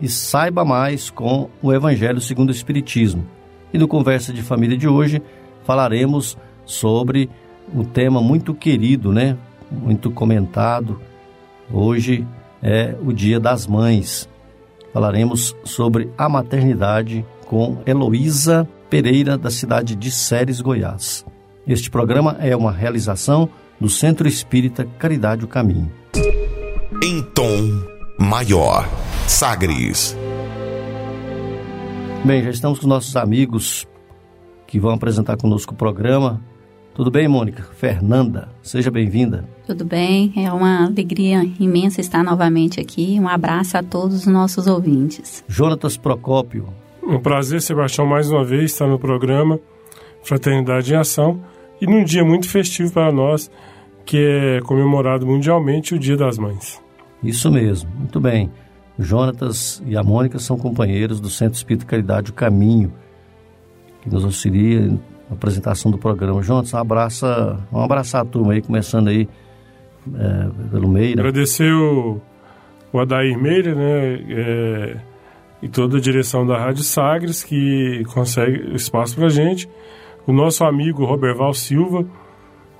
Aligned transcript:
e 0.00 0.08
saiba 0.08 0.64
mais 0.64 1.10
com 1.10 1.48
o 1.62 1.72
Evangelho 1.72 2.20
segundo 2.20 2.48
o 2.48 2.52
Espiritismo. 2.52 3.26
E 3.72 3.78
no 3.78 3.88
Conversa 3.88 4.32
de 4.32 4.42
Família 4.42 4.76
de 4.76 4.88
hoje 4.88 5.22
falaremos 5.64 6.36
sobre 6.64 7.28
um 7.74 7.84
tema 7.84 8.20
muito 8.20 8.54
querido, 8.54 9.12
né? 9.12 9.36
Muito 9.70 10.10
comentado. 10.10 11.00
Hoje 11.70 12.26
é 12.62 12.94
o 13.04 13.12
Dia 13.12 13.38
das 13.38 13.66
Mães 13.66 14.28
falaremos 14.92 15.54
sobre 15.64 16.10
a 16.16 16.28
maternidade 16.28 17.24
com 17.46 17.78
Heloísa 17.86 18.68
Pereira, 18.90 19.36
da 19.36 19.50
cidade 19.50 19.94
de 19.94 20.10
Séries, 20.10 20.60
Goiás. 20.60 21.24
Este 21.66 21.90
programa 21.90 22.36
é 22.40 22.56
uma 22.56 22.72
realização 22.72 23.48
do 23.80 23.88
Centro 23.88 24.26
Espírita 24.26 24.88
Caridade 24.98 25.44
o 25.44 25.48
Caminho. 25.48 25.90
Em 27.02 27.22
tom 27.22 27.97
maior, 28.18 28.88
Sagres. 29.28 30.16
Bem, 32.24 32.42
já 32.42 32.50
estamos 32.50 32.80
com 32.80 32.88
nossos 32.88 33.16
amigos 33.16 33.86
que 34.66 34.80
vão 34.80 34.90
apresentar 34.90 35.36
conosco 35.36 35.72
o 35.72 35.76
programa. 35.76 36.42
Tudo 36.94 37.12
bem, 37.12 37.28
Mônica? 37.28 37.62
Fernanda, 37.62 38.48
seja 38.60 38.90
bem-vinda. 38.90 39.48
Tudo 39.66 39.84
bem, 39.84 40.32
é 40.36 40.52
uma 40.52 40.86
alegria 40.86 41.48
imensa 41.60 42.00
estar 42.00 42.24
novamente 42.24 42.80
aqui. 42.80 43.18
Um 43.20 43.28
abraço 43.28 43.78
a 43.78 43.82
todos 43.84 44.16
os 44.16 44.26
nossos 44.26 44.66
ouvintes. 44.66 45.44
Jonatas 45.46 45.96
Procópio. 45.96 46.68
Um 47.02 47.20
prazer, 47.20 47.62
Sebastião, 47.62 48.06
mais 48.06 48.28
uma 48.28 48.44
vez 48.44 48.72
estar 48.72 48.88
no 48.88 48.98
programa 48.98 49.60
Fraternidade 50.24 50.92
em 50.92 50.96
Ação 50.96 51.40
e 51.80 51.86
num 51.86 52.02
dia 52.02 52.24
muito 52.24 52.48
festivo 52.48 52.92
para 52.92 53.12
nós, 53.12 53.48
que 54.04 54.18
é 54.18 54.60
comemorado 54.62 55.24
mundialmente 55.24 55.94
o 55.94 55.98
Dia 55.98 56.16
das 56.16 56.36
Mães. 56.36 56.87
Isso 57.22 57.50
mesmo, 57.50 57.90
muito 57.96 58.20
bem. 58.20 58.50
O 58.98 59.02
Jonatas 59.02 59.82
e 59.86 59.96
a 59.96 60.02
Mônica 60.02 60.38
são 60.38 60.56
companheiros 60.56 61.20
do 61.20 61.30
Centro 61.30 61.56
Espírito 61.56 61.86
Caridade 61.86 62.30
O 62.30 62.34
Caminho, 62.34 62.92
que 64.02 64.10
nos 64.10 64.24
auxilia 64.24 64.98
apresentação 65.30 65.90
do 65.90 65.98
programa. 65.98 66.42
Juntos, 66.42 66.72
um 66.72 66.78
abraço, 66.78 67.26
um 67.72 67.80
abraço 67.80 68.16
a 68.16 68.24
turma 68.24 68.52
aí, 68.54 68.62
começando 68.62 69.08
aí 69.08 69.28
é, 70.14 70.68
pelo 70.70 70.88
Meira. 70.88 71.20
Agradecer 71.20 71.72
o, 71.72 72.20
o 72.92 72.98
Adair 72.98 73.38
Meira, 73.38 73.74
né, 73.74 74.14
é, 74.30 74.96
e 75.62 75.68
toda 75.68 75.98
a 75.98 76.00
direção 76.00 76.46
da 76.46 76.58
Rádio 76.58 76.82
Sagres, 76.82 77.42
que 77.44 78.04
consegue 78.12 78.74
espaço 78.74 79.16
pra 79.16 79.28
gente. 79.28 79.68
O 80.26 80.32
nosso 80.32 80.64
amigo 80.64 81.04
Roberval 81.04 81.52
Silva, 81.54 82.04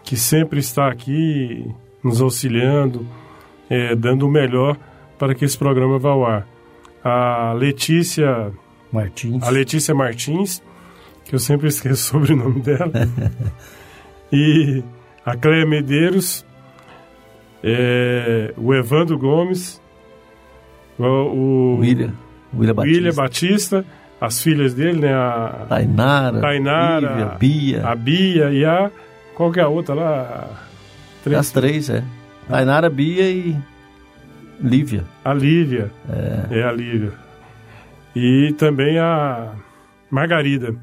que 0.03 0.17
sempre 0.17 0.59
está 0.61 0.89
aqui 0.89 1.71
nos 2.03 2.21
auxiliando, 2.21 3.07
é, 3.69 3.95
dando 3.95 4.27
o 4.27 4.31
melhor 4.31 4.77
para 5.19 5.35
que 5.35 5.45
esse 5.45 5.59
programa 5.59 5.99
vá 5.99 6.11
ao 6.11 6.25
ar. 6.25 6.47
A 7.05 7.53
Letícia 7.53 8.53
Martins. 8.93 9.43
A 9.43 9.51
Letícia 9.51 9.95
Martins, 9.95 10.63
que 11.25 11.35
eu 11.35 11.39
sempre 11.39 11.69
esqueço 11.69 12.03
sobre 12.03 12.33
o 12.33 12.37
sobrenome 12.37 12.61
dela. 12.61 12.93
e 14.33 14.83
a 15.25 15.37
Cléia 15.37 15.67
Medeiros, 15.67 16.45
é, 17.63 18.55
o 18.57 18.75
Evandro 18.75 19.19
Gomes, 19.19 19.81
o, 20.99 21.05
o 21.05 21.79
William, 21.79 22.13
William, 22.55 22.75
Batista. 22.75 22.97
William 22.97 23.15
Batista, 23.15 23.85
as 24.21 24.43
filhas 24.43 24.75
dele, 24.75 25.01
né? 25.01 25.15
A 25.15 25.67
Tainara, 25.69 26.41
Tainara 26.41 27.09
Lívia, 27.09 27.27
Bia. 27.39 27.87
A 27.87 27.95
Bia 27.95 28.51
e 28.51 28.65
a. 28.65 28.91
Qual 29.35 29.53
que 29.53 29.61
é 29.61 29.63
a 29.63 29.69
outra 29.69 29.95
lá? 29.95 30.49
Três. 31.23 31.39
As 31.39 31.51
três, 31.51 31.91
é. 31.91 32.03
Tainara, 32.49 32.89
Bia 32.89 33.31
e 33.31 33.57
Lívia. 34.61 35.05
A 35.25 35.33
Lívia. 35.33 35.91
É. 36.09 36.61
é 36.61 36.63
a 36.65 36.73
Lívia. 36.73 37.13
E 38.17 38.53
também 38.59 38.99
a 38.99 39.53
Margarida 40.11 40.75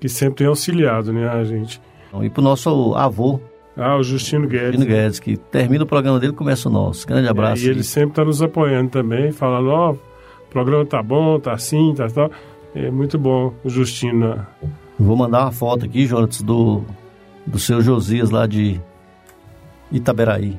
que 0.00 0.08
sempre 0.08 0.36
tem 0.36 0.46
auxiliado, 0.46 1.12
né, 1.12 1.28
a 1.28 1.44
gente. 1.44 1.80
E 2.22 2.30
pro 2.30 2.42
nosso 2.42 2.94
avô. 2.94 3.40
Ah, 3.76 3.96
o 3.96 4.02
Justino 4.02 4.46
Guedes. 4.48 4.78
Justino 4.78 4.86
Guedes, 4.86 5.20
que 5.20 5.36
termina 5.36 5.84
o 5.84 5.86
programa 5.86 6.18
dele 6.18 6.32
e 6.32 6.36
começa 6.36 6.68
o 6.68 6.72
nosso. 6.72 7.06
Grande 7.06 7.28
abraço. 7.28 7.62
É, 7.62 7.66
e 7.66 7.70
ele 7.70 7.82
sempre 7.82 8.10
está 8.10 8.24
nos 8.24 8.40
apoiando 8.40 8.90
também, 8.90 9.32
falando, 9.32 9.68
ó, 9.68 9.90
oh, 9.90 9.92
o 9.92 10.50
programa 10.50 10.86
tá 10.86 11.02
bom, 11.02 11.38
tá 11.38 11.52
assim, 11.52 11.92
tá 11.94 12.08
tal. 12.08 12.30
É 12.74 12.90
muito 12.90 13.18
bom 13.18 13.52
o 13.62 13.68
Justino. 13.68 14.34
Né? 14.34 14.46
Vou 14.98 15.14
mandar 15.16 15.42
uma 15.42 15.52
foto 15.52 15.84
aqui, 15.84 16.06
Jonas, 16.06 16.40
do, 16.40 16.84
do 17.46 17.58
seu 17.58 17.82
Josias 17.82 18.30
lá 18.30 18.46
de 18.46 18.80
Itaberaí. 19.92 20.58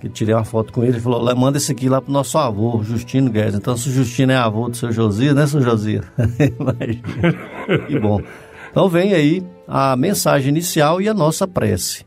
Que 0.00 0.08
tirei 0.08 0.34
uma 0.34 0.44
foto 0.44 0.72
com 0.72 0.82
ele 0.82 0.96
e 0.96 1.00
falou: 1.00 1.36
manda 1.36 1.58
esse 1.58 1.70
aqui 1.72 1.88
lá 1.88 2.00
pro 2.00 2.10
nosso 2.10 2.38
avô, 2.38 2.82
Justino 2.82 3.30
Guedes. 3.30 3.54
Então, 3.54 3.76
se 3.76 3.90
o 3.90 3.92
Justino 3.92 4.32
é 4.32 4.36
avô 4.36 4.68
do 4.68 4.76
seu 4.76 4.90
Josias, 4.90 5.34
né, 5.34 5.46
seu 5.46 5.60
Josias? 5.60 6.04
Imagina. 6.58 7.86
que 7.86 7.98
bom. 7.98 8.20
Então 8.70 8.88
vem 8.88 9.12
aí 9.12 9.42
a 9.68 9.94
mensagem 9.96 10.48
inicial 10.48 11.02
e 11.02 11.08
a 11.08 11.12
nossa 11.12 11.46
prece. 11.46 12.06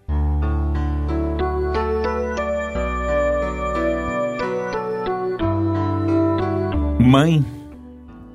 Mãe, 7.00 7.46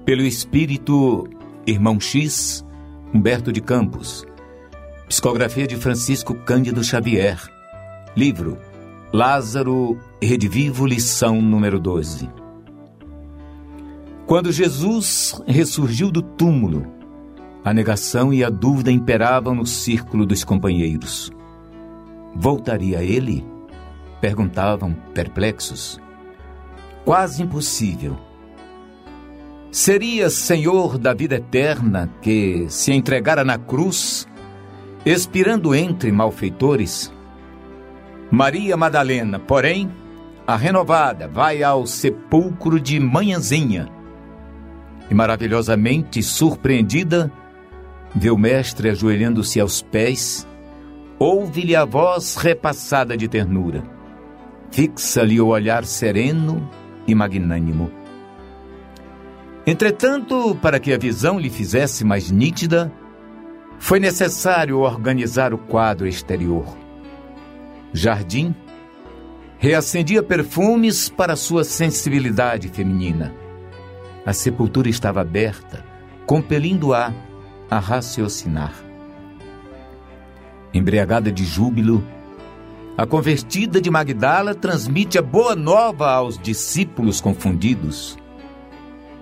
pelo 0.05 0.23
Espírito 0.23 1.27
Irmão 1.67 1.99
X, 1.99 2.65
Humberto 3.13 3.51
de 3.51 3.61
Campos. 3.61 4.25
Psicografia 5.09 5.67
de 5.67 5.77
Francisco 5.77 6.35
Cândido 6.35 6.85
Xavier. 6.85 7.41
Livro 8.15 8.59
Lázaro 9.13 9.99
Redivivo, 10.21 10.85
lição 10.85 11.41
número 11.41 11.81
12. 11.81 12.29
Quando 14.27 14.53
Jesus 14.53 15.43
ressurgiu 15.47 16.11
do 16.11 16.21
túmulo, 16.21 16.87
a 17.65 17.73
negação 17.73 18.35
e 18.35 18.45
a 18.45 18.51
dúvida 18.51 18.93
imperavam 18.93 19.55
no 19.55 19.65
círculo 19.65 20.27
dos 20.27 20.45
companheiros. 20.45 21.33
Voltaria 22.37 23.03
ele? 23.03 23.47
Perguntavam 24.21 24.95
perplexos. 25.15 25.99
Quase 27.03 27.43
impossível. 27.43 28.15
Seria 29.71 30.29
Senhor 30.29 30.99
da 30.99 31.15
vida 31.15 31.37
eterna 31.37 32.13
que 32.21 32.67
se 32.69 32.93
entregara 32.93 33.43
na 33.43 33.57
cruz, 33.57 34.29
expirando 35.07 35.75
entre 35.75 36.13
malfeitores? 36.13 37.11
Maria 38.31 38.77
Madalena, 38.77 39.39
porém, 39.39 39.91
a 40.47 40.57
renovada, 40.57 41.27
vai 41.27 41.63
ao 41.63 41.87
sepulcro 41.87 42.79
de 42.79 43.01
manhãzinha 43.01 43.89
e, 45.11 45.15
maravilhosamente 45.15 46.23
surpreendida, 46.23 47.33
vê 48.15 48.31
o 48.31 48.37
mestre 48.37 48.91
ajoelhando-se 48.91 49.61
aos 49.61 49.81
pés, 49.81 50.47
ouve-lhe 51.19 51.75
a 51.75 51.85
voz 51.85 52.37
repassada 52.37 53.17
de 53.17 53.29
ternura. 53.29 53.83
Fixa-lhe 54.71 55.41
o 55.41 55.47
olhar 55.47 55.85
sereno 55.85 56.69
e 57.07 57.15
magnânimo. 57.15 57.91
Entretanto, 59.67 60.55
para 60.63 60.79
que 60.79 60.93
a 60.93 60.99
visão 60.99 61.39
lhe 61.39 61.51
fizesse 61.51 62.05
mais 62.05 62.31
nítida, 62.31 62.93
foi 63.79 64.01
necessário 64.01 64.79
organizar 64.79 65.55
o 65.55 65.59
quadro 65.59 66.07
exterior. 66.07 66.88
Jardim 67.93 68.55
reacendia 69.59 70.23
perfumes 70.23 71.09
para 71.09 71.35
sua 71.35 71.65
sensibilidade 71.65 72.69
feminina. 72.69 73.35
A 74.25 74.33
sepultura 74.33 74.89
estava 74.89 75.21
aberta, 75.21 75.85
compelindo-a 76.27 77.13
a 77.71 77.79
raciocinar. 77.79 78.75
Embriagada 80.73 81.33
de 81.33 81.45
júbilo, 81.45 82.05
a 82.97 83.07
convertida 83.07 83.81
de 83.81 83.91
Magdala 83.91 84.55
transmite 84.55 85.19
a 85.19 85.23
boa 85.23 85.57
nova 85.57 86.11
aos 86.11 86.39
discípulos 86.39 87.21
confundidos. 87.21 88.19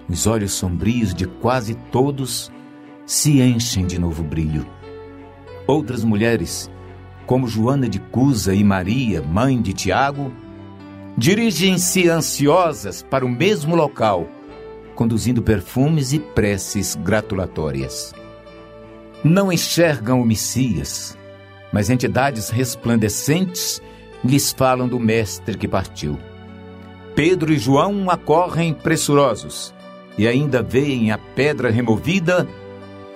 Os 0.09 0.27
olhos 0.27 0.53
sombrios 0.53 1.15
de 1.15 1.27
quase 1.27 1.75
todos 1.91 2.51
se 3.05 3.41
enchem 3.41 3.87
de 3.87 3.99
novo 3.99 4.23
brilho. 4.23 4.67
Outras 5.67 6.05
mulheres, 6.05 6.71
como 7.27 7.49
Joana 7.49 7.89
de 7.89 7.99
Cusa 7.99 8.55
e 8.55 8.63
Maria, 8.63 9.21
mãe 9.21 9.61
de 9.61 9.73
Tiago, 9.73 10.33
dirigem-se 11.19 12.09
ansiosas 12.09 13.03
para 13.03 13.27
o 13.27 13.29
mesmo 13.29 13.75
local, 13.75 14.29
conduzindo 14.95 15.43
perfumes 15.43 16.13
e 16.13 16.21
preces 16.21 16.95
gratulatórias. 16.95 18.15
Não 19.25 19.53
enxergam 19.53 20.21
o 20.21 20.25
Messias, 20.25 21.19
mas 21.73 21.91
entidades 21.91 22.49
resplandecentes 22.49 23.83
lhes 24.25 24.53
falam 24.53 24.87
do 24.87 25.01
Mestre 25.01 25.59
que 25.59 25.67
partiu. 25.67 26.17
Pedro 27.15 27.53
e 27.53 27.59
João 27.59 28.09
acorrem 28.09 28.73
pressurosos 28.73 29.75
e 30.17 30.29
ainda 30.29 30.63
veem 30.63 31.11
a 31.11 31.19
pedra 31.19 31.71
removida, 31.71 32.47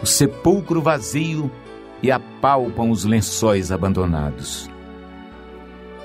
o 0.03 0.07
sepulcro 0.07 0.83
vazio 0.83 1.51
e 2.03 2.11
apalpam 2.11 2.91
os 2.91 3.05
lençóis 3.05 3.71
abandonados. 3.71 4.71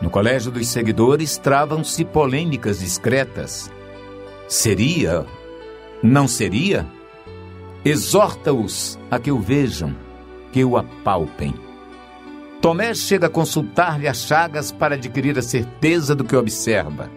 No 0.01 0.09
colégio 0.09 0.51
dos 0.51 0.67
seguidores 0.67 1.37
travam-se 1.37 2.03
polêmicas 2.03 2.79
discretas. 2.79 3.71
Seria? 4.47 5.25
Não 6.03 6.27
seria? 6.27 6.85
Exorta-os 7.83 8.99
a 9.09 9.19
que 9.19 9.31
o 9.31 9.39
vejam, 9.39 9.95
que 10.51 10.63
o 10.65 10.75
apalpem. 10.75 11.53
Tomé 12.61 12.93
chega 12.93 13.27
a 13.27 13.29
consultar-lhe 13.29 14.07
as 14.07 14.25
chagas 14.25 14.71
para 14.71 14.95
adquirir 14.95 15.37
a 15.37 15.41
certeza 15.41 16.15
do 16.15 16.23
que 16.23 16.35
observa. 16.35 17.09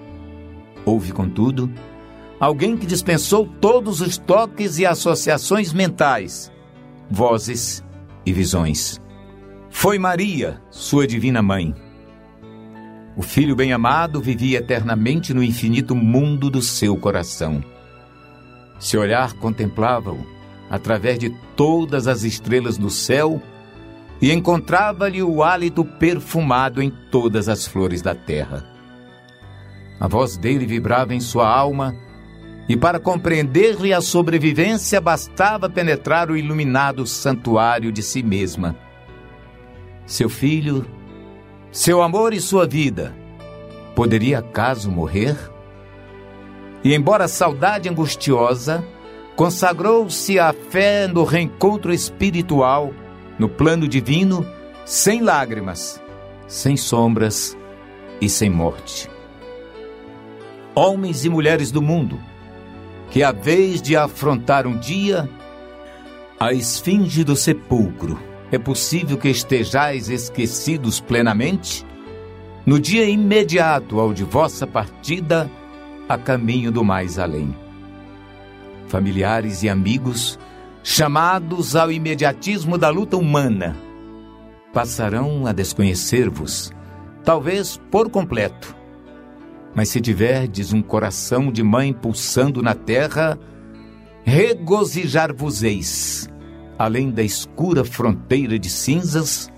Houve, 0.84 1.12
contudo, 1.12 1.72
alguém 2.38 2.76
que 2.76 2.86
dispensou 2.86 3.46
todos 3.60 4.00
os 4.00 4.18
toques 4.18 4.78
e 4.78 4.86
associações 4.86 5.72
mentais, 5.72 6.52
vozes 7.10 7.82
e 8.24 8.32
visões. 8.32 9.00
Foi 9.70 9.98
Maria, 9.98 10.60
sua 10.70 11.06
divina 11.06 11.42
mãe. 11.42 11.74
O 13.16 13.22
filho 13.22 13.56
bem-amado 13.56 14.20
vivia 14.20 14.58
eternamente 14.58 15.34
no 15.34 15.42
infinito 15.42 15.94
mundo 15.94 16.48
do 16.48 16.62
seu 16.62 16.96
coração. 16.96 17.62
Seu 18.78 19.00
olhar 19.00 19.32
contemplava-o 19.34 20.24
através 20.70 21.18
de 21.18 21.30
todas 21.56 22.06
as 22.06 22.22
estrelas 22.22 22.78
do 22.78 22.90
céu 22.90 23.42
e 24.20 24.32
encontrava-lhe 24.32 25.22
o 25.22 25.42
hálito 25.42 25.84
perfumado 25.84 26.82
em 26.82 26.90
todas 27.10 27.48
as 27.48 27.66
flores 27.66 28.02
da 28.02 28.14
terra. 28.14 28.64
A 30.00 30.06
voz 30.06 30.36
dele 30.36 30.66
vibrava 30.66 31.14
em 31.14 31.20
sua 31.20 31.48
alma 31.48 31.94
e 32.68 32.76
para 32.76 33.00
compreender-lhe 33.00 33.94
a 33.94 34.00
sobrevivência 34.00 35.00
bastava 35.00 35.70
penetrar 35.70 36.30
o 36.30 36.36
iluminado 36.36 37.06
santuário 37.06 37.90
de 37.90 38.02
si 38.02 38.22
mesma. 38.22 38.76
Seu 40.04 40.28
filho, 40.28 40.84
seu 41.72 42.02
amor 42.02 42.34
e 42.34 42.40
sua 42.40 42.66
vida, 42.66 43.14
poderia 43.94 44.40
acaso 44.40 44.90
morrer? 44.90 45.36
E 46.84 46.94
embora 46.94 47.24
a 47.24 47.28
saudade 47.28 47.88
angustiosa, 47.88 48.84
consagrou-se 49.34 50.38
à 50.38 50.52
fé 50.52 51.06
no 51.06 51.24
reencontro 51.24 51.92
espiritual, 51.92 52.92
no 53.38 53.48
plano 53.48 53.88
divino, 53.88 54.46
sem 54.84 55.22
lágrimas, 55.22 56.02
sem 56.46 56.76
sombras 56.76 57.56
e 58.20 58.28
sem 58.28 58.50
morte. 58.50 59.10
Homens 60.74 61.24
e 61.24 61.28
mulheres 61.28 61.70
do 61.70 61.82
mundo, 61.82 62.18
que 63.10 63.22
a 63.22 63.32
vez 63.32 63.80
de 63.80 63.96
afrontar 63.96 64.66
um 64.66 64.78
dia 64.78 65.28
a 66.38 66.52
esfinge 66.52 67.24
do 67.24 67.34
sepulcro, 67.34 68.18
é 68.52 68.58
possível 68.58 69.16
que 69.16 69.28
estejais 69.28 70.08
esquecidos 70.08 71.00
plenamente? 71.00 71.84
No 72.64 72.78
dia 72.78 73.08
imediato 73.08 73.98
ao 73.98 74.12
de 74.12 74.24
vossa 74.24 74.66
partida, 74.66 75.50
a 76.08 76.16
caminho 76.16 76.70
do 76.70 76.84
mais 76.84 77.18
além. 77.18 77.54
Familiares 78.88 79.62
e 79.62 79.68
amigos, 79.68 80.38
chamados 80.82 81.76
ao 81.76 81.90
imediatismo 81.90 82.78
da 82.78 82.88
luta 82.88 83.16
humana, 83.16 83.76
passarão 84.72 85.46
a 85.46 85.52
desconhecer-vos, 85.52 86.70
talvez 87.24 87.80
por 87.90 88.08
completo 88.10 88.77
mas 89.78 89.88
se 89.90 90.00
tiverdes 90.00 90.72
um 90.72 90.82
coração 90.82 91.52
de 91.52 91.62
mãe 91.62 91.92
pulsando 91.92 92.60
na 92.60 92.74
terra, 92.74 93.38
regozijar-vos-eis, 94.24 96.28
além 96.76 97.12
da 97.12 97.22
escura 97.22 97.84
fronteira 97.84 98.58
de 98.58 98.68
cinzas, 98.68 99.48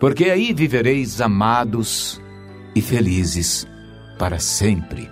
porque 0.00 0.24
aí 0.24 0.52
vivereis 0.52 1.20
amados 1.20 2.20
e 2.74 2.82
felizes 2.82 3.64
para 4.18 4.40
sempre. 4.40 5.08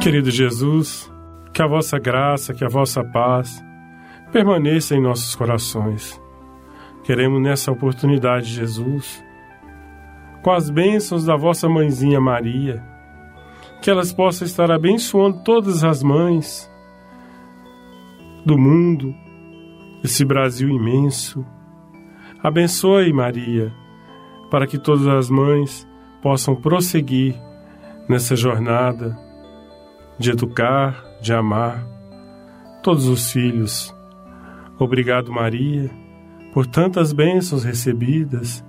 Querido 0.00 0.32
Jesus, 0.32 1.08
que 1.54 1.62
a 1.62 1.66
vossa 1.68 1.96
graça, 1.96 2.52
que 2.52 2.64
a 2.64 2.68
vossa 2.68 3.04
paz 3.04 3.64
permaneça 4.32 4.96
em 4.96 5.00
nossos 5.00 5.36
corações 5.36 6.20
Queremos 7.08 7.40
nessa 7.40 7.72
oportunidade, 7.72 8.52
Jesus, 8.52 9.24
com 10.42 10.50
as 10.50 10.68
bênçãos 10.68 11.24
da 11.24 11.36
vossa 11.36 11.66
mãezinha 11.66 12.20
Maria, 12.20 12.84
que 13.80 13.90
elas 13.90 14.12
possam 14.12 14.46
estar 14.46 14.70
abençoando 14.70 15.42
todas 15.42 15.82
as 15.84 16.02
mães 16.02 16.70
do 18.44 18.58
mundo, 18.58 19.14
esse 20.04 20.22
Brasil 20.22 20.68
imenso. 20.68 21.46
Abençoe, 22.42 23.10
Maria, 23.10 23.72
para 24.50 24.66
que 24.66 24.76
todas 24.76 25.06
as 25.06 25.30
mães 25.30 25.88
possam 26.20 26.54
prosseguir 26.54 27.34
nessa 28.06 28.36
jornada 28.36 29.18
de 30.18 30.32
educar, 30.32 31.02
de 31.22 31.32
amar 31.32 31.82
todos 32.82 33.08
os 33.08 33.32
filhos. 33.32 33.96
Obrigado, 34.78 35.32
Maria 35.32 35.90
por 36.52 36.66
tantas 36.66 37.12
bênçãos 37.12 37.64
recebidas 37.64 38.64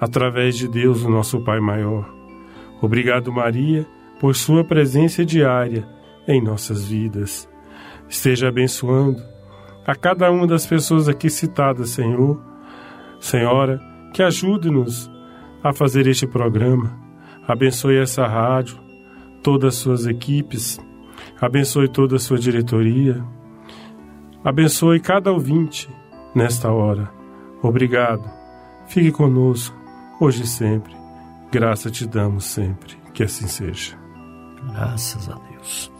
através 0.00 0.56
de 0.56 0.68
Deus, 0.68 1.02
o 1.02 1.10
nosso 1.10 1.40
Pai 1.40 1.60
maior. 1.60 2.08
Obrigado, 2.80 3.32
Maria, 3.32 3.86
por 4.20 4.34
sua 4.34 4.64
presença 4.64 5.24
diária 5.24 5.86
em 6.26 6.42
nossas 6.42 6.88
vidas. 6.88 7.48
Esteja 8.08 8.48
abençoando 8.48 9.22
a 9.86 9.94
cada 9.94 10.30
uma 10.30 10.46
das 10.46 10.66
pessoas 10.66 11.08
aqui 11.08 11.28
citadas, 11.28 11.90
Senhor. 11.90 12.40
Senhora, 13.20 13.80
que 14.14 14.22
ajude-nos 14.22 15.10
a 15.62 15.72
fazer 15.72 16.06
este 16.06 16.26
programa. 16.26 16.96
Abençoe 17.46 17.98
essa 17.98 18.26
rádio, 18.26 18.78
todas 19.42 19.74
as 19.74 19.80
suas 19.80 20.06
equipes. 20.06 20.78
Abençoe 21.40 21.88
toda 21.88 22.16
a 22.16 22.20
sua 22.20 22.38
diretoria. 22.38 23.24
Abençoe 24.44 25.00
cada 25.00 25.32
ouvinte 25.32 25.88
nesta 26.34 26.70
hora 26.70 27.17
Obrigado. 27.62 28.30
Fique 28.86 29.10
conosco, 29.12 29.76
hoje 30.20 30.42
e 30.42 30.46
sempre. 30.46 30.96
Graça 31.50 31.90
te 31.90 32.06
damos 32.06 32.44
sempre. 32.44 32.96
Que 33.12 33.24
assim 33.24 33.48
seja. 33.48 33.96
Graças 34.72 35.28
a 35.28 35.34
Deus. 35.34 35.90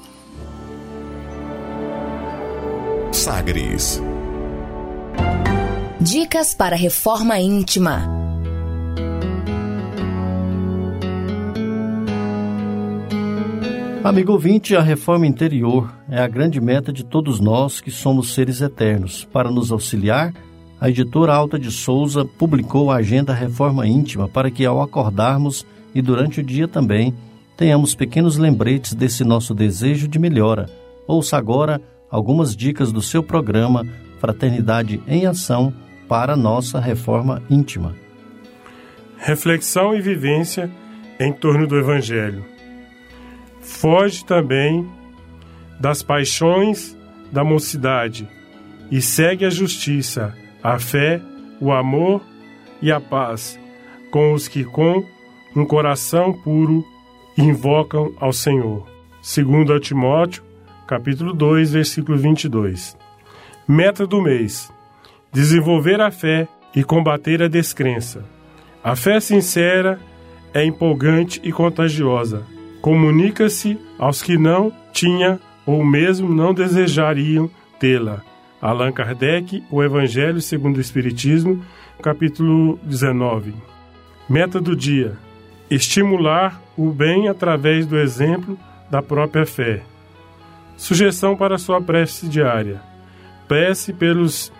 Sagres. 3.12 4.00
Dicas 6.00 6.54
para 6.54 6.76
reforma 6.76 7.40
íntima. 7.40 8.08
Amigo 14.04 14.32
ouvinte, 14.32 14.76
a 14.76 14.80
reforma 14.80 15.26
interior 15.26 15.92
é 16.08 16.20
a 16.20 16.28
grande 16.28 16.60
meta 16.60 16.92
de 16.92 17.04
todos 17.04 17.40
nós 17.40 17.80
que 17.80 17.90
somos 17.90 18.32
seres 18.32 18.60
eternos, 18.60 19.24
para 19.24 19.50
nos 19.50 19.72
auxiliar 19.72 20.32
a 20.32 20.47
editora 20.86 21.34
Alta 21.34 21.58
de 21.58 21.72
Souza 21.72 22.24
publicou 22.24 22.90
a 22.90 22.96
Agenda 22.96 23.32
Reforma 23.32 23.86
Íntima 23.86 24.28
para 24.28 24.50
que, 24.50 24.64
ao 24.64 24.80
acordarmos 24.80 25.66
e 25.94 26.02
durante 26.02 26.40
o 26.40 26.42
dia 26.44 26.68
também, 26.68 27.14
tenhamos 27.56 27.94
pequenos 27.94 28.36
lembretes 28.36 28.94
desse 28.94 29.24
nosso 29.24 29.54
desejo 29.54 30.06
de 30.06 30.18
melhora. 30.18 30.70
Ouça 31.06 31.36
agora 31.36 31.80
algumas 32.10 32.54
dicas 32.54 32.92
do 32.92 33.02
seu 33.02 33.22
programa 33.22 33.84
Fraternidade 34.20 35.02
em 35.08 35.26
Ação 35.26 35.72
para 36.08 36.36
nossa 36.36 36.78
reforma 36.78 37.42
íntima. 37.50 37.94
Reflexão 39.16 39.94
e 39.94 40.00
vivência 40.00 40.70
em 41.18 41.32
torno 41.32 41.66
do 41.66 41.76
Evangelho. 41.76 42.44
Foge 43.60 44.24
também 44.24 44.88
das 45.80 46.02
paixões 46.02 46.96
da 47.32 47.42
mocidade 47.42 48.28
e 48.90 49.02
segue 49.02 49.44
a 49.44 49.50
justiça, 49.50 50.34
a 50.68 50.78
fé, 50.78 51.18
o 51.62 51.72
amor 51.72 52.20
e 52.82 52.92
a 52.92 53.00
paz 53.00 53.58
com 54.10 54.34
os 54.34 54.48
que 54.48 54.64
com 54.64 55.02
um 55.56 55.64
coração 55.64 56.30
puro 56.30 56.84
invocam 57.38 58.12
ao 58.20 58.34
Senhor. 58.34 58.86
Segundo 59.22 59.78
Timóteo, 59.80 60.42
capítulo 60.86 61.32
2, 61.32 61.72
versículo 61.72 62.18
22. 62.18 62.98
Meta 63.66 64.06
do 64.06 64.20
mês: 64.20 64.70
desenvolver 65.32 66.02
a 66.02 66.10
fé 66.10 66.46
e 66.76 66.84
combater 66.84 67.42
a 67.42 67.48
descrença. 67.48 68.22
A 68.84 68.94
fé 68.94 69.20
sincera 69.20 69.98
é 70.52 70.62
empolgante 70.66 71.40
e 71.42 71.50
contagiosa. 71.50 72.42
Comunica-se 72.82 73.78
aos 73.98 74.22
que 74.22 74.36
não 74.36 74.70
tinha 74.92 75.40
ou 75.64 75.82
mesmo 75.82 76.28
não 76.28 76.52
desejariam 76.52 77.50
tê-la. 77.80 78.27
Allan 78.60 78.90
Kardec, 78.92 79.62
O 79.70 79.82
Evangelho 79.82 80.40
segundo 80.40 80.78
o 80.78 80.80
Espiritismo, 80.80 81.62
capítulo 82.02 82.78
19. 82.82 83.54
Meta 84.28 84.60
do 84.60 84.74
dia: 84.74 85.16
estimular 85.70 86.60
o 86.76 86.90
bem 86.90 87.28
através 87.28 87.86
do 87.86 87.96
exemplo 87.96 88.58
da 88.90 89.00
própria 89.00 89.46
fé. 89.46 89.82
Sugestão 90.76 91.36
para 91.36 91.58
sua 91.58 91.80
prece 91.80 92.28
diária: 92.28 92.80
prece 93.46 93.92
pelos 93.92 94.52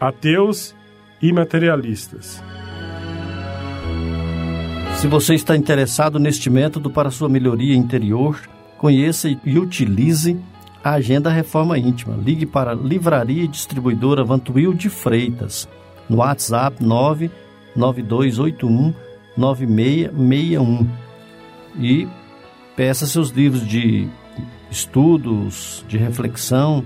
ateus 0.00 0.74
e 1.22 1.32
materialistas. 1.32 2.42
Se 4.96 5.06
você 5.06 5.34
está 5.34 5.56
interessado 5.56 6.18
neste 6.18 6.48
método 6.48 6.90
para 6.90 7.10
sua 7.10 7.28
melhoria 7.28 7.76
interior, 7.76 8.40
conheça 8.78 9.28
e 9.28 9.58
utilize 9.58 10.36
a 10.86 10.92
Agenda 10.92 11.28
Reforma 11.30 11.76
Íntima. 11.76 12.16
Ligue 12.16 12.46
para 12.46 12.72
Livraria 12.72 13.42
e 13.42 13.48
Distribuidora 13.48 14.22
Vantuil 14.22 14.72
de 14.72 14.88
Freitas 14.88 15.68
no 16.08 16.18
WhatsApp 16.18 16.80
99281 16.80 18.94
9661 19.36 20.88
e 21.80 22.06
peça 22.76 23.04
seus 23.04 23.30
livros 23.30 23.66
de 23.66 24.08
estudos, 24.70 25.84
de 25.88 25.98
reflexão, 25.98 26.84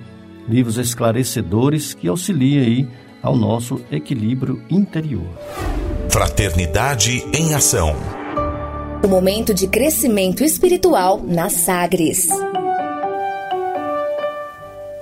livros 0.49 0.79
esclarecedores 0.79 1.93
que 1.93 2.09
auxiliem 2.09 2.59
aí 2.59 2.89
ao 3.23 3.37
nosso 3.37 3.83
equilíbrio 3.93 4.65
interior. 4.71 5.29
Fraternidade 6.09 7.23
em 7.35 7.53
Ação. 7.53 7.95
O 9.05 9.09
momento 9.09 9.53
de 9.53 9.69
crescimento 9.69 10.43
espiritual 10.43 11.23
na 11.23 11.51
Sagres. 11.51 12.31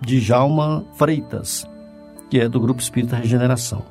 Djalma 0.00 0.84
Freitas, 0.94 1.66
que 2.30 2.38
é 2.38 2.48
do 2.48 2.60
Grupo 2.60 2.80
Espírita 2.80 3.16
Regeneração. 3.16 3.84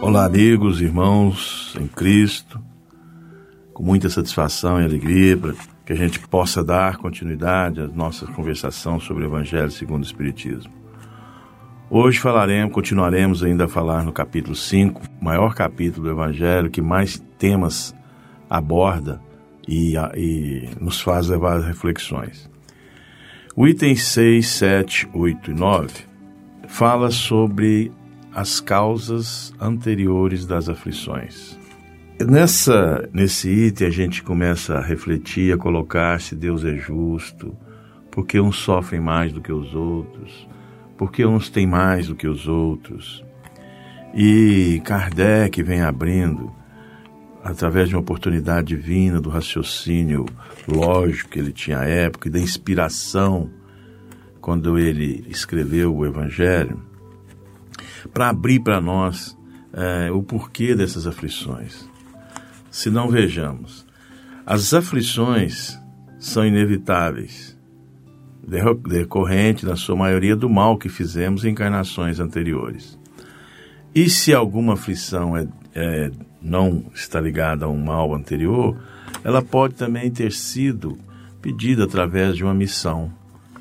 Olá, 0.00 0.24
amigos, 0.24 0.80
irmãos 0.80 1.76
em 1.78 1.86
Cristo, 1.86 2.58
com 3.74 3.82
muita 3.82 4.08
satisfação 4.08 4.80
e 4.80 4.84
alegria 4.84 5.36
para 5.36 5.54
que 5.84 5.92
a 5.92 5.96
gente 5.96 6.18
possa 6.20 6.64
dar 6.64 6.96
continuidade 6.96 7.80
à 7.80 7.86
nossa 7.86 8.26
conversação 8.26 8.98
sobre 8.98 9.24
o 9.24 9.26
Evangelho 9.26 9.70
segundo 9.70 10.02
o 10.02 10.06
Espiritismo. 10.06 10.72
Hoje 11.90 12.18
falaremos, 12.18 12.72
continuaremos 12.72 13.42
ainda 13.42 13.66
a 13.66 13.68
falar 13.68 14.04
no 14.04 14.12
capítulo 14.12 14.56
5, 14.56 15.02
maior 15.20 15.54
capítulo 15.54 16.06
do 16.06 16.12
Evangelho, 16.12 16.70
que 16.70 16.80
mais 16.80 17.22
temas 17.38 17.94
aborda 18.48 19.27
e, 19.68 19.94
e 20.16 20.68
nos 20.80 21.00
faz 21.00 21.28
levar 21.28 21.58
às 21.58 21.66
reflexões. 21.66 22.50
O 23.54 23.68
item 23.68 23.94
6, 23.94 24.48
7, 24.48 25.08
8 25.12 25.50
e 25.50 25.54
9 25.54 25.88
fala 26.66 27.10
sobre 27.10 27.92
as 28.34 28.60
causas 28.60 29.52
anteriores 29.60 30.46
das 30.46 30.68
aflições. 30.68 31.58
Nessa, 32.20 33.08
nesse 33.12 33.48
item 33.48 33.86
a 33.86 33.90
gente 33.90 34.22
começa 34.22 34.74
a 34.74 34.80
refletir, 34.80 35.52
a 35.52 35.58
colocar 35.58 36.20
se 36.20 36.34
Deus 36.34 36.64
é 36.64 36.74
justo, 36.74 37.56
porque 38.10 38.40
uns 38.40 38.56
sofrem 38.56 39.00
mais 39.00 39.32
do 39.32 39.40
que 39.40 39.52
os 39.52 39.74
outros, 39.74 40.48
porque 40.96 41.24
uns 41.24 41.48
têm 41.50 41.66
mais 41.66 42.08
do 42.08 42.14
que 42.14 42.26
os 42.26 42.48
outros. 42.48 43.24
E 44.14 44.80
Kardec 44.84 45.62
vem 45.62 45.82
abrindo, 45.82 46.52
através 47.50 47.88
de 47.88 47.94
uma 47.94 48.02
oportunidade 48.02 48.68
divina, 48.68 49.20
do 49.20 49.30
raciocínio 49.30 50.26
lógico 50.66 51.30
que 51.30 51.38
ele 51.38 51.52
tinha 51.52 51.78
à 51.78 51.84
época 51.86 52.28
e 52.28 52.30
da 52.30 52.38
inspiração, 52.38 53.50
quando 54.40 54.78
ele 54.78 55.24
escreveu 55.28 55.96
o 55.96 56.04
Evangelho, 56.04 56.82
para 58.12 58.28
abrir 58.28 58.60
para 58.60 58.80
nós 58.80 59.36
é, 59.72 60.10
o 60.10 60.22
porquê 60.22 60.74
dessas 60.74 61.06
aflições. 61.06 61.88
Se 62.70 62.90
não 62.90 63.08
vejamos, 63.08 63.86
as 64.44 64.74
aflições 64.74 65.78
são 66.18 66.44
inevitáveis 66.44 67.56
decorrente, 68.88 69.66
na 69.66 69.76
sua 69.76 69.96
maioria, 69.96 70.34
do 70.34 70.48
mal 70.48 70.78
que 70.78 70.88
fizemos 70.88 71.44
em 71.44 71.50
encarnações 71.50 72.18
anteriores. 72.18 72.98
E 73.94 74.08
se 74.08 74.32
alguma 74.32 74.74
aflição 74.74 75.36
é, 75.36 75.46
é, 75.74 76.10
não 76.40 76.84
está 76.94 77.20
ligada 77.20 77.64
a 77.64 77.68
um 77.68 77.78
mal 77.78 78.14
anterior, 78.14 78.76
ela 79.24 79.42
pode 79.42 79.74
também 79.74 80.10
ter 80.10 80.32
sido 80.32 80.98
pedida 81.42 81.84
através 81.84 82.36
de 82.36 82.44
uma 82.44 82.54
missão, 82.54 83.12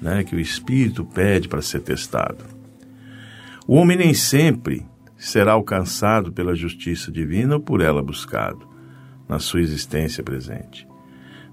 né, 0.02 0.24
que 0.24 0.36
o 0.36 0.40
Espírito 0.40 1.04
pede 1.06 1.48
para 1.48 1.62
ser 1.62 1.82
testado. 1.82 2.44
O 3.68 3.76
homem 3.76 3.98
nem 3.98 4.14
sempre 4.14 4.86
será 5.18 5.54
alcançado 5.54 6.32
pela 6.32 6.56
justiça 6.56 7.12
divina 7.12 7.56
ou 7.56 7.62
por 7.62 7.82
ela 7.82 8.02
buscado 8.02 8.68
na 9.28 9.40
sua 9.40 9.62
existência 9.62 10.24
presente. 10.24 10.88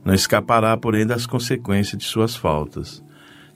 Não 0.04 0.14
escapará, 0.14 0.76
porém, 0.76 1.06
das 1.06 1.26
consequências 1.26 1.98
de 1.98 2.04
suas 2.04 2.36
faltas 2.36 3.02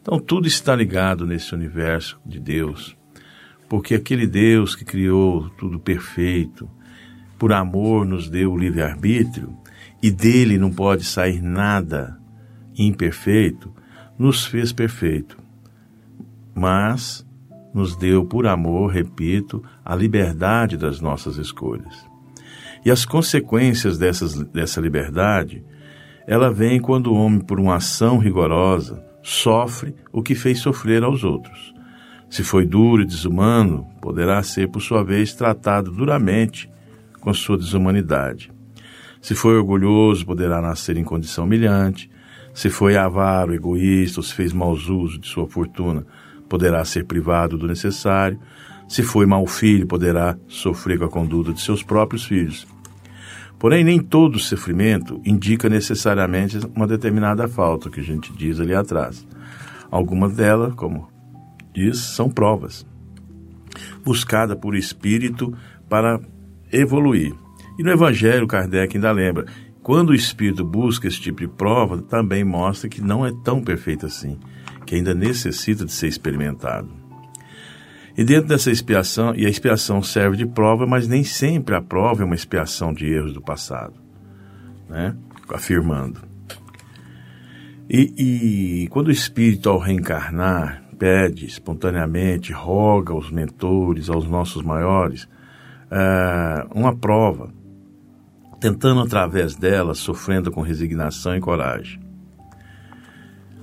então 0.08 0.18
tudo 0.18 0.48
está 0.48 0.74
ligado 0.74 1.26
nesse 1.26 1.54
universo 1.54 2.18
de 2.24 2.40
Deus, 2.40 2.96
porque 3.68 3.94
aquele 3.94 4.26
Deus 4.26 4.74
que 4.74 4.82
criou 4.82 5.50
tudo 5.50 5.78
perfeito, 5.78 6.66
por 7.38 7.52
amor 7.52 8.04
nos 8.04 8.28
deu 8.28 8.52
o 8.52 8.58
livre-arbítrio 8.58 9.56
e 10.02 10.10
dele 10.10 10.58
não 10.58 10.70
pode 10.70 11.04
sair 11.04 11.40
nada 11.40 12.18
imperfeito, 12.76 13.72
nos 14.18 14.44
fez 14.44 14.72
perfeito. 14.72 15.38
Mas 16.54 17.26
nos 17.72 17.96
deu 17.96 18.24
por 18.24 18.46
amor, 18.46 18.90
repito, 18.90 19.62
a 19.84 19.94
liberdade 19.94 20.76
das 20.76 21.00
nossas 21.00 21.36
escolhas. 21.36 22.06
E 22.84 22.90
as 22.90 23.04
consequências 23.04 23.98
dessas, 23.98 24.34
dessa 24.34 24.80
liberdade, 24.80 25.64
ela 26.26 26.50
vem 26.50 26.80
quando 26.80 27.12
o 27.12 27.14
homem, 27.14 27.40
por 27.40 27.60
uma 27.60 27.76
ação 27.76 28.18
rigorosa, 28.18 29.04
sofre 29.22 29.94
o 30.12 30.22
que 30.22 30.34
fez 30.34 30.58
sofrer 30.58 31.02
aos 31.02 31.22
outros. 31.24 31.74
Se 32.30 32.42
foi 32.42 32.66
duro 32.66 33.02
e 33.02 33.06
desumano, 33.06 33.86
poderá 34.00 34.42
ser, 34.42 34.68
por 34.68 34.80
sua 34.80 35.02
vez, 35.02 35.32
tratado 35.32 35.90
duramente 35.90 36.70
com 37.20 37.32
sua 37.34 37.56
desumanidade. 37.56 38.50
Se 39.20 39.34
foi 39.34 39.56
orgulhoso, 39.56 40.24
poderá 40.24 40.60
nascer 40.60 40.96
em 40.96 41.04
condição 41.04 41.44
humilhante. 41.44 42.10
Se 42.54 42.70
foi 42.70 42.96
avaro, 42.96 43.54
egoísta 43.54 44.20
ou 44.20 44.24
se 44.24 44.34
fez 44.34 44.52
maus 44.52 44.88
usos 44.88 45.20
de 45.20 45.28
sua 45.28 45.46
fortuna, 45.48 46.06
poderá 46.48 46.84
ser 46.84 47.04
privado 47.04 47.58
do 47.58 47.66
necessário. 47.66 48.38
Se 48.88 49.02
foi 49.02 49.26
mau 49.26 49.46
filho, 49.46 49.86
poderá 49.86 50.36
sofrer 50.46 50.98
com 50.98 51.04
a 51.04 51.10
conduta 51.10 51.52
de 51.52 51.60
seus 51.60 51.82
próprios 51.82 52.24
filhos. 52.24 52.66
Porém, 53.58 53.82
nem 53.82 53.98
todo 53.98 54.38
sofrimento 54.38 55.20
indica 55.24 55.68
necessariamente 55.68 56.58
uma 56.74 56.86
determinada 56.86 57.48
falta, 57.48 57.90
que 57.90 58.00
a 58.00 58.04
gente 58.04 58.32
diz 58.32 58.60
ali 58.60 58.74
atrás. 58.74 59.26
Algumas 59.90 60.34
delas, 60.36 60.74
como 60.74 61.08
diz, 61.74 61.98
são 61.98 62.30
provas, 62.30 62.86
buscada 64.04 64.54
por 64.54 64.76
espírito 64.76 65.52
para 65.88 66.20
evoluir. 66.72 67.34
E 67.78 67.82
no 67.82 67.90
Evangelho, 67.90 68.46
Kardec 68.46 68.96
ainda 68.96 69.12
lembra: 69.12 69.46
quando 69.82 70.10
o 70.10 70.14
espírito 70.14 70.64
busca 70.64 71.08
esse 71.08 71.20
tipo 71.20 71.40
de 71.40 71.48
prova, 71.48 72.02
também 72.02 72.44
mostra 72.44 72.88
que 72.88 73.00
não 73.00 73.24
é 73.24 73.32
tão 73.44 73.62
perfeito 73.62 74.06
assim, 74.06 74.38
que 74.84 74.94
ainda 74.94 75.14
necessita 75.14 75.84
de 75.84 75.92
ser 75.92 76.08
experimentado. 76.08 76.88
E 78.16 78.24
dentro 78.24 78.48
dessa 78.48 78.70
expiação, 78.70 79.32
e 79.34 79.46
a 79.46 79.48
expiação 79.48 80.02
serve 80.02 80.36
de 80.36 80.44
prova, 80.44 80.86
mas 80.86 81.06
nem 81.06 81.22
sempre 81.22 81.76
a 81.76 81.80
prova 81.80 82.22
é 82.22 82.26
uma 82.26 82.34
expiação 82.34 82.92
de 82.92 83.06
erros 83.06 83.32
do 83.32 83.40
passado, 83.40 83.94
né? 84.88 85.16
afirmando. 85.48 86.20
E, 87.88 88.82
e 88.82 88.88
quando 88.88 89.06
o 89.06 89.12
espírito, 89.12 89.70
ao 89.70 89.78
reencarnar, 89.78 90.82
pede 90.98 91.46
espontaneamente, 91.46 92.52
roga 92.52 93.12
aos 93.12 93.30
mentores, 93.30 94.10
aos 94.10 94.28
nossos 94.28 94.62
maiores, 94.62 95.28
uh, 95.90 96.78
uma 96.78 96.94
prova, 96.94 97.52
tentando 98.60 99.00
através 99.00 99.54
dela, 99.54 99.94
sofrendo 99.94 100.50
com 100.50 100.60
resignação 100.60 101.36
e 101.36 101.40
coragem. 101.40 102.00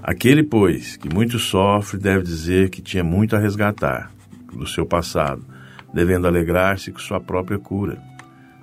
Aquele, 0.02 0.44
pois, 0.44 0.98
que 0.98 1.12
muito 1.12 1.40
sofre, 1.40 2.00
deve 2.00 2.24
dizer 2.24 2.70
que 2.70 2.82
tinha 2.82 3.04
muito 3.04 3.36
a 3.36 3.40
resgatar 3.40 4.12
do 4.54 4.68
seu 4.68 4.86
passado, 4.86 5.44
devendo 5.94 6.28
alegrar-se 6.28 6.92
com 6.92 7.00
sua 7.00 7.20
própria 7.20 7.58
cura. 7.58 8.02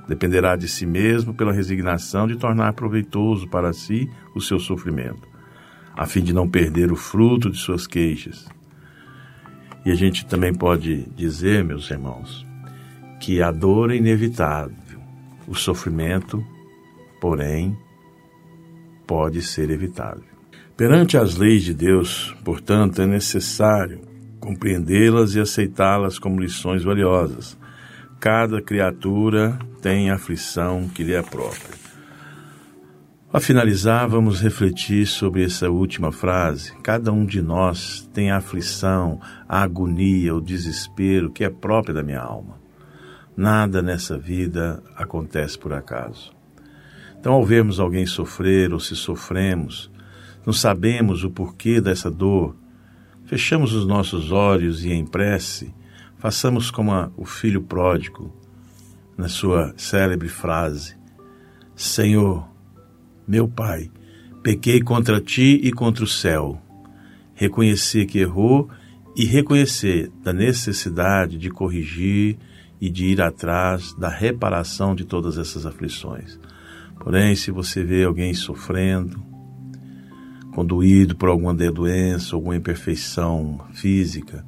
Dependerá 0.09 0.57
de 0.57 0.69
si 0.69 0.87
mesmo 0.87 1.35
pela 1.35 1.53
resignação 1.53 2.27
de 2.27 2.37
tornar 2.37 2.73
proveitoso 2.75 3.49
para 3.49 3.73
si 3.73 4.09
o 4.35 4.41
seu 4.41 4.59
sofrimento, 4.59 5.29
a 5.97 6.07
fim 6.07 6.23
de 6.23 6.33
não 6.33 6.49
perder 6.49 6.93
o 6.93 6.97
fruto 6.97 7.51
de 7.51 7.59
suas 7.59 7.87
queixas. 7.87 8.49
E 9.85 9.91
a 9.91 9.95
gente 9.95 10.25
também 10.27 10.55
pode 10.55 11.09
dizer, 11.17 11.65
meus 11.65 11.91
irmãos, 11.91 12.47
que 13.23 13.41
a 13.41 13.53
dor 13.53 13.93
é 13.93 13.97
inevitável, 13.97 14.99
o 15.47 15.55
sofrimento, 15.55 16.45
porém, 17.21 17.79
pode 19.07 19.41
ser 19.43 19.71
evitável. 19.71 20.25
Perante 20.77 21.17
as 21.17 21.37
leis 21.37 21.63
de 21.63 21.73
Deus, 21.73 22.37
portanto, 22.45 23.01
é 23.01 23.07
necessário 23.07 24.01
compreendê-las 24.41 25.37
e 25.37 25.41
aceitá-las 25.41 26.19
como 26.19 26.41
lições 26.41 26.83
valiosas. 26.83 27.57
Cada 28.19 28.61
criatura 28.61 29.57
tem 29.81 30.11
a 30.11 30.17
aflição 30.17 30.89
que 30.89 31.05
lhe 31.05 31.15
é 31.15 31.23
própria. 31.23 31.81
A 33.33 33.39
finalizar, 33.39 34.09
vamos 34.09 34.41
refletir 34.41 35.07
sobre 35.07 35.45
essa 35.45 35.71
última 35.71 36.11
frase. 36.11 36.73
Cada 36.83 37.13
um 37.13 37.25
de 37.25 37.41
nós 37.41 38.05
tem 38.13 38.33
a 38.33 38.39
aflição, 38.39 39.21
a 39.49 39.63
agonia, 39.63 40.35
o 40.35 40.41
desespero 40.41 41.31
que 41.31 41.45
é 41.45 41.49
própria 41.49 41.95
da 41.95 42.03
minha 42.03 42.21
alma. 42.21 42.62
Nada 43.37 43.81
nessa 43.81 44.19
vida 44.19 44.83
acontece 44.97 45.59
por 45.59 45.73
acaso. 45.73 46.33
Então, 47.19 47.33
ao 47.33 47.45
vermos 47.45 47.79
alguém 47.79 48.05
sofrer 48.05 48.73
ou 48.73 48.81
se 48.81 48.97
sofremos, 48.97 49.91
não 50.45 50.53
sabemos 50.53 51.25
o 51.25 51.31
porquê 51.31 51.81
dessa 51.81 52.11
dor, 52.11 52.57
Fechamos 53.33 53.73
os 53.73 53.87
nossos 53.87 54.31
olhos 54.31 54.85
e 54.85 54.93
em 54.93 55.07
prece, 55.07 55.75
façamos 56.19 56.71
como 56.71 56.93
a, 56.93 57.11
o 57.17 57.25
filho 57.25 57.63
pródigo, 57.63 58.31
na 59.17 59.27
sua 59.27 59.73
célebre 59.75 60.29
frase: 60.29 60.97
Senhor, 61.75 62.47
meu 63.27 63.49
Pai, 63.49 63.91
pequei 64.43 64.83
contra 64.83 65.19
ti 65.19 65.59
e 65.63 65.73
contra 65.73 66.05
o 66.05 66.07
céu. 66.07 66.61
Reconhecer 67.35 68.05
que 68.05 68.19
errou 68.19 68.69
e 69.17 69.25
reconhecer 69.25 70.13
da 70.23 70.35
necessidade 70.35 71.39
de 71.39 71.49
corrigir 71.49 72.37
e 72.83 72.91
de 72.91 73.07
ir 73.07 73.23
atrás 73.23 73.95
da 73.95 74.09
reparação 74.09 74.93
de 74.93 75.05
todas 75.05 75.39
essas 75.39 75.65
aflições. 75.65 76.37
Porém, 76.99 77.37
se 77.37 77.53
você 77.53 77.85
vê 77.85 78.03
alguém 78.03 78.35
sofrendo, 78.35 79.23
conduído 80.53 81.15
por 81.15 81.29
alguma 81.29 81.55
doença, 81.55 82.35
alguma 82.35 82.57
imperfeição 82.57 83.61
física. 83.73 84.45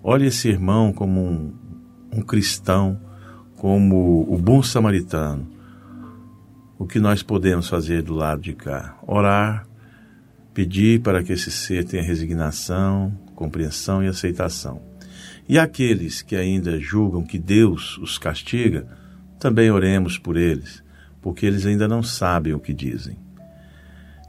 Olhe 0.00 0.26
esse 0.26 0.48
irmão 0.48 0.92
como 0.92 1.20
um, 1.20 1.54
um 2.12 2.22
cristão, 2.22 3.00
como 3.56 4.32
o 4.32 4.38
bom 4.38 4.62
samaritano. 4.62 5.48
O 6.78 6.86
que 6.86 7.00
nós 7.00 7.20
podemos 7.20 7.68
fazer 7.68 8.00
do 8.00 8.14
lado 8.14 8.42
de 8.42 8.52
cá? 8.52 8.96
Orar, 9.04 9.66
pedir 10.54 11.00
para 11.02 11.20
que 11.20 11.32
esse 11.32 11.50
ser 11.50 11.84
tenha 11.84 12.04
resignação, 12.04 13.12
compreensão 13.34 14.04
e 14.04 14.06
aceitação. 14.06 14.80
E 15.48 15.58
aqueles 15.58 16.22
que 16.22 16.34
ainda 16.34 16.78
julgam 16.80 17.22
que 17.22 17.38
Deus 17.38 17.98
os 17.98 18.18
castiga, 18.18 18.86
também 19.38 19.70
oremos 19.70 20.18
por 20.18 20.36
eles, 20.36 20.82
porque 21.22 21.46
eles 21.46 21.64
ainda 21.64 21.86
não 21.86 22.02
sabem 22.02 22.52
o 22.52 22.60
que 22.60 22.74
dizem. 22.74 23.16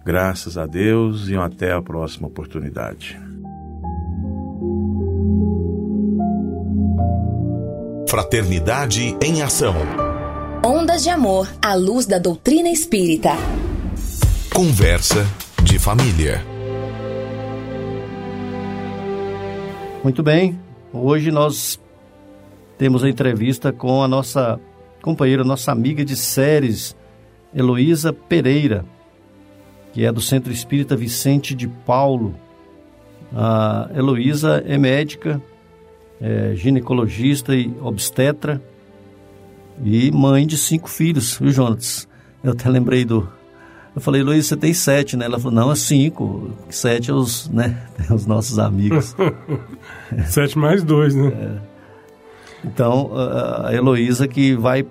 Graças 0.05 0.57
a 0.57 0.65
Deus 0.65 1.27
e 1.27 1.35
até 1.35 1.73
a 1.73 1.81
próxima 1.81 2.27
oportunidade. 2.27 3.19
Fraternidade 8.09 9.17
em 9.21 9.41
Ação. 9.41 9.75
Ondas 10.63 11.03
de 11.03 11.09
Amor 11.09 11.47
à 11.61 11.75
luz 11.75 12.05
da 12.05 12.17
doutrina 12.17 12.69
espírita. 12.69 13.31
Conversa 14.53 15.25
de 15.61 15.77
família. 15.77 16.41
Muito 20.03 20.23
bem, 20.23 20.57
hoje 20.93 21.31
nós 21.31 21.79
temos 22.77 23.03
a 23.03 23.09
entrevista 23.09 23.71
com 23.71 24.03
a 24.03 24.07
nossa 24.07 24.59
companheira, 25.01 25.43
nossa 25.43 25.71
amiga 25.71 26.03
de 26.05 26.15
séries, 26.15 26.95
Heloísa 27.53 28.11
Pereira 28.13 28.85
que 29.97 30.05
é 30.05 30.11
do 30.11 30.21
Centro 30.21 30.53
Espírita 30.53 30.95
Vicente 30.95 31.55
de 31.55 31.67
Paulo. 31.67 32.35
A 33.33 33.89
Heloísa 33.95 34.63
é 34.67 34.77
médica, 34.77 35.41
é 36.21 36.53
ginecologista 36.53 37.55
e 37.55 37.73
obstetra 37.81 38.61
e 39.83 40.11
mãe 40.11 40.45
de 40.45 40.55
cinco 40.55 40.87
filhos, 40.87 41.39
viu, 41.39 41.49
Jonas? 41.49 42.07
Eu 42.43 42.51
até 42.51 42.69
lembrei 42.69 43.03
do. 43.03 43.27
Eu 43.97 44.01
falei, 44.01 44.21
Heloísa, 44.21 44.49
você 44.49 44.57
tem 44.57 44.73
sete, 44.75 45.17
né? 45.17 45.25
Ela 45.25 45.39
falou, 45.39 45.55
não, 45.55 45.71
é 45.71 45.75
cinco. 45.75 46.51
Sete 46.69 47.09
é 47.09 47.13
os, 47.15 47.49
né? 47.49 47.75
os 48.13 48.27
nossos 48.27 48.59
amigos. 48.59 49.15
sete 50.27 50.55
mais 50.55 50.83
dois, 50.83 51.15
né? 51.15 51.29
É. 51.29 52.67
Então, 52.67 53.09
a 53.65 53.73
Heloísa 53.73 54.27
que 54.27 54.53
vai 54.53 54.85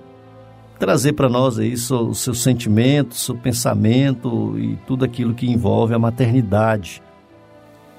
trazer 0.77 1.13
para 1.13 1.29
nós 1.29 1.57
aí 1.57 1.75
o 1.75 2.15
seu 2.15 2.35
sentimento, 2.35 3.15
seu 3.15 3.37
pensamento 3.37 4.59
e 4.59 4.77
tudo 4.89 5.05
aquilo 5.05 5.35
que 5.35 5.49
envolve 5.49 5.95
a 5.95 6.01
maternidade. 6.01 7.01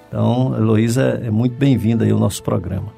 Então, 0.10 0.54
Heloísa 0.58 1.22
é 1.24 1.32
muito 1.32 1.56
bem-vinda 1.56 2.04
aí 2.04 2.12
ao 2.12 2.20
nosso 2.20 2.44
programa. 2.44 2.92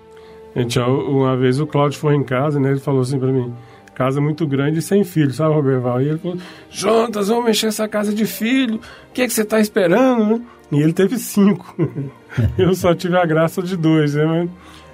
Gente, 0.56 0.80
uma 0.80 1.38
vez 1.38 1.60
o 1.60 1.68
Cláudio 1.68 2.00
foi 2.00 2.16
em 2.16 2.24
casa, 2.24 2.60
né? 2.60 2.72
Ele 2.72 2.80
falou 2.80 3.02
assim 3.02 3.20
para 3.20 3.32
mim, 3.32 3.54
casa 4.00 4.22
muito 4.22 4.48
grande 4.48 4.80
e 4.80 4.82
sem 4.82 5.04
filho, 5.04 5.34
sabe, 5.34 5.54
Roberval? 5.54 6.02
E 6.02 6.08
ele 6.08 6.18
falou, 6.18 6.38
Jontas, 6.72 7.28
vamos 7.28 7.46
mexer 7.46 7.68
essa 7.68 7.86
casa 7.86 8.14
de 8.14 8.26
filho, 8.26 8.76
o 8.76 9.14
que, 9.14 9.22
é 9.22 9.28
que 9.28 9.34
você 9.34 9.42
está 9.42 9.60
esperando, 9.60 10.26
né? 10.26 10.42
E 10.72 10.82
ele 10.82 10.94
teve 10.94 11.18
cinco. 11.18 11.76
Eu 12.58 12.74
só 12.74 12.96
tive 12.96 13.18
a 13.18 13.26
graça 13.26 13.62
de 13.62 13.76
dois, 13.76 14.16
né? 14.16 14.48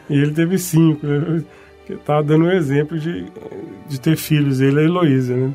E 0.10 0.14
ele 0.18 0.32
teve 0.32 0.58
cinco. 0.58 1.06
Né? 1.06 1.44
que 1.86 1.94
está 1.94 2.22
dando 2.22 2.46
um 2.46 2.52
exemplo 2.52 2.98
de, 2.98 3.26
de 3.88 4.02
ter 4.02 4.18
filhos, 4.18 4.60
ele 4.60 4.80
é 4.80 4.82
a 4.82 4.86
Heloísa, 4.86 5.36
né? 5.36 5.54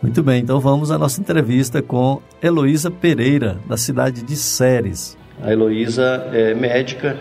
Muito 0.00 0.22
bem, 0.22 0.40
então 0.40 0.60
vamos 0.60 0.90
à 0.90 0.98
nossa 0.98 1.20
entrevista 1.20 1.82
com 1.82 2.20
Heloísa 2.42 2.90
Pereira, 2.90 3.58
da 3.68 3.76
cidade 3.76 4.22
de 4.22 4.36
Séries. 4.36 5.16
A 5.40 5.52
Heloísa 5.52 6.28
é 6.32 6.54
médica 6.54 7.16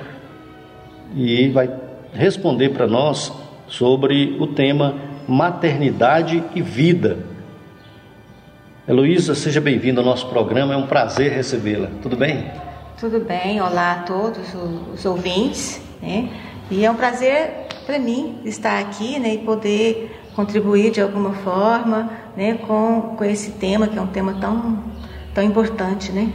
e 1.15 1.49
vai 1.49 1.69
responder 2.13 2.69
para 2.69 2.87
nós 2.87 3.33
sobre 3.67 4.37
o 4.39 4.47
tema 4.47 4.95
maternidade 5.27 6.43
e 6.55 6.61
vida. 6.61 7.19
Heloísa, 8.87 9.35
seja 9.35 9.61
bem-vinda 9.61 10.01
ao 10.01 10.05
nosso 10.05 10.27
programa, 10.27 10.73
é 10.73 10.77
um 10.77 10.87
prazer 10.87 11.31
recebê-la. 11.31 11.89
Tudo 12.01 12.17
bem? 12.17 12.51
Tudo 12.99 13.19
bem, 13.19 13.61
olá 13.61 13.93
a 13.93 14.03
todos 14.03 14.53
os 14.93 15.05
ouvintes, 15.05 15.81
né? 16.01 16.29
E 16.69 16.85
é 16.85 16.89
um 16.89 16.95
prazer 16.95 17.67
para 17.85 17.99
mim 17.99 18.39
estar 18.45 18.79
aqui 18.79 19.19
né, 19.19 19.33
e 19.33 19.37
poder 19.39 20.21
contribuir 20.35 20.91
de 20.91 21.01
alguma 21.01 21.33
forma 21.33 22.09
né, 22.35 22.55
com, 22.55 23.15
com 23.17 23.23
esse 23.23 23.51
tema, 23.51 23.87
que 23.87 23.97
é 23.97 24.01
um 24.01 24.07
tema 24.07 24.35
tão, 24.39 24.79
tão 25.33 25.43
importante. 25.43 26.11
Né? 26.11 26.31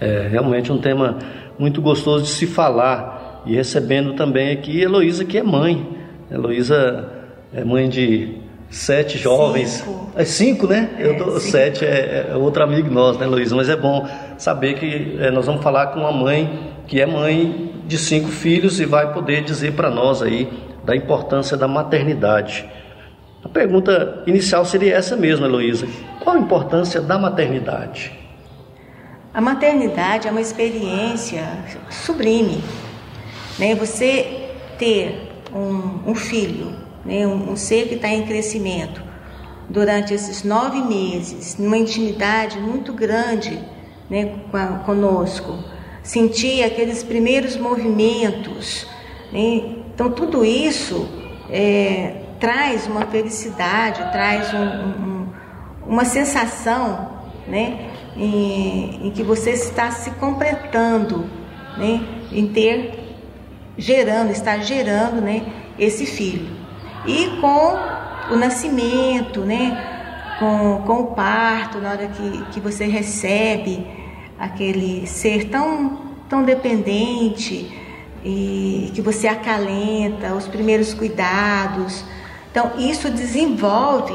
É 0.00 0.26
realmente 0.28 0.72
um 0.72 0.78
tema 0.78 1.18
muito 1.58 1.80
gostoso 1.80 2.24
de 2.24 2.30
se 2.30 2.46
falar 2.46 3.42
e 3.46 3.54
recebendo 3.54 4.14
também 4.14 4.52
aqui 4.52 4.80
Heloísa, 4.80 5.24
que 5.24 5.38
é 5.38 5.42
mãe. 5.42 5.96
Heloísa 6.30 7.13
é 7.54 7.64
mãe 7.64 7.88
de 7.88 8.36
sete 8.68 9.16
jovens. 9.16 9.70
Cinco. 9.70 10.10
É 10.16 10.24
cinco, 10.24 10.66
né? 10.66 10.90
É, 10.98 11.06
Eu 11.06 11.16
tô, 11.16 11.38
sete 11.38 11.84
é, 11.84 12.28
é, 12.30 12.36
outro 12.36 12.62
amigo 12.62 12.90
nosso, 12.90 13.18
né, 13.18 13.26
Heloísa? 13.26 13.54
Mas 13.54 13.68
é 13.68 13.76
bom 13.76 14.06
saber 14.36 14.74
que 14.74 15.16
é, 15.20 15.30
nós 15.30 15.46
vamos 15.46 15.62
falar 15.62 15.88
com 15.88 16.00
uma 16.00 16.12
mãe 16.12 16.72
que 16.86 17.00
é 17.00 17.06
mãe 17.06 17.72
de 17.86 17.96
cinco 17.96 18.28
filhos 18.28 18.80
e 18.80 18.84
vai 18.84 19.12
poder 19.12 19.42
dizer 19.44 19.72
para 19.72 19.90
nós 19.90 20.22
aí 20.22 20.50
da 20.84 20.94
importância 20.94 21.56
da 21.56 21.66
maternidade. 21.68 22.68
A 23.42 23.48
pergunta 23.48 24.22
inicial 24.26 24.64
seria 24.64 24.94
essa 24.94 25.16
mesmo, 25.16 25.46
Heloísa. 25.46 25.86
Qual 26.22 26.34
a 26.36 26.38
importância 26.38 27.00
da 27.00 27.18
maternidade? 27.18 28.12
A 29.32 29.40
maternidade 29.40 30.26
é 30.28 30.30
uma 30.30 30.40
experiência 30.40 31.46
sublime. 31.90 32.62
Né? 33.58 33.74
Você 33.74 34.48
ter 34.78 35.30
um, 35.54 36.10
um 36.10 36.14
filho, 36.14 36.83
né? 37.04 37.26
um, 37.26 37.56
ser 37.56 37.88
que 37.88 37.94
está 37.94 38.08
em 38.08 38.26
crescimento, 38.26 39.02
durante 39.68 40.12
esses 40.12 40.42
nove 40.42 40.80
meses, 40.82 41.56
numa 41.58 41.76
intimidade 41.76 42.58
muito 42.58 42.92
grande 42.92 43.58
né, 44.08 44.36
conosco, 44.84 45.58
sentir 46.02 46.62
aqueles 46.62 47.02
primeiros 47.02 47.56
movimentos. 47.56 48.86
Né? 49.32 49.76
Então, 49.94 50.10
tudo 50.10 50.44
isso 50.44 51.08
é, 51.50 52.22
traz 52.38 52.86
uma 52.86 53.06
felicidade, 53.06 54.02
traz 54.12 54.52
um, 54.52 54.58
um, 54.58 55.26
uma 55.86 56.04
sensação 56.04 57.10
né, 57.46 57.90
em, 58.16 59.06
em, 59.06 59.10
que 59.10 59.22
você 59.22 59.50
está 59.50 59.90
se 59.90 60.10
completando, 60.12 61.28
né, 61.76 62.06
em 62.32 62.46
ter, 62.48 63.16
gerando, 63.76 64.30
estar 64.30 64.58
gerando 64.58 65.20
né, 65.20 65.46
esse 65.78 66.06
filho. 66.06 66.63
E 67.06 67.38
com 67.40 68.32
o 68.32 68.36
nascimento, 68.36 69.40
né, 69.40 70.36
com, 70.38 70.82
com 70.86 71.00
o 71.00 71.06
parto, 71.08 71.78
na 71.78 71.90
hora 71.90 72.08
que, 72.08 72.44
que 72.52 72.60
você 72.60 72.86
recebe 72.86 73.86
aquele 74.38 75.06
ser 75.06 75.48
tão, 75.48 75.98
tão 76.28 76.42
dependente 76.42 77.70
e 78.24 78.90
que 78.94 79.02
você 79.02 79.28
acalenta, 79.28 80.34
os 80.34 80.48
primeiros 80.48 80.94
cuidados. 80.94 82.04
Então, 82.50 82.72
isso 82.78 83.10
desenvolve 83.10 84.14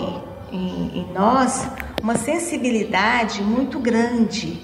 em, 0.52 1.00
em 1.00 1.14
nós 1.14 1.70
uma 2.02 2.16
sensibilidade 2.16 3.44
muito 3.44 3.80
grande 3.80 4.62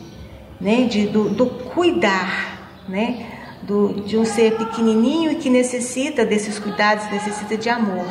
né, 0.59 0.83
de, 0.85 1.05
do, 1.07 1.29
do 1.29 1.45
cuidar, 1.45 2.69
né, 2.87 3.34
do, 3.61 4.01
de 4.01 4.17
um 4.17 4.25
ser 4.25 4.57
pequenininho 4.57 5.31
e 5.31 5.35
que 5.35 5.49
necessita 5.49 6.25
desses 6.25 6.59
cuidados, 6.59 7.09
necessita 7.11 7.57
de 7.57 7.69
amor. 7.69 8.05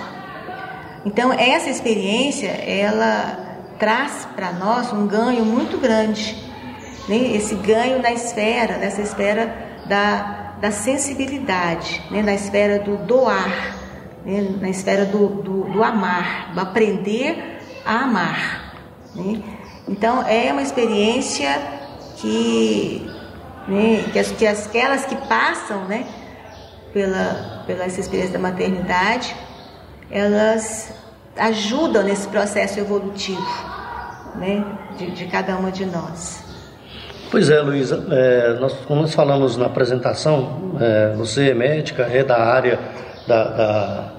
Então, 1.05 1.33
essa 1.33 1.69
experiência, 1.69 2.49
ela 2.49 3.45
traz 3.79 4.27
para 4.35 4.53
nós 4.53 4.93
um 4.93 5.07
ganho 5.07 5.45
muito 5.45 5.79
grande. 5.79 6.37
Né? 7.09 7.35
Esse 7.35 7.55
ganho 7.57 8.01
na 8.01 8.13
esfera, 8.13 8.79
nessa 8.79 9.03
esfera 9.03 9.83
da, 9.87 10.55
da 10.61 10.71
sensibilidade, 10.71 12.03
né? 12.11 12.23
na 12.23 12.35
esfera 12.35 12.79
do 12.79 12.97
doar, 12.97 13.77
né? 14.25 14.57
na 14.61 14.71
esfera 14.71 15.05
do, 15.05 15.29
do, 15.29 15.65
do, 15.65 15.83
amar, 15.85 16.53
do 16.55 16.61
aprender 16.61 17.59
a 17.85 18.05
amar. 18.05 18.75
Né? 19.15 19.43
Então, 19.87 20.27
é 20.27 20.51
uma 20.51 20.63
experiência 20.63 21.61
que, 22.17 23.07
né? 23.69 24.05
que, 24.13 24.19
as, 24.19 24.31
que 24.33 24.47
as, 24.47 24.67
aquelas 24.67 25.05
que 25.05 25.17
passam 25.29 25.85
né? 25.87 26.07
pela, 26.93 27.63
pela 27.67 27.85
essa 27.85 28.01
experiência 28.01 28.33
da 28.33 28.39
maternidade, 28.39 29.35
elas 30.11 30.93
ajudam 31.37 32.05
nesse 32.05 32.29
processo 32.29 32.79
evolutivo 32.79 33.45
né, 34.37 34.65
de, 34.97 35.11
de 35.11 35.27
cada 35.27 35.57
uma 35.57 35.71
de 35.71 35.85
nós. 35.85 36.43
Pois 37.31 37.51
é, 37.51 37.61
Luísa, 37.61 38.07
é, 38.11 38.55
nós, 38.61 38.75
como 38.87 39.03
nós 39.03 39.13
falamos 39.13 39.57
na 39.57 39.67
apresentação, 39.67 40.77
é, 40.81 41.15
você 41.17 41.51
é 41.51 41.55
médica, 41.55 42.05
é 42.05 42.23
da 42.23 42.39
área 42.41 42.79
da, 43.27 43.45
da 43.45 44.13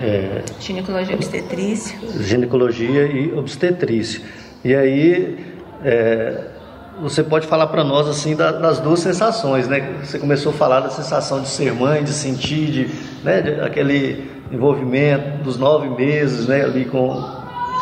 é, 0.00 0.42
ginecologia 0.60 1.16
obstetrícia. 1.16 1.98
Ginecologia 2.20 3.02
e 3.06 3.32
obstetrícia. 3.32 4.22
E 4.64 4.76
aí 4.76 5.44
é, 5.84 6.51
você 7.00 7.22
pode 7.22 7.46
falar 7.46 7.68
para 7.68 7.82
nós 7.82 8.08
assim 8.08 8.36
das 8.36 8.80
duas 8.80 9.00
sensações, 9.00 9.66
né? 9.66 9.96
Você 10.02 10.18
começou 10.18 10.52
a 10.52 10.54
falar 10.54 10.80
da 10.80 10.90
sensação 10.90 11.40
de 11.40 11.48
ser 11.48 11.72
mãe, 11.72 12.04
de 12.04 12.12
sentir, 12.12 12.70
de, 12.70 12.90
né, 13.24 13.40
de 13.40 13.60
aquele 13.60 14.30
envolvimento 14.52 15.42
dos 15.42 15.56
nove 15.56 15.88
meses, 15.88 16.46
né, 16.46 16.62
ali 16.62 16.84
com, 16.84 17.22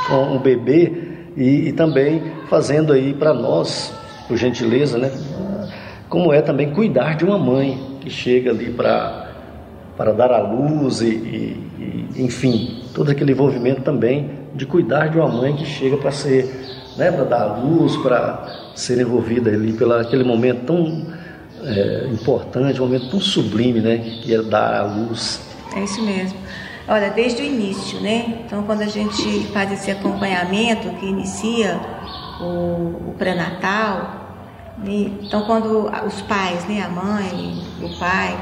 com 0.08 0.36
o 0.36 0.38
bebê 0.38 0.92
e, 1.36 1.68
e 1.68 1.72
também 1.72 2.22
fazendo 2.48 2.92
aí 2.92 3.12
para 3.12 3.34
nós, 3.34 3.92
por 4.28 4.36
gentileza, 4.36 4.96
né, 4.96 5.10
como 6.08 6.32
é 6.32 6.40
também 6.40 6.70
cuidar 6.70 7.16
de 7.16 7.24
uma 7.24 7.38
mãe 7.38 7.98
que 8.00 8.08
chega 8.08 8.50
ali 8.50 8.70
para 8.70 9.28
para 9.96 10.12
dar 10.12 10.32
à 10.32 10.40
luz 10.40 11.02
e, 11.02 11.08
e, 11.08 12.08
e, 12.16 12.22
enfim, 12.24 12.84
todo 12.94 13.10
aquele 13.10 13.32
envolvimento 13.32 13.82
também 13.82 14.30
de 14.54 14.64
cuidar 14.64 15.08
de 15.08 15.18
uma 15.18 15.28
mãe 15.28 15.54
que 15.54 15.66
chega 15.66 15.98
para 15.98 16.10
ser, 16.10 16.48
né, 16.96 17.10
para 17.10 17.24
dar 17.24 17.44
luz, 17.58 17.96
para 17.96 18.70
ser 18.74 19.00
envolvida 19.00 19.50
ali 19.50 19.72
pelo 19.72 19.94
aquele 19.94 20.24
momento 20.24 20.64
tão 20.66 21.06
é, 21.62 22.08
importante, 22.12 22.80
um 22.80 22.86
momento 22.86 23.10
tão 23.10 23.20
sublime, 23.20 23.80
né, 23.80 23.98
que 24.22 24.34
é 24.34 24.42
dar 24.42 24.74
à 24.74 24.82
luz. 24.82 25.40
É 25.74 25.80
isso 25.80 26.02
mesmo. 26.02 26.38
Olha, 26.88 27.10
desde 27.10 27.42
o 27.42 27.44
início, 27.44 28.00
né? 28.00 28.42
Então, 28.44 28.64
quando 28.64 28.82
a 28.82 28.86
gente 28.86 29.46
faz 29.52 29.70
esse 29.70 29.90
acompanhamento 29.90 30.88
que 30.98 31.06
inicia 31.06 31.78
o, 32.40 33.10
o 33.10 33.14
pré-natal, 33.16 34.20
então, 34.82 35.42
quando 35.42 35.90
os 36.06 36.22
pais, 36.22 36.64
né, 36.66 36.82
a 36.82 36.88
mãe, 36.88 37.62
o 37.82 37.98
pai, 37.98 38.36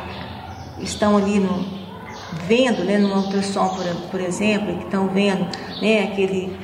estão 0.79 1.17
ali 1.17 1.41
no, 1.41 1.65
vendo, 2.47 2.85
né, 2.85 2.97
no 2.97 3.15
ultrassom, 3.15 3.69
por, 3.69 3.85
por 4.11 4.21
exemplo, 4.21 4.77
que 4.79 4.85
estão 4.85 5.09
vendo, 5.09 5.47
né, 5.83 6.05
aquele, 6.05 6.57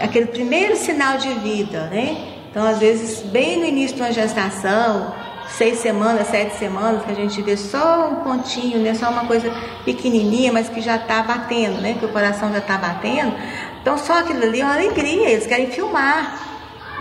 aquele 0.00 0.26
primeiro 0.26 0.76
sinal 0.76 1.18
de 1.18 1.28
vida, 1.34 1.88
né? 1.88 2.16
Então, 2.50 2.66
às 2.66 2.78
vezes, 2.78 3.22
bem 3.22 3.58
no 3.58 3.66
início 3.66 3.96
de 3.96 4.02
uma 4.02 4.12
gestação, 4.12 5.14
seis 5.48 5.78
semanas, 5.78 6.28
sete 6.28 6.56
semanas, 6.56 7.04
que 7.04 7.12
a 7.12 7.14
gente 7.14 7.40
vê 7.42 7.56
só 7.56 8.08
um 8.08 8.16
pontinho, 8.16 8.78
né? 8.80 8.94
Só 8.94 9.10
uma 9.10 9.26
coisa 9.26 9.52
pequenininha, 9.84 10.52
mas 10.52 10.68
que 10.68 10.80
já 10.80 10.96
está 10.96 11.22
batendo, 11.22 11.80
né? 11.80 11.96
Que 11.98 12.04
o 12.04 12.08
coração 12.08 12.50
já 12.52 12.58
está 12.58 12.76
batendo. 12.78 13.34
Então 13.80 13.96
só 13.96 14.20
aquilo 14.20 14.42
ali 14.42 14.60
é 14.60 14.64
uma 14.64 14.74
alegria, 14.74 15.30
eles 15.30 15.46
querem 15.46 15.68
filmar. 15.68 16.44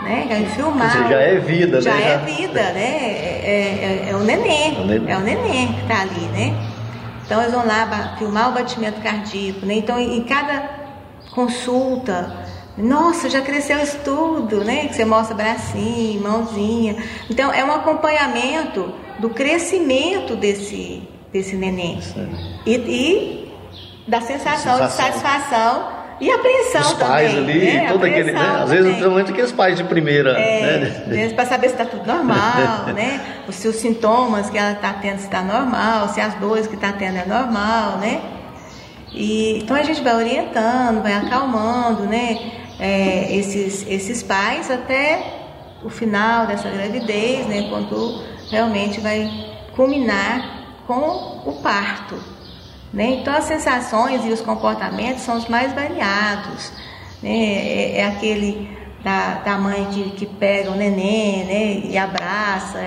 Né? 0.03 0.25
Querem 0.27 0.45
filmar. 0.47 0.91
Seja, 0.91 1.10
já 1.10 1.21
é 1.21 1.39
vida, 1.39 1.81
já 1.81 1.93
né? 1.93 2.01
Já 2.01 2.05
é 2.05 2.17
vida, 2.17 2.62
né? 2.73 2.97
É, 3.01 4.05
é, 4.05 4.10
é, 4.10 4.15
o 4.15 4.19
neném, 4.19 4.75
é 4.75 4.81
o 4.81 4.86
neném. 4.86 5.12
É 5.12 5.17
o 5.17 5.21
neném 5.21 5.73
que 5.73 5.81
está 5.81 6.01
ali, 6.01 6.27
né? 6.27 6.53
Então 7.25 7.41
eles 7.41 7.53
vão 7.53 7.65
lá 7.65 8.15
filmar 8.19 8.49
o 8.49 8.51
batimento 8.51 9.01
cardíaco, 9.01 9.65
né? 9.65 9.75
Então 9.75 9.99
em 9.99 10.21
cada 10.25 10.69
consulta 11.34 12.44
nossa, 12.78 13.30
já 13.30 13.42
cresceu 13.42 13.80
isso 13.80 14.00
tudo, 14.04 14.64
né? 14.64 14.88
Que 14.88 14.96
você 14.96 15.06
mostra 15.06 15.36
bracinho, 15.36 16.22
mãozinha. 16.22 16.98
Então, 17.30 17.52
é 17.54 17.64
um 17.64 17.72
acompanhamento 17.72 18.94
do 19.20 19.30
crescimento 19.30 20.36
desse, 20.36 21.02
desse 21.32 21.56
neném. 21.56 22.00
E, 22.66 22.76
e, 22.76 23.54
da 24.08 24.20
sensação, 24.20 24.74
sensação, 24.74 24.88
de 24.88 24.94
satisfação 24.94 25.96
e 26.20 26.32
apreensão 26.32 26.82
Os 26.82 26.94
pais 26.94 27.34
também. 27.34 27.56
ali, 27.56 27.74
né? 27.74 27.92
todo 27.92 28.06
aquele, 28.06 28.32
né? 28.32 28.60
Às 28.64 28.70
vezes, 28.70 28.88
principalmente 28.88 29.32
aqueles 29.32 29.52
pais 29.52 29.78
de 29.78 29.84
primeira. 29.86 30.32
É, 30.32 31.04
né? 31.08 31.30
Para 31.30 31.46
saber 31.46 31.68
se 31.68 31.74
está 31.74 31.86
tudo 31.86 32.06
normal, 32.06 32.88
né? 32.94 33.22
Os 33.48 33.56
seus 33.56 33.76
sintomas 33.78 34.50
que 34.50 34.58
ela 34.58 34.74
está 34.74 34.94
tendo, 34.94 35.20
se 35.20 35.26
está 35.26 35.42
normal, 35.42 36.10
se 36.10 36.20
as 36.20 36.34
dores 36.36 36.68
que 36.68 36.76
está 36.76 36.92
tendo 36.92 37.18
é 37.18 37.26
normal, 37.26 37.98
né? 38.00 38.22
E, 39.14 39.60
então 39.60 39.78
a 39.78 39.84
gente 39.84 40.02
vai 40.02 40.16
orientando, 40.16 41.02
vai 41.02 41.14
acalmando, 41.14 42.04
né? 42.04 42.64
É, 42.80 43.36
esses, 43.36 43.86
esses 43.88 44.24
pais 44.24 44.70
até 44.70 45.44
o 45.84 45.90
final 45.90 46.48
dessa 46.48 46.70
gravidez, 46.70 47.46
né, 47.48 47.68
quando 47.70 48.24
realmente 48.50 49.00
vai 49.00 49.30
culminar 49.76 50.84
com 50.88 51.42
o 51.46 51.60
parto. 51.62 52.16
Né? 52.94 53.18
Então, 53.22 53.36
as 53.36 53.44
sensações 53.44 54.26
e 54.26 54.30
os 54.30 54.42
comportamentos 54.42 55.24
são 55.24 55.38
os 55.38 55.48
mais 55.48 55.74
variados. 55.74 56.72
Né? 57.22 57.30
É, 57.30 57.98
é 58.00 58.06
aquele 58.08 58.76
da, 59.04 59.36
da 59.36 59.58
mãe 59.58 59.86
que, 59.92 60.12
que 60.12 60.26
pega 60.26 60.72
o 60.72 60.76
neném 60.76 61.44
né? 61.44 61.90
e 61.92 61.98
abraça 61.98 62.80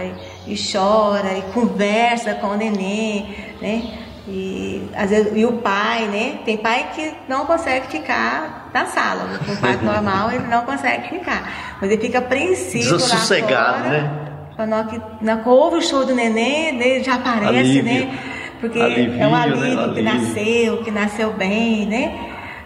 e, 0.47 0.55
e 0.55 0.73
chora 0.73 1.37
e 1.37 1.43
conversa 1.53 2.35
com 2.35 2.49
o 2.49 2.57
neném. 2.57 3.55
Né? 3.61 4.08
E, 4.31 4.87
às 4.95 5.09
vezes, 5.09 5.33
e 5.35 5.47
o 5.47 5.55
pai, 5.55 6.07
né? 6.07 6.41
Tem 6.45 6.59
pai 6.59 6.91
que 6.95 7.15
não 7.27 7.47
consegue 7.47 7.87
ficar 7.87 8.69
na 8.75 8.85
sala. 8.85 9.41
Com 9.47 9.53
o 9.53 9.57
pai 9.57 9.79
normal, 9.83 10.31
ele 10.31 10.47
não 10.49 10.67
consegue 10.67 11.09
ficar. 11.09 11.79
Mas 11.81 11.91
ele 11.91 12.01
fica 12.01 12.19
apreensivo 12.19 12.99
lá 12.99 13.79
né? 13.79 14.29
Na 14.67 14.85
que, 14.85 15.01
na 15.23 15.41
ouve 15.47 15.77
o 15.79 15.83
show 15.83 16.05
do 16.05 16.15
neném, 16.15 16.73
né, 16.73 17.03
já 17.03 17.15
aparece, 17.15 17.57
alívio. 17.57 17.85
né? 17.85 18.19
Porque 18.61 18.81
alívio, 18.81 19.23
é 19.23 19.27
um 19.27 19.35
alívio, 19.35 19.87
né? 19.87 19.95
que 19.95 20.03
nasceu, 20.03 20.83
que 20.83 20.91
nasceu 20.91 21.33
bem, 21.33 21.87
né? 21.87 22.19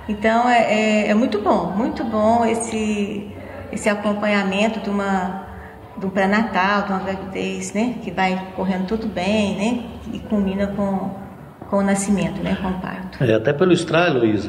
Então 0.09 0.49
é, 0.49 0.63
é, 0.63 1.11
é, 1.11 1.15
muito 1.15 1.39
bom, 1.39 1.67
muito 1.77 2.03
bom 2.03 2.45
esse, 2.47 3.31
esse 3.71 3.89
acompanhamento 3.89 4.81
de 4.81 4.91
uma 4.91 5.47
do 5.99 6.09
pré-natal, 6.09 6.83
de 6.83 6.93
uma 6.93 7.01
gravidez, 7.01 7.75
né? 7.75 7.97
Que 8.03 8.11
vai 8.11 8.49
correndo 8.57 8.87
tudo 8.87 9.07
bem, 9.07 9.55
né? 9.55 9.85
E 10.15 10.19
culmina 10.19 10.69
com 10.69 11.22
com 11.73 11.79
o 11.79 11.83
nascimento, 11.83 12.43
né, 12.43 12.55
com 12.61 12.69
o 12.69 12.75
parto. 12.75 13.25
É, 13.25 13.33
até 13.33 13.51
pelo 13.51 13.73
estralo, 13.73 14.19
Luiz, 14.19 14.47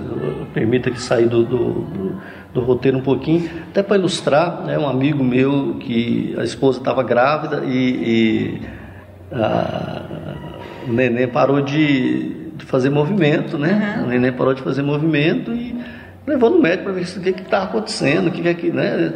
permita 0.53 0.91
que 0.91 0.99
sair 0.99 1.25
do, 1.25 1.45
do, 1.45 1.73
do, 1.73 2.21
do 2.53 2.59
roteiro 2.59 2.97
um 2.97 3.01
pouquinho, 3.01 3.49
até 3.69 3.81
para 3.81 3.95
ilustrar, 3.95 4.63
né, 4.65 4.77
um 4.77 4.85
amigo 4.85 5.23
meu 5.23 5.77
que 5.79 6.35
a 6.37 6.43
esposa 6.43 6.79
estava 6.79 7.01
grávida 7.01 7.63
e, 7.65 7.79
e 7.79 8.61
a, 9.31 10.01
o 10.85 10.91
neném 10.91 11.25
parou 11.25 11.61
de, 11.61 12.51
de 12.57 12.65
fazer 12.65 12.89
movimento, 12.89 13.57
né? 13.57 13.99
Uhum. 13.99 14.03
O 14.03 14.07
neném 14.09 14.33
parou 14.33 14.53
de 14.53 14.61
fazer 14.61 14.81
movimento 14.81 15.53
e 15.53 15.79
levou 16.27 16.49
no 16.49 16.61
médico 16.61 16.83
para 16.83 16.91
ver 16.91 17.03
o 17.03 17.21
que 17.21 17.41
está 17.41 17.63
acontecendo, 17.63 18.27
o 18.27 18.31
que 18.31 18.45
é 18.45 18.53
que, 18.53 18.69
né? 18.69 19.13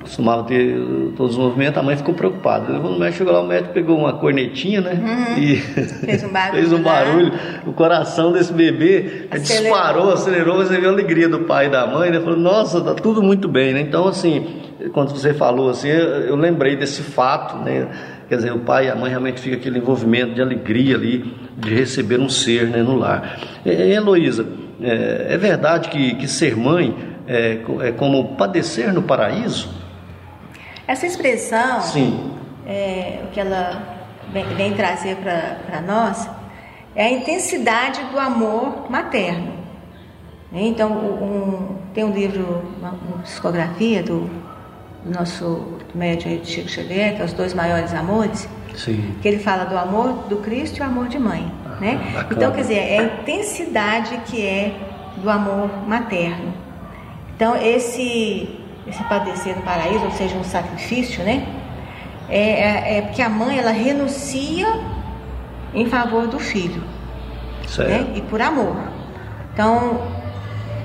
Costumava 0.00 0.44
ter 0.44 0.76
todos 1.16 1.32
os 1.32 1.38
movimentos, 1.38 1.78
a 1.78 1.82
mãe 1.82 1.96
ficou 1.96 2.14
preocupada. 2.14 2.72
Levou 2.72 2.90
no 2.90 2.98
médico, 2.98 3.18
chegou 3.18 3.32
lá, 3.32 3.40
o 3.40 3.46
médico 3.46 3.72
pegou 3.72 3.98
uma 3.98 4.12
cornetinha, 4.14 4.80
né? 4.80 4.92
Uhum. 4.94 5.24
E 5.44 5.56
fez 5.56 6.22
um 6.22 6.28
barulho. 6.28 6.60
fez 6.60 6.72
um 6.72 6.78
né? 6.78 6.82
barulho. 6.82 7.32
Né? 7.32 7.60
O 7.66 7.72
coração 7.72 8.32
desse 8.32 8.52
bebê 8.52 9.26
acelerou. 9.30 9.72
disparou, 9.72 10.12
acelerou, 10.12 10.56
você 10.56 10.78
viu 10.78 10.90
a 10.90 10.92
alegria 10.92 11.28
do 11.28 11.40
pai 11.40 11.66
e 11.66 11.70
da 11.70 11.86
mãe, 11.86 12.10
né? 12.10 12.20
Falou, 12.20 12.38
nossa, 12.38 12.80
tá 12.80 12.94
tudo 12.94 13.22
muito 13.22 13.48
bem, 13.48 13.72
né? 13.72 13.80
Então, 13.80 14.06
assim, 14.06 14.60
quando 14.92 15.10
você 15.10 15.32
falou 15.32 15.70
assim, 15.70 15.88
eu, 15.88 16.36
lembrei 16.36 16.76
desse 16.76 17.02
fato, 17.02 17.56
né? 17.58 17.88
Quer 18.28 18.36
dizer, 18.36 18.52
o 18.52 18.60
pai 18.60 18.86
e 18.86 18.90
a 18.90 18.96
mãe 18.96 19.10
realmente 19.10 19.40
fica 19.40 19.56
aquele 19.56 19.78
envolvimento 19.78 20.34
de 20.34 20.40
alegria 20.40 20.96
ali, 20.96 21.34
de 21.56 21.74
receber 21.74 22.18
um 22.18 22.28
ser 22.28 22.68
né, 22.68 22.82
no 22.82 22.96
lar. 22.96 23.38
Heloísa, 23.64 24.46
é, 24.80 25.26
é 25.30 25.38
verdade 25.38 25.88
que, 25.88 26.14
que 26.14 26.26
ser 26.26 26.56
mãe 26.56 27.13
é, 27.26 27.60
é 27.82 27.92
como 27.92 28.36
padecer 28.36 28.92
no 28.92 29.02
paraíso? 29.02 29.68
Essa 30.86 31.06
expressão, 31.06 31.80
Sim. 31.80 32.32
É, 32.66 33.20
o 33.24 33.28
que 33.28 33.40
ela 33.40 33.82
vem, 34.32 34.44
vem 34.54 34.74
trazer 34.74 35.16
para 35.16 35.80
nós, 35.80 36.28
é 36.94 37.06
a 37.06 37.10
intensidade 37.10 38.00
do 38.12 38.18
amor 38.18 38.90
materno. 38.90 39.52
Então, 40.52 40.92
um, 40.92 41.76
tem 41.92 42.04
um 42.04 42.12
livro, 42.12 42.62
uma, 42.78 42.90
uma 42.90 43.18
psicografia 43.22 44.02
do, 44.02 44.30
do 45.04 45.10
nosso 45.12 45.78
médium 45.94 46.44
Chico 46.44 46.68
Xavier, 46.68 47.16
que 47.16 47.22
é 47.22 47.24
Os 47.24 47.32
Dois 47.32 47.52
Maiores 47.52 47.92
Amores, 47.92 48.48
Sim. 48.76 49.14
que 49.20 49.26
ele 49.26 49.38
fala 49.38 49.64
do 49.64 49.76
amor 49.76 50.28
do 50.28 50.36
Cristo 50.36 50.78
e 50.78 50.80
o 50.80 50.84
amor 50.84 51.08
de 51.08 51.18
mãe. 51.18 51.50
Ah, 51.66 51.80
né? 51.80 52.00
Então, 52.30 52.52
quer 52.52 52.60
dizer, 52.60 52.78
é 52.78 52.98
a 52.98 53.02
intensidade 53.04 54.16
que 54.26 54.46
é 54.46 54.72
do 55.16 55.28
amor 55.28 55.70
materno. 55.88 56.54
Então, 57.36 57.56
esse 57.56 58.64
esse 58.86 59.02
padecer 59.04 59.56
no 59.56 59.62
paraíso, 59.62 60.04
ou 60.04 60.10
seja, 60.10 60.36
um 60.36 60.44
sacrifício, 60.44 61.24
né? 61.24 61.46
É, 62.28 62.38
é, 62.38 62.98
é, 62.98 63.02
porque 63.02 63.22
a 63.22 63.28
mãe 63.28 63.58
ela 63.58 63.70
renuncia 63.70 64.66
em 65.74 65.86
favor 65.86 66.26
do 66.26 66.38
filho, 66.38 66.82
né? 67.78 68.12
E 68.14 68.20
por 68.22 68.40
amor. 68.40 68.76
Então 69.52 70.00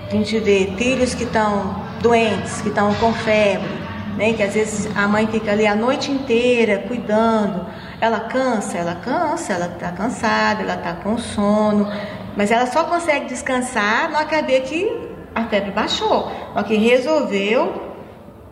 a 0.08 0.12
gente 0.12 0.40
vê 0.40 0.74
filhos 0.78 1.14
que 1.14 1.24
estão 1.24 1.84
doentes, 2.02 2.62
que 2.62 2.70
estão 2.70 2.94
com 2.96 3.14
febre, 3.14 3.70
né? 4.18 4.34
Que 4.34 4.44
às 4.44 4.54
vezes 4.54 4.90
a 4.96 5.08
mãe 5.08 5.28
fica 5.28 5.52
ali 5.52 5.68
a 5.68 5.76
noite 5.76 6.12
inteira 6.12 6.84
cuidando. 6.88 7.66
Ela 8.02 8.22
cansa, 8.22 8.78
ela 8.78 8.96
cansa, 8.96 9.54
ela 9.54 9.66
está 9.68 9.92
cansada, 9.92 10.64
ela 10.64 10.76
está 10.76 10.94
com 10.94 11.18
sono, 11.18 11.88
mas 12.36 12.50
ela 12.50 12.66
só 12.66 12.86
consegue 12.86 13.26
descansar 13.26 14.10
na 14.10 14.20
hora 14.20 14.28
que 14.28 15.09
a 15.34 15.46
febre 15.46 15.72
baixou, 15.72 16.32
que 16.68 16.76
resolveu 16.76 17.90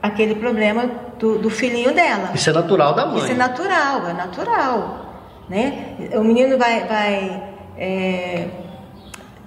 aquele 0.02 0.36
problema 0.36 0.90
do, 1.20 1.38
do, 1.40 1.50
filhinho 1.50 1.94
dela. 1.94 2.32
Isso 2.34 2.50
é 2.50 2.54
natural 2.54 2.94
da 2.94 3.06
mãe. 3.06 3.18
Isso 3.18 3.32
é 3.32 3.36
natural, 3.36 4.08
é 4.10 4.14
natural. 4.14 5.00
Né? 5.50 5.96
O 6.14 6.24
menino 6.24 6.58
vai, 6.58 6.86
vai 6.86 7.44
é, 7.78 8.48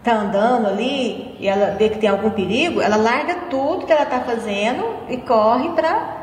tá 0.02 0.12
andando 0.12 0.68
ali 0.68 1.36
e 1.38 1.48
ela 1.48 1.76
vê 1.76 1.88
que 1.88 1.98
tem 1.98 2.08
algum 2.08 2.30
perigo, 2.30 2.80
ela 2.80 2.96
larga 2.96 3.34
tudo 3.50 3.86
que 3.86 3.92
ela 3.92 4.04
está 4.04 4.20
fazendo 4.20 4.84
e 5.08 5.18
corre 5.18 5.68
para 5.70 6.19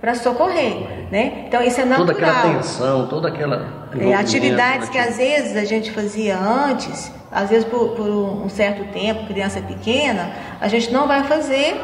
para 0.00 0.14
socorrer, 0.14 1.08
né? 1.10 1.44
Então 1.46 1.62
isso 1.62 1.80
é 1.80 1.84
natural. 1.84 2.06
Toda 2.06 2.18
aquela 2.18 2.54
tensão, 2.54 3.06
toda 3.06 3.28
aquela 3.28 3.88
é, 3.98 4.14
atividades 4.14 4.88
que 4.88 4.98
às 4.98 5.16
vezes 5.18 5.56
a 5.56 5.64
gente 5.64 5.90
fazia 5.90 6.38
antes, 6.38 7.12
às 7.30 7.50
vezes 7.50 7.64
por, 7.66 7.90
por 7.90 8.06
um 8.06 8.48
certo 8.48 8.90
tempo, 8.92 9.26
criança 9.26 9.60
pequena, 9.60 10.32
a 10.60 10.68
gente 10.68 10.90
não 10.92 11.06
vai 11.06 11.24
fazer 11.24 11.78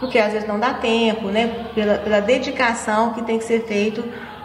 porque 0.00 0.18
às 0.18 0.32
vezes 0.32 0.46
não 0.46 0.58
dá 0.58 0.74
tempo, 0.74 1.28
né? 1.28 1.66
Pela, 1.74 1.98
pela 1.98 2.20
dedicação 2.20 3.14
que 3.14 3.22
tem 3.22 3.38
que 3.38 3.44
ser 3.44 3.64
feito 3.64 4.04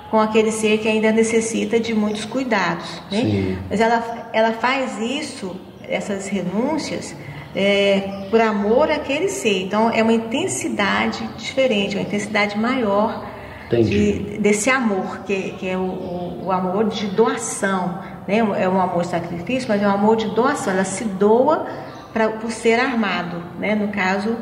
com 0.10 0.20
aquele 0.20 0.52
ser 0.52 0.80
que 0.80 0.88
ainda 0.88 1.12
necessita 1.12 1.80
de 1.80 1.94
muitos 1.94 2.26
cuidados. 2.26 3.02
Né? 3.12 3.58
Mas 3.70 3.80
ela, 3.80 4.30
ela 4.34 4.54
faz 4.54 5.00
isso, 5.00 5.56
essas 5.88 6.28
renúncias, 6.28 7.16
é, 7.56 8.26
por 8.30 8.40
amor 8.40 8.92
àquele 8.92 9.30
ser. 9.30 9.64
Então 9.64 9.90
é 9.90 10.02
uma 10.04 10.14
intensidade 10.14 11.28
diferente, 11.38 11.96
uma 11.96 12.04
intensidade 12.04 12.58
maior 12.58 13.26
de, 13.70 14.40
desse 14.40 14.70
amor, 14.70 15.20
que, 15.26 15.52
que 15.52 15.68
é 15.68 15.78
o, 15.78 15.82
o, 15.82 16.46
o, 16.46 16.52
amor 16.52 16.86
de 16.90 17.08
doação. 17.08 18.00
Né? 18.28 18.38
É 18.38 18.68
um 18.68 18.82
amor 18.82 19.04
de 19.04 19.10
sacrifício, 19.10 19.70
mas 19.70 19.82
é 19.82 19.88
um 19.88 19.92
amor 19.92 20.16
de 20.16 20.28
doação. 20.30 20.74
Ela 20.74 20.84
se 20.84 21.04
doa 21.04 21.68
para 22.12 22.30
por 22.30 22.52
ser 22.52 22.80
armado, 22.80 23.44
né? 23.60 23.76
no 23.76 23.90
caso 23.90 24.36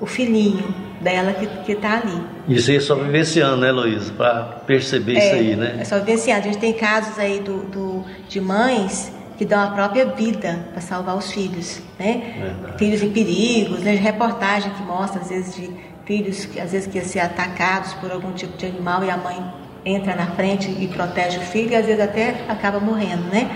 o 0.00 0.06
filhinho 0.06 0.74
dela 1.00 1.32
que 1.32 1.72
está 1.72 1.98
ali. 1.98 2.24
Isso 2.48 2.70
aí 2.70 2.76
é 2.76 2.80
só 2.80 2.94
vivenciando, 2.94 3.58
né, 3.58 3.70
Luísa? 3.70 4.12
Para 4.12 4.42
perceber 4.66 5.16
é, 5.16 5.18
isso 5.18 5.34
aí, 5.34 5.56
né? 5.56 5.76
É 5.80 5.84
só 5.84 5.98
vivenciando. 5.98 6.40
A 6.40 6.44
gente 6.44 6.58
tem 6.58 6.72
casos 6.72 7.18
aí 7.18 7.40
do, 7.40 7.64
do 7.64 8.04
de 8.28 8.40
mães 8.40 9.12
que 9.36 9.44
dão 9.44 9.62
a 9.62 9.68
própria 9.68 10.06
vida 10.06 10.66
para 10.72 10.80
salvar 10.80 11.16
os 11.16 11.30
filhos, 11.32 11.80
né? 11.98 12.34
Verdade. 12.38 12.78
Filhos 12.78 13.02
em 13.02 13.10
perigos, 13.10 13.80
né? 13.80 13.94
Reportagem 13.94 14.72
que 14.72 14.82
mostra, 14.82 15.20
às 15.20 15.28
vezes, 15.28 15.54
de 15.54 15.70
filhos 16.04 16.44
que 16.44 16.60
às 16.60 16.72
vezes 16.72 16.86
que 16.86 16.98
iam 16.98 17.06
ser 17.06 17.20
atacados 17.20 17.94
por 17.94 18.10
algum 18.10 18.32
tipo 18.32 18.56
de 18.56 18.66
animal 18.66 19.04
e 19.04 19.10
a 19.10 19.16
mãe 19.16 19.42
entra 19.84 20.14
na 20.14 20.26
frente 20.26 20.70
e 20.70 20.88
protege 20.88 21.38
o 21.38 21.42
filho 21.42 21.72
e 21.72 21.76
às 21.76 21.86
vezes 21.86 22.02
até 22.02 22.44
acaba 22.48 22.80
morrendo, 22.80 23.22
né? 23.24 23.48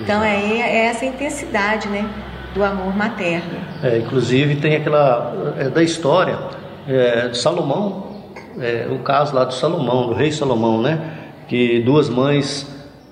Então 0.00 0.22
é, 0.22 0.60
é 0.60 0.86
essa 0.86 1.04
intensidade, 1.04 1.88
né? 1.88 2.08
do 2.54 2.62
amor 2.62 2.96
materno. 2.96 3.58
É, 3.82 3.98
inclusive 3.98 4.56
tem 4.56 4.76
aquela 4.76 5.54
é, 5.58 5.68
da 5.68 5.82
história 5.82 6.38
é, 6.86 7.28
de 7.28 7.36
Salomão, 7.36 8.14
é, 8.58 8.86
o 8.88 9.00
caso 9.00 9.34
lá 9.34 9.44
do 9.44 9.52
Salomão, 9.52 10.06
do 10.06 10.14
rei 10.14 10.30
Salomão, 10.30 10.80
né? 10.80 11.18
Que 11.48 11.80
duas 11.80 12.08
mães 12.08 12.66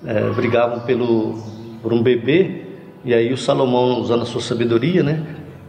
é, 0.07 0.31
brigavam 0.31 0.81
pelo 0.81 1.43
por 1.83 1.93
um 1.93 2.03
bebê 2.03 2.63
e 3.05 3.13
aí 3.13 3.33
o 3.33 3.37
Salomão 3.37 4.01
usando 4.01 4.23
a 4.23 4.27
sua 4.27 4.41
sabedoria, 4.41 5.03
né? 5.03 5.21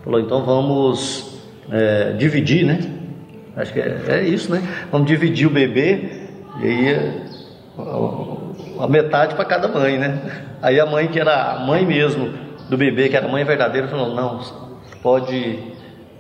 Falou 0.04 0.20
então 0.20 0.44
vamos 0.46 1.42
é, 1.72 2.14
dividir, 2.14 2.66
né? 2.66 2.80
Acho 3.56 3.74
que 3.74 3.80
é, 3.80 4.02
é, 4.08 4.24
isso, 4.24 4.52
né? 4.52 4.62
Vamos 4.92 5.08
dividir 5.08 5.48
o 5.48 5.50
bebê 5.50 6.22
e 6.62 6.66
aí 6.66 7.22
a, 7.78 8.84
a 8.84 8.88
metade 8.88 9.36
para 9.36 9.46
cada 9.46 9.68
mãe, 9.68 9.98
né? 9.98 10.22
Aí 10.62 10.80
a 10.80 10.86
mãe 10.86 11.08
que 11.08 11.20
era 11.20 11.54
a 11.54 11.60
mãe 11.60 11.86
mesmo 11.86 12.30
do 12.70 12.78
bebê, 12.78 13.10
que 13.10 13.16
era 13.16 13.28
mãe 13.28 13.44
verdadeira, 13.44 13.88
falou: 13.88 14.14
não, 14.14 14.40
pode, 15.02 15.60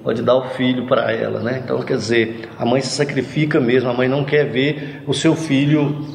pode 0.04 0.22
dar 0.22 0.36
o 0.36 0.50
filho 0.50 0.86
para 0.86 1.12
ela, 1.12 1.40
né? 1.40 1.62
Então, 1.64 1.82
quer 1.82 1.98
dizer, 1.98 2.50
a 2.58 2.66
mãe 2.66 2.82
se 2.82 2.90
sacrifica 2.90 3.60
mesmo, 3.60 3.90
a 3.90 3.94
mãe 3.94 4.08
não 4.08 4.24
quer 4.24 4.46
ver 4.46 5.04
o 5.08 5.14
seu 5.14 5.36
filho 5.36 6.06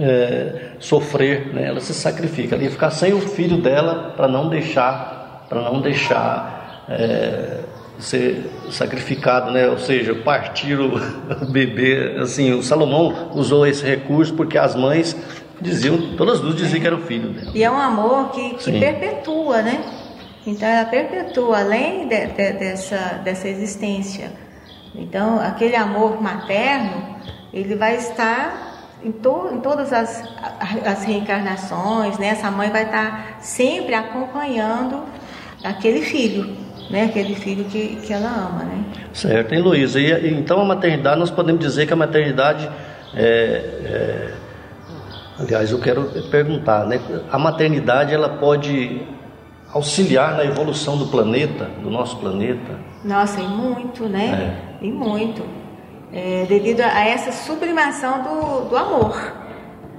é, 0.00 0.72
sofrer, 0.78 1.52
né? 1.54 1.66
Ela 1.66 1.80
se 1.80 1.94
sacrifica, 1.94 2.54
ali 2.54 2.68
ficar 2.68 2.90
sem 2.90 3.12
o 3.12 3.20
filho 3.20 3.58
dela 3.58 4.12
para 4.16 4.28
não 4.28 4.48
deixar, 4.48 5.46
para 5.48 5.62
não 5.62 5.80
deixar 5.80 6.84
é, 6.88 7.60
ser 7.98 8.50
sacrificado, 8.70 9.50
né? 9.50 9.68
Ou 9.68 9.78
seja, 9.78 10.14
partir 10.14 10.78
o 10.78 10.98
bebê. 11.50 12.16
Assim, 12.18 12.52
o 12.52 12.62
Salomão 12.62 13.30
usou 13.34 13.66
esse 13.66 13.84
recurso 13.84 14.34
porque 14.34 14.58
as 14.58 14.74
mães 14.74 15.16
diziam, 15.60 16.16
todas 16.16 16.36
as 16.36 16.40
duas 16.40 16.56
diziam 16.56 16.80
que 16.80 16.86
era 16.86 16.96
o 16.96 17.02
filho 17.02 17.30
dela. 17.30 17.52
E 17.54 17.62
é 17.62 17.70
um 17.70 17.78
amor 17.78 18.30
que, 18.32 18.54
que 18.54 18.72
perpetua, 18.72 19.62
né? 19.62 19.82
Então 20.46 20.68
ela 20.68 20.84
perpetua 20.84 21.60
além 21.60 22.06
de, 22.06 22.26
de, 22.26 22.52
dessa, 22.52 23.20
dessa 23.24 23.48
existência. 23.48 24.32
Então 24.94 25.40
aquele 25.40 25.76
amor 25.76 26.20
materno, 26.20 27.16
ele 27.52 27.76
vai 27.76 27.96
estar 27.96 28.73
em, 29.04 29.12
to, 29.12 29.50
em 29.52 29.60
todas 29.60 29.92
as, 29.92 30.22
as 30.84 31.04
reencarnações, 31.04 32.18
né? 32.18 32.28
Essa 32.28 32.50
mãe 32.50 32.70
vai 32.70 32.84
estar 32.84 33.38
sempre 33.40 33.94
acompanhando 33.94 35.02
aquele 35.62 36.02
filho, 36.02 36.56
né? 36.90 37.04
Aquele 37.04 37.34
filho 37.34 37.64
que, 37.64 37.96
que 37.96 38.12
ela 38.12 38.28
ama, 38.28 38.64
né? 38.64 38.84
Certo, 39.12 39.54
hein, 39.54 39.60
Luísa? 39.60 40.00
E, 40.00 40.34
então 40.34 40.60
a 40.60 40.64
maternidade, 40.64 41.18
nós 41.18 41.30
podemos 41.30 41.60
dizer 41.60 41.86
que 41.86 41.92
a 41.92 41.96
maternidade 41.96 42.68
é, 43.14 43.20
é 43.84 44.34
Aliás, 45.38 45.72
eu 45.72 45.80
quero 45.80 46.04
perguntar, 46.30 46.86
né? 46.86 47.00
A 47.30 47.38
maternidade 47.38 48.14
ela 48.14 48.28
pode 48.28 49.02
auxiliar 49.72 50.36
na 50.36 50.44
evolução 50.44 50.96
do 50.96 51.06
planeta, 51.06 51.68
do 51.82 51.90
nosso 51.90 52.16
planeta? 52.18 52.78
Nossa, 53.04 53.40
e 53.40 53.48
muito, 53.48 54.04
né? 54.04 54.56
É. 54.80 54.84
E 54.86 54.92
muito. 54.92 55.42
É, 56.16 56.46
devido 56.48 56.80
a 56.80 57.08
essa 57.08 57.32
sublimação 57.32 58.22
do, 58.22 58.68
do 58.68 58.76
amor, 58.76 59.34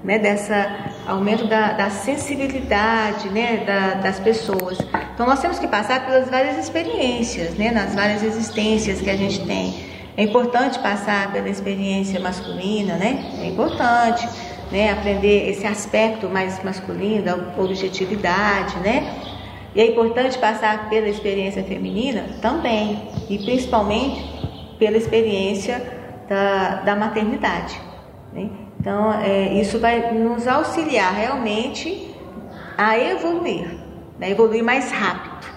né? 0.02 0.18
Dessa 0.18 0.94
aumento 1.06 1.46
da, 1.46 1.74
da 1.74 1.90
sensibilidade 1.90 3.30
né, 3.30 3.64
da, 3.66 3.96
das 3.96 4.20
pessoas. 4.20 4.78
Então 5.14 5.26
nós 5.26 5.40
temos 5.40 5.60
que 5.60 5.68
passar 5.68 6.06
pelas 6.06 6.30
várias 6.30 6.58
experiências, 6.58 7.56
né, 7.56 7.70
nas 7.70 7.94
várias 7.94 8.24
existências 8.24 9.02
que 9.02 9.10
a 9.10 9.16
gente 9.16 9.46
tem. 9.46 9.76
É 10.18 10.24
importante 10.24 10.80
passar 10.80 11.32
pela 11.34 11.50
experiência 11.50 12.20
masculina, 12.22 12.96
né? 12.96 13.34
É 13.42 13.48
importante, 13.48 14.26
né? 14.72 14.92
Aprender 14.94 15.50
esse 15.50 15.68
aspecto 15.68 16.30
mais 16.30 16.64
masculino 16.64 17.22
da 17.22 17.36
objetividade, 17.62 18.78
né? 18.80 19.14
E 19.76 19.82
é 19.82 19.88
importante 19.88 20.38
passar 20.38 20.90
pela 20.90 21.10
experiência 21.10 21.62
feminina 21.66 22.24
também, 22.42 23.10
e 23.30 23.38
principalmente 23.38 24.24
pela 24.80 24.96
experiência 24.96 26.05
da, 26.28 26.82
da 26.82 26.96
maternidade. 26.96 27.80
Né? 28.34 28.50
Então, 28.80 29.14
é, 29.14 29.54
isso 29.54 29.80
vai 29.80 30.14
nos 30.14 30.48
auxiliar 30.48 31.14
realmente 31.14 32.14
a 32.78 32.98
evoluir, 32.98 33.68
né? 34.20 34.32
evoluir 34.32 34.64
mais 34.64 34.92
rápido. 34.92 35.48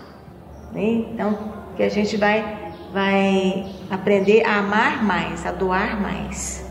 Né? 0.72 1.04
Então, 1.12 1.36
que 1.76 1.82
a 1.82 1.88
gente 1.88 2.16
vai, 2.16 2.72
vai 2.92 3.66
aprender 3.90 4.44
a 4.44 4.58
amar 4.58 5.04
mais, 5.04 5.44
a 5.46 5.52
doar 5.52 6.00
mais. 6.00 6.66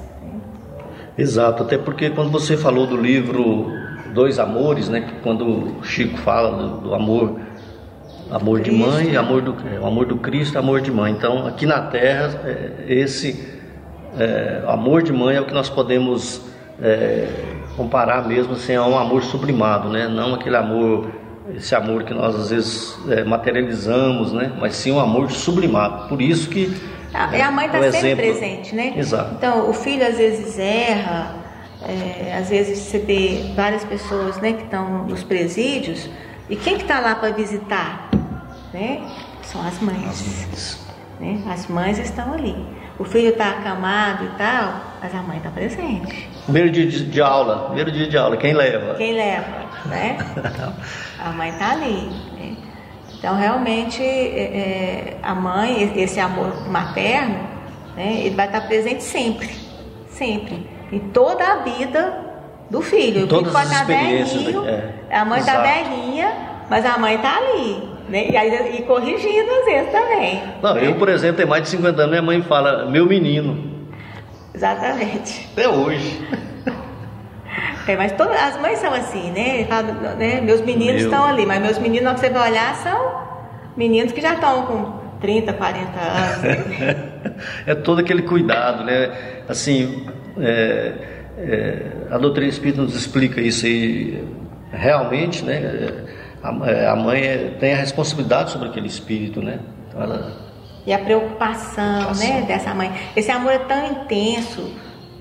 Exato, 1.18 1.64
até 1.64 1.78
porque 1.78 2.10
quando 2.12 2.30
você 2.30 2.56
falou 2.56 2.86
do 2.86 2.96
livro 2.96 3.72
Dois 4.14 4.38
Amores, 4.38 4.88
né, 4.88 5.14
quando 5.24 5.80
o 5.80 5.84
Chico 5.84 6.18
fala 6.18 6.58
do, 6.58 6.82
do 6.82 6.94
amor 6.94 7.40
amor 8.30 8.60
de 8.60 8.72
mãe, 8.72 9.16
amor 9.16 9.42
do, 9.42 9.56
é, 9.68 9.80
o 9.80 9.86
amor 9.86 10.06
do 10.06 10.18
Cristo, 10.18 10.60
amor 10.60 10.82
de 10.82 10.92
mãe. 10.92 11.14
Então, 11.14 11.48
aqui 11.48 11.66
na 11.66 11.82
Terra, 11.82 12.42
é, 12.44 12.86
esse 12.88 13.57
é, 14.20 14.64
amor 14.68 15.04
de 15.04 15.14
mãe 15.14 15.36
é 15.36 15.42
o 15.42 15.46
que 15.46 15.54
nós 15.54 15.70
podemos 15.70 16.42
é, 16.82 17.28
comparar 17.76 18.28
mesmo 18.28 18.54
assim, 18.54 18.76
a 18.76 18.86
um 18.86 18.98
amor 18.98 19.24
sublimado, 19.24 19.90
né? 19.90 20.08
Não 20.08 20.34
aquele 20.34 20.56
amor, 20.56 21.12
esse 21.56 21.76
amor 21.76 22.04
que 22.04 22.14
nós 22.14 22.36
às 22.36 22.50
vezes 22.50 22.98
é, 23.10 23.24
materializamos, 23.24 24.34
né? 24.34 24.52
Mas 24.60 24.76
sim 24.76 24.92
um 24.92 25.00
amor 25.00 25.32
sublimado. 25.32 26.08
Por 26.08 26.22
isso 26.22 26.50
que 26.50 26.76
é 27.14 27.42
a 27.42 27.52
mãe 27.52 27.66
está 27.66 27.80
sempre 27.92 27.98
exemplo... 27.98 28.24
presente, 28.24 28.76
né? 28.76 28.94
Exato. 28.96 29.36
Então, 29.36 29.70
o 29.70 29.74
filho 29.74 30.06
às 30.06 30.18
vezes 30.18 30.60
erra, 30.60 31.36
é, 31.82 32.36
às 32.38 32.50
vezes 32.50 32.80
você 32.80 33.00
vê 33.00 33.54
várias 33.56 33.84
pessoas 33.84 34.38
né, 34.40 34.54
que 34.54 34.64
estão 34.64 35.06
nos 35.06 35.24
presídios, 35.24 36.10
e 36.50 36.56
quem 36.56 36.76
que 36.76 36.84
está 36.84 37.00
lá 37.00 37.16
para 37.16 37.32
visitar? 37.32 38.10
Né? 38.74 39.02
São 39.42 39.66
as 39.66 39.80
mães. 39.80 40.08
As 40.08 40.22
mães. 40.22 40.88
Né? 41.20 41.42
As 41.50 41.68
mães 41.68 41.98
estão 41.98 42.34
ali. 42.34 42.56
O 43.00 43.04
filho 43.04 43.30
está 43.30 43.50
acamado 43.50 44.26
e 44.26 44.30
tal, 44.38 44.82
mas 45.02 45.14
a 45.14 45.22
mãe 45.22 45.38
está 45.38 45.52
presente. 45.52 46.30
Primeiro 46.44 46.72
dia 46.72 46.88
de, 46.88 47.06
de, 47.06 47.22
aula, 47.22 47.66
primeiro 47.66 47.92
dia 47.92 48.08
de 48.08 48.18
aula, 48.18 48.38
quem 48.38 48.54
leva? 48.54 48.96
Quem 48.96 49.14
leva, 49.14 49.66
né? 49.86 50.18
a 51.20 51.30
mãe 51.30 51.50
está 51.50 51.74
ali. 51.74 52.10
Né? 52.34 52.56
Então, 53.20 53.36
realmente, 53.36 54.02
é, 54.02 54.06
é, 54.06 55.18
a 55.22 55.36
mãe, 55.36 55.94
esse 56.02 56.20
amor 56.20 56.68
materno, 56.70 57.40
né, 57.96 58.22
ele 58.22 58.36
vai 58.36 58.48
estar 58.48 58.62
presente 58.62 59.04
sempre, 59.04 59.50
sempre, 60.10 60.68
em 60.92 61.00
toda 61.00 61.46
a 61.46 61.56
vida 61.58 62.26
do 62.70 62.82
filho. 62.82 63.26
O 63.26 63.30
filho 63.30 63.52
pode 63.52 63.72
estar 63.72 63.86
velhinho, 63.86 64.68
é, 64.68 65.18
a 65.18 65.26
mãe 65.26 65.40
está 65.40 65.62
velhinha, 65.62 66.34
mas 66.70 66.86
a 66.86 66.98
mãe 66.98 67.16
está 67.16 67.38
ali. 67.38 67.97
Né? 68.10 68.30
E, 68.30 68.38
aí, 68.38 68.78
e 68.78 68.82
corrigindo 68.84 69.52
às 69.52 69.66
vezes 69.66 69.92
também. 69.92 70.44
Não, 70.62 70.74
né? 70.74 70.88
eu, 70.88 70.96
por 70.96 71.10
exemplo, 71.10 71.38
tenho 71.38 71.50
mais 71.50 71.64
de 71.64 71.70
50 71.70 71.98
anos, 72.02 72.10
minha 72.10 72.22
mãe 72.22 72.42
fala, 72.42 72.90
meu 72.90 73.06
menino. 73.06 73.78
Exatamente. 74.54 75.50
Até 75.54 75.68
hoje. 75.68 76.20
É, 77.88 77.96
mas 77.96 78.12
todas 78.12 78.36
as 78.36 78.62
mães 78.62 78.80
são 78.80 78.94
assim, 78.94 79.32
né? 79.32 79.66
né? 80.18 80.42
Meus 80.42 80.60
meninos 80.62 81.02
Meu. 81.02 81.10
estão 81.10 81.26
ali, 81.26 81.46
mas 81.46 81.62
meus 81.62 81.80
meninos, 81.80 82.14
que 82.14 82.20
você 82.20 82.30
vai 82.30 82.52
olhar, 82.52 82.76
são 82.76 83.22
meninos 83.78 84.12
que 84.12 84.20
já 84.20 84.34
estão 84.34 84.66
com 84.66 85.00
30, 85.22 85.54
40 85.54 85.90
anos. 86.00 86.98
é 87.66 87.76
todo 87.76 88.00
aquele 88.00 88.24
cuidado, 88.24 88.84
né? 88.84 89.42
Assim, 89.48 90.06
é, 90.38 90.94
é, 91.38 91.82
a 92.12 92.18
doutrina 92.18 92.50
espírita 92.50 92.82
nos 92.82 92.94
explica 92.94 93.40
isso 93.40 93.66
aí 93.66 94.22
realmente, 94.72 95.46
né? 95.46 96.06
A, 96.44 96.96
mãe 96.96 97.22
é, 97.22 97.58
tem 97.60 97.74
a 97.74 97.78
responsabilidade 97.78 98.52
sobre 98.52 98.70
aquele 98.70 98.88
espírito, 98.88 99.42
né? 99.42 99.60
Então 99.88 100.02
ela 100.02 100.48
e 100.86 100.94
a 100.94 101.00
preocupação, 101.00 102.14
né, 102.16 102.46
dessa 102.48 102.74
mãe. 102.74 102.90
Esse 103.14 103.30
amor 103.30 103.52
é 103.52 103.58
tão 103.58 103.86
intenso 103.88 104.72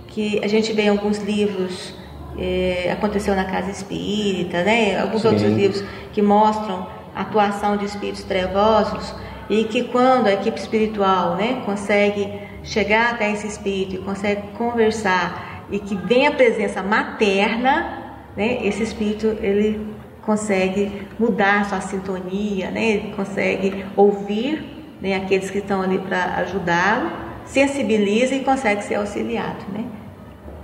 que 0.06 0.38
a 0.44 0.46
gente 0.46 0.72
vê 0.72 0.82
em 0.82 0.90
alguns 0.90 1.18
livros 1.18 1.92
é, 2.38 2.90
aconteceu 2.92 3.34
na 3.34 3.44
Casa 3.44 3.70
Espírita, 3.70 4.62
né? 4.62 5.00
alguns 5.00 5.22
Sim. 5.22 5.28
outros 5.28 5.52
livros 5.52 5.84
que 6.12 6.22
mostram 6.22 6.86
a 7.14 7.22
atuação 7.22 7.76
de 7.76 7.84
espíritos 7.84 8.22
trevosos 8.22 9.14
e 9.48 9.64
que 9.64 9.84
quando 9.84 10.26
a 10.26 10.34
equipe 10.34 10.58
espiritual 10.58 11.34
né, 11.34 11.62
consegue 11.64 12.32
chegar 12.62 13.14
até 13.14 13.32
esse 13.32 13.46
espírito 13.46 13.96
e 13.96 13.98
consegue 13.98 14.42
conversar 14.56 15.64
e 15.70 15.78
que 15.78 15.96
vem 15.96 16.26
a 16.26 16.30
presença 16.30 16.82
materna, 16.82 18.14
né, 18.36 18.58
esse 18.64 18.82
espírito 18.82 19.36
ele 19.40 19.95
consegue 20.26 21.06
mudar 21.18 21.64
sua 21.66 21.80
sintonia, 21.80 22.70
né, 22.70 22.84
ele 22.84 23.12
consegue 23.14 23.86
ouvir 23.96 24.62
né, 25.00 25.14
aqueles 25.14 25.50
que 25.50 25.58
estão 25.58 25.80
ali 25.80 25.98
para 26.00 26.34
ajudá-lo, 26.38 27.10
sensibiliza 27.46 28.34
e 28.34 28.40
consegue 28.40 28.82
ser 28.82 28.96
auxiliado. 28.96 29.64
Né? 29.72 29.84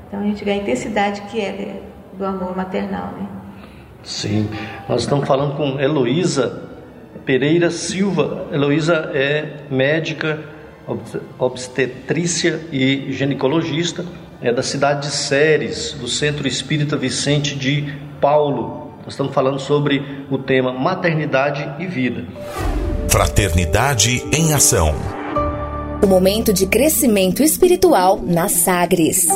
Então 0.08 0.20
a 0.20 0.24
gente 0.24 0.44
vê 0.44 0.50
a 0.50 0.56
intensidade 0.56 1.22
que 1.22 1.40
é 1.40 1.80
do 2.12 2.24
amor 2.26 2.56
maternal, 2.56 3.14
né? 3.18 3.26
Sim. 4.02 4.50
Nós 4.88 5.02
estamos 5.02 5.26
falando 5.26 5.56
com 5.56 5.78
Heloísa 5.80 6.70
Pereira 7.24 7.70
Silva. 7.70 8.48
Heloísa 8.52 9.10
é 9.14 9.58
médica, 9.70 10.40
obstetrícia 11.38 12.60
e 12.72 13.12
ginecologista, 13.12 14.04
é 14.40 14.52
da 14.52 14.62
cidade 14.62 15.06
de 15.06 15.14
Séries, 15.14 15.92
do 15.92 16.08
Centro 16.08 16.48
Espírita 16.48 16.96
Vicente 16.96 17.54
de 17.54 17.94
Paulo. 18.20 18.81
Nós 19.04 19.14
estamos 19.14 19.34
falando 19.34 19.58
sobre 19.58 20.24
o 20.30 20.38
tema 20.38 20.72
maternidade 20.72 21.68
e 21.82 21.86
vida. 21.86 22.24
Fraternidade 23.08 24.22
em 24.32 24.54
ação. 24.54 24.94
O 26.02 26.06
momento 26.06 26.52
de 26.52 26.66
crescimento 26.66 27.42
espiritual 27.42 28.20
na 28.22 28.48
Sagres. 28.48 29.26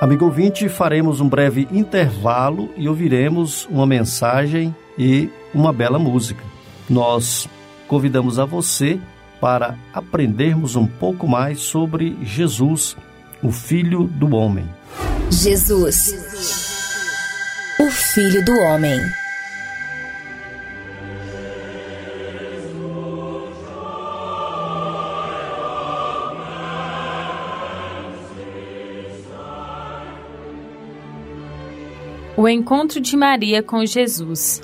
Amigo 0.00 0.26
ouvinte, 0.26 0.68
faremos 0.68 1.20
um 1.20 1.28
breve 1.28 1.68
intervalo 1.70 2.70
e 2.76 2.88
ouviremos 2.88 3.66
uma 3.70 3.86
mensagem 3.86 4.74
e 4.96 5.28
uma 5.52 5.72
bela 5.72 5.98
música. 5.98 6.42
Nós 6.88 7.48
convidamos 7.86 8.38
a 8.38 8.44
você 8.44 8.98
para 9.40 9.76
aprendermos 9.92 10.74
um 10.74 10.86
pouco 10.86 11.28
mais 11.28 11.60
sobre 11.60 12.16
Jesus, 12.22 12.96
o 13.42 13.50
Filho 13.50 14.04
do 14.04 14.34
Homem. 14.34 14.66
Jesus, 15.30 16.77
o 17.80 17.88
Filho 17.90 18.44
do 18.44 18.58
Homem. 18.58 19.00
O 32.36 32.48
encontro 32.48 33.00
de 33.00 33.16
Maria 33.16 33.62
com 33.62 33.86
Jesus. 33.86 34.60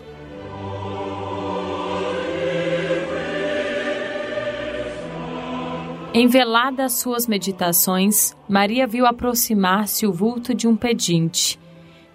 Envelada 6.12 6.84
às 6.84 6.94
suas 6.94 7.28
meditações, 7.28 8.36
Maria 8.48 8.88
viu 8.88 9.06
aproximar-se 9.06 10.04
o 10.04 10.12
vulto 10.12 10.52
de 10.52 10.66
um 10.66 10.76
pedinte. 10.76 11.62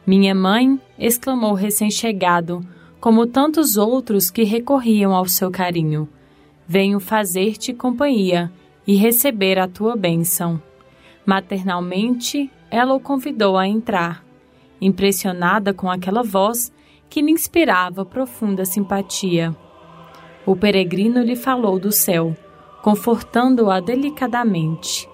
Minha 0.06 0.34
mãe, 0.34 0.80
exclamou 0.98 1.54
recém-chegado, 1.54 2.62
como 3.00 3.28
tantos 3.28 3.78
outros 3.78 4.30
que 4.32 4.44
recorriam 4.44 5.14
ao 5.14 5.26
seu 5.26 5.52
carinho. 5.52 6.10
Venho 6.68 7.00
fazer-te 7.00 7.74
companhia 7.74 8.52
e 8.86 8.96
receber 8.96 9.60
a 9.60 9.68
tua 9.68 9.96
bênção. 9.96 10.62
Maternalmente, 11.26 12.50
ela 12.72 12.94
o 12.94 13.00
convidou 13.00 13.58
a 13.58 13.68
entrar 13.68 14.24
impressionada 14.82 15.74
com 15.74 15.90
aquela 15.90 16.24
voz 16.24 16.72
que 17.10 17.22
lhe 17.22 17.32
inspirava 17.32 18.06
profunda 18.06 18.66
simpatia. 18.66 19.56
O 20.46 20.56
peregrino 20.56 21.22
lhe 21.22 21.36
falou 21.36 21.80
do 21.80 21.92
céu, 21.92 22.36
confortando-a 22.82 23.80
delicadamente. 23.80 25.10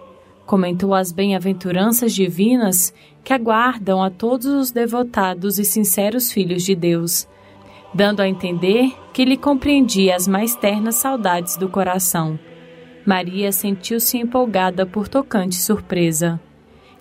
Comentou 0.46 0.94
as 0.94 1.12
bem-aventuranças 1.12 2.14
divinas 2.14 2.94
que 3.26 3.34
aguardam 3.34 4.04
a 4.04 4.12
todos 4.12 4.46
os 4.46 4.72
devotados 4.72 5.58
e 5.58 5.66
sinceros 5.66 6.32
filhos 6.32 6.64
de 6.64 6.76
Deus, 6.76 7.28
dando 7.92 8.22
a 8.22 8.28
entender 8.30 8.94
que 9.12 9.26
lhe 9.26 9.36
compreendia 9.36 10.16
as 10.16 10.28
mais 10.28 10.56
ternas 10.56 10.96
saudades 10.96 11.58
do 11.58 11.68
coração. 11.68 12.40
Maria 13.04 13.52
sentiu-se 13.52 14.20
empolgada 14.20 14.86
por 14.86 15.08
tocante 15.08 15.56
surpresa. 15.56 16.40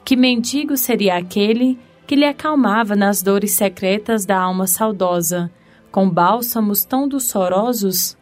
Que 0.02 0.16
mendigo 0.16 0.78
seria 0.78 1.16
aquele 1.16 1.78
que 2.06 2.16
lhe 2.16 2.24
acalmava 2.24 2.96
nas 2.96 3.22
dores 3.22 3.52
secretas 3.52 4.24
da 4.24 4.38
alma 4.38 4.66
saudosa, 4.66 5.50
com 5.92 6.08
bálsamos 6.08 6.86
tão 6.86 7.06
doçorosos? 7.06 8.16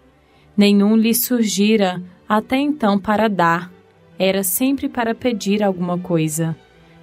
Nenhum 0.57 0.97
lhe 0.97 1.15
surgira 1.15 2.03
até 2.29 2.57
então 2.57 2.99
para 2.99 3.29
dar, 3.29 3.71
era 4.19 4.43
sempre 4.43 4.89
para 4.89 5.15
pedir 5.15 5.63
alguma 5.63 5.99
coisa. 5.99 6.57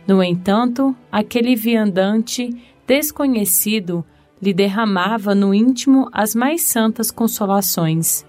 No 0.09 0.23
entanto, 0.23 0.95
aquele 1.11 1.55
viandante 1.55 2.49
desconhecido 2.87 4.03
lhe 4.41 4.51
derramava 4.51 5.35
no 5.35 5.53
íntimo 5.53 6.09
as 6.11 6.33
mais 6.33 6.63
santas 6.63 7.11
consolações. 7.11 8.25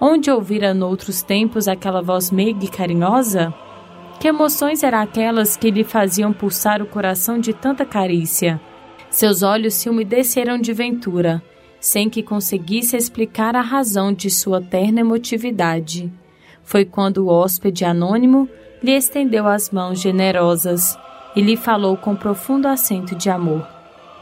Onde 0.00 0.30
ouvira 0.30 0.72
noutros 0.72 1.22
tempos 1.22 1.66
aquela 1.66 2.00
voz 2.00 2.30
meiga 2.30 2.64
e 2.64 2.68
carinhosa? 2.68 3.52
Que 4.20 4.28
emoções 4.28 4.84
eram 4.84 5.00
aquelas 5.00 5.56
que 5.56 5.68
lhe 5.68 5.82
faziam 5.82 6.32
pulsar 6.32 6.80
o 6.80 6.86
coração 6.86 7.40
de 7.40 7.52
tanta 7.52 7.84
carícia? 7.84 8.60
Seus 9.10 9.42
olhos 9.42 9.74
se 9.74 9.90
umedeceram 9.90 10.56
de 10.56 10.72
ventura, 10.72 11.42
sem 11.80 12.08
que 12.08 12.22
conseguisse 12.22 12.96
explicar 12.96 13.56
a 13.56 13.62
razão 13.62 14.12
de 14.12 14.30
sua 14.30 14.62
terna 14.62 15.00
emotividade. 15.00 16.08
Foi 16.62 16.84
quando 16.84 17.24
o 17.24 17.26
hóspede 17.26 17.84
anônimo 17.84 18.48
lhe 18.80 18.92
estendeu 18.92 19.48
as 19.48 19.70
mãos 19.70 20.00
generosas 20.00 20.96
e 21.36 21.42
lhe 21.42 21.54
falou 21.54 21.98
com 21.98 22.16
profundo 22.16 22.66
acento 22.66 23.14
de 23.14 23.28
amor: 23.28 23.68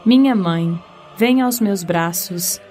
Minha 0.05 0.35
mãe, 0.35 0.77
venha 1.15 1.45
aos 1.45 1.61
meus 1.61 1.81
braços. 1.81 2.61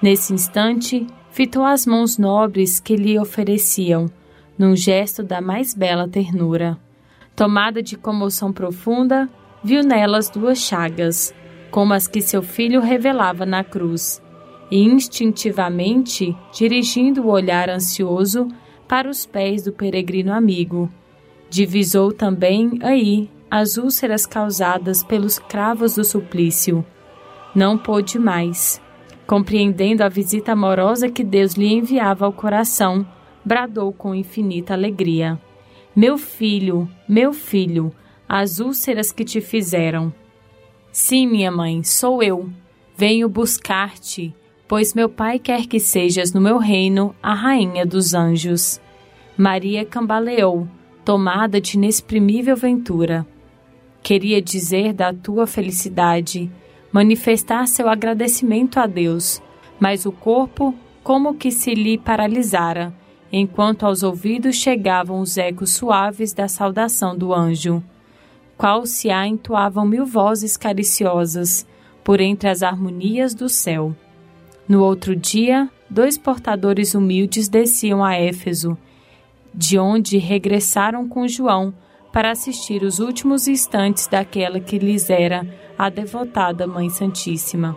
Nesse 0.00 0.32
instante, 0.32 1.04
fitou 1.32 1.64
as 1.64 1.84
mãos 1.84 2.16
nobres 2.16 2.78
que 2.78 2.94
lhe 2.94 3.18
ofereciam, 3.18 4.08
num 4.56 4.76
gesto 4.76 5.24
da 5.24 5.40
mais 5.40 5.74
bela 5.74 6.06
ternura. 6.06 6.78
Tomada 7.34 7.82
de 7.82 7.96
comoção 7.96 8.52
profunda, 8.52 9.28
viu 9.64 9.82
nelas 9.82 10.30
duas 10.30 10.58
chagas, 10.58 11.34
como 11.70 11.92
as 11.92 12.06
que 12.06 12.20
seu 12.20 12.42
filho 12.42 12.80
revelava 12.80 13.44
na 13.44 13.64
cruz, 13.64 14.22
e 14.70 14.82
instintivamente, 14.82 16.36
dirigindo 16.52 17.22
o 17.22 17.30
olhar 17.30 17.68
ansioso 17.68 18.48
para 18.86 19.08
os 19.08 19.24
pés 19.24 19.62
do 19.62 19.72
peregrino 19.72 20.32
amigo, 20.32 20.90
divisou 21.48 22.12
também 22.12 22.78
aí 22.82 23.30
as 23.54 23.76
úlceras 23.76 24.24
causadas 24.24 25.04
pelos 25.04 25.38
cravos 25.38 25.96
do 25.96 26.04
suplício. 26.04 26.82
Não 27.54 27.76
pôde 27.76 28.18
mais. 28.18 28.80
Compreendendo 29.26 30.02
a 30.02 30.08
visita 30.08 30.52
amorosa 30.52 31.10
que 31.10 31.22
Deus 31.22 31.52
lhe 31.52 31.70
enviava 31.70 32.24
ao 32.24 32.32
coração, 32.32 33.06
bradou 33.44 33.92
com 33.92 34.14
infinita 34.14 34.72
alegria: 34.72 35.38
Meu 35.94 36.16
filho, 36.16 36.88
meu 37.06 37.34
filho, 37.34 37.92
as 38.26 38.58
úlceras 38.58 39.12
que 39.12 39.22
te 39.22 39.42
fizeram. 39.42 40.10
Sim, 40.90 41.26
minha 41.26 41.52
mãe, 41.52 41.82
sou 41.82 42.22
eu. 42.22 42.48
Venho 42.96 43.28
buscar-te, 43.28 44.34
pois 44.66 44.94
meu 44.94 45.10
pai 45.10 45.38
quer 45.38 45.66
que 45.66 45.78
sejas 45.78 46.32
no 46.32 46.40
meu 46.40 46.56
reino 46.56 47.14
a 47.22 47.34
rainha 47.34 47.84
dos 47.84 48.14
anjos. 48.14 48.80
Maria 49.36 49.84
cambaleou, 49.84 50.66
tomada 51.04 51.60
de 51.60 51.76
inexprimível 51.76 52.56
ventura. 52.56 53.26
Queria 54.02 54.42
dizer 54.42 54.92
da 54.92 55.12
tua 55.12 55.46
felicidade, 55.46 56.50
manifestar 56.90 57.68
seu 57.68 57.88
agradecimento 57.88 58.80
a 58.80 58.86
Deus, 58.86 59.40
mas 59.78 60.04
o 60.04 60.10
corpo 60.10 60.74
como 61.04 61.34
que 61.34 61.52
se 61.52 61.72
lhe 61.74 61.96
paralisara, 61.96 62.92
enquanto 63.32 63.86
aos 63.86 64.02
ouvidos 64.02 64.56
chegavam 64.56 65.20
os 65.20 65.36
ecos 65.36 65.70
suaves 65.74 66.32
da 66.32 66.48
saudação 66.48 67.16
do 67.16 67.32
anjo, 67.32 67.82
qual 68.58 68.86
se 68.86 69.08
a 69.08 69.26
entoavam 69.26 69.86
mil 69.86 70.04
vozes 70.04 70.56
cariciosas 70.56 71.66
por 72.02 72.20
entre 72.20 72.48
as 72.48 72.62
harmonias 72.62 73.34
do 73.34 73.48
céu. 73.48 73.94
No 74.68 74.82
outro 74.82 75.14
dia, 75.14 75.70
dois 75.88 76.18
portadores 76.18 76.94
humildes 76.94 77.48
desciam 77.48 78.04
a 78.04 78.16
Éfeso, 78.16 78.76
de 79.54 79.78
onde 79.78 80.18
regressaram 80.18 81.08
com 81.08 81.28
João 81.28 81.72
para 82.12 82.30
assistir 82.30 82.82
os 82.82 82.98
últimos 82.98 83.48
instantes 83.48 84.06
daquela 84.06 84.60
que 84.60 84.78
lhes 84.78 85.08
era 85.08 85.46
a 85.78 85.88
devotada 85.88 86.66
Mãe 86.66 86.90
Santíssima. 86.90 87.76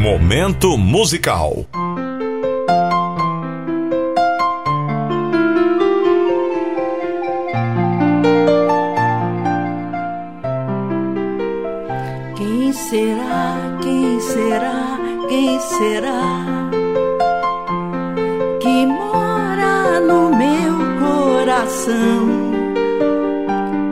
Momento 0.00 0.78
musical. 0.78 1.66
Será 15.58 16.70
que 18.60 18.86
mora 18.86 20.00
no 20.00 20.30
meu 20.30 20.74
coração? 21.00 22.28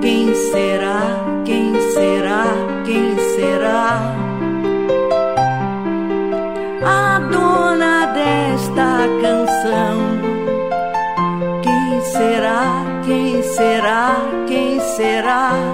Quem 0.00 0.34
será? 0.34 1.02
Quem 1.44 1.74
será? 1.92 2.44
Quem 2.84 3.16
será? 3.36 4.14
A 6.84 7.18
dona 7.18 8.06
desta 8.06 9.08
canção. 9.20 9.98
Quem 11.62 12.00
será? 12.00 12.84
Quem 13.04 13.42
será? 13.42 14.16
Quem 14.46 14.80
será? 14.80 15.73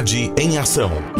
Fraternidade 0.00 0.32
em 0.38 0.56
Ação. 0.56 1.19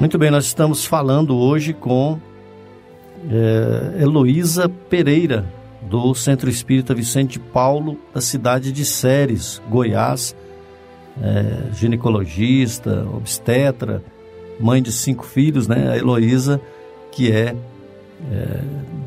Muito 0.00 0.16
bem, 0.16 0.30
nós 0.30 0.44
estamos 0.44 0.86
falando 0.86 1.36
hoje 1.36 1.72
com 1.72 2.20
é, 3.28 4.00
Heloísa 4.00 4.68
Pereira, 4.68 5.44
do 5.82 6.14
Centro 6.14 6.48
Espírita 6.48 6.94
Vicente 6.94 7.40
Paulo, 7.40 7.98
da 8.14 8.20
cidade 8.20 8.70
de 8.70 8.84
Séries, 8.84 9.60
Goiás, 9.68 10.36
é, 11.20 11.72
ginecologista, 11.74 13.04
obstetra, 13.12 14.00
mãe 14.60 14.80
de 14.80 14.92
cinco 14.92 15.26
filhos, 15.26 15.66
né? 15.66 15.90
A 15.90 15.96
Heloísa, 15.96 16.60
que 17.10 17.32
é, 17.32 17.56
é 18.30 18.60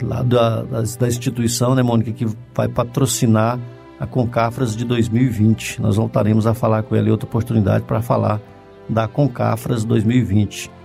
lá 0.04 0.22
da, 0.24 0.62
da, 0.62 0.82
da, 0.82 1.08
instituição, 1.08 1.74
né, 1.74 1.82
Mônica, 1.82 2.12
que 2.12 2.28
vai 2.54 2.68
patrocinar 2.68 3.58
a 3.98 4.06
Concafras 4.06 4.76
de 4.76 4.84
2020. 4.84 5.82
Nós 5.82 5.96
voltaremos 5.96 6.46
a 6.46 6.54
falar 6.54 6.84
com 6.84 6.98
ela 6.98 7.08
em 7.08 7.12
outra 7.12 7.30
oportunidade 7.30 7.86
para 7.86 8.02
falar 8.02 8.42
da 8.90 9.08
Concafras 9.08 9.86
2020. 9.86 10.81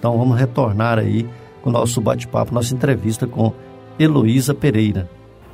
Então 0.00 0.16
vamos 0.16 0.40
retornar 0.40 0.98
aí 0.98 1.28
com 1.62 1.68
o 1.68 1.72
nosso 1.72 2.00
bate-papo, 2.00 2.54
nossa 2.54 2.74
entrevista 2.74 3.26
com 3.26 3.52
Heloísa 3.98 4.54
Pereira. 4.54 5.06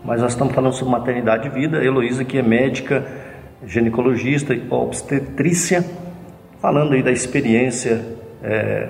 Mas 0.05 0.23
nós 0.23 0.33
estamos 0.33 0.55
falando 0.55 0.73
sobre 0.73 0.93
maternidade 0.93 1.49
e 1.49 1.51
vida. 1.51 1.85
Heloísa, 1.85 2.25
que 2.25 2.39
é 2.39 2.43
médica, 2.43 3.05
ginecologista 3.67 4.55
e 4.55 4.65
obstetrícia, 4.71 5.85
falando 6.63 6.95
aí 6.95 7.03
da 7.03 7.11
experiência 7.11 8.05
é, 8.41 8.89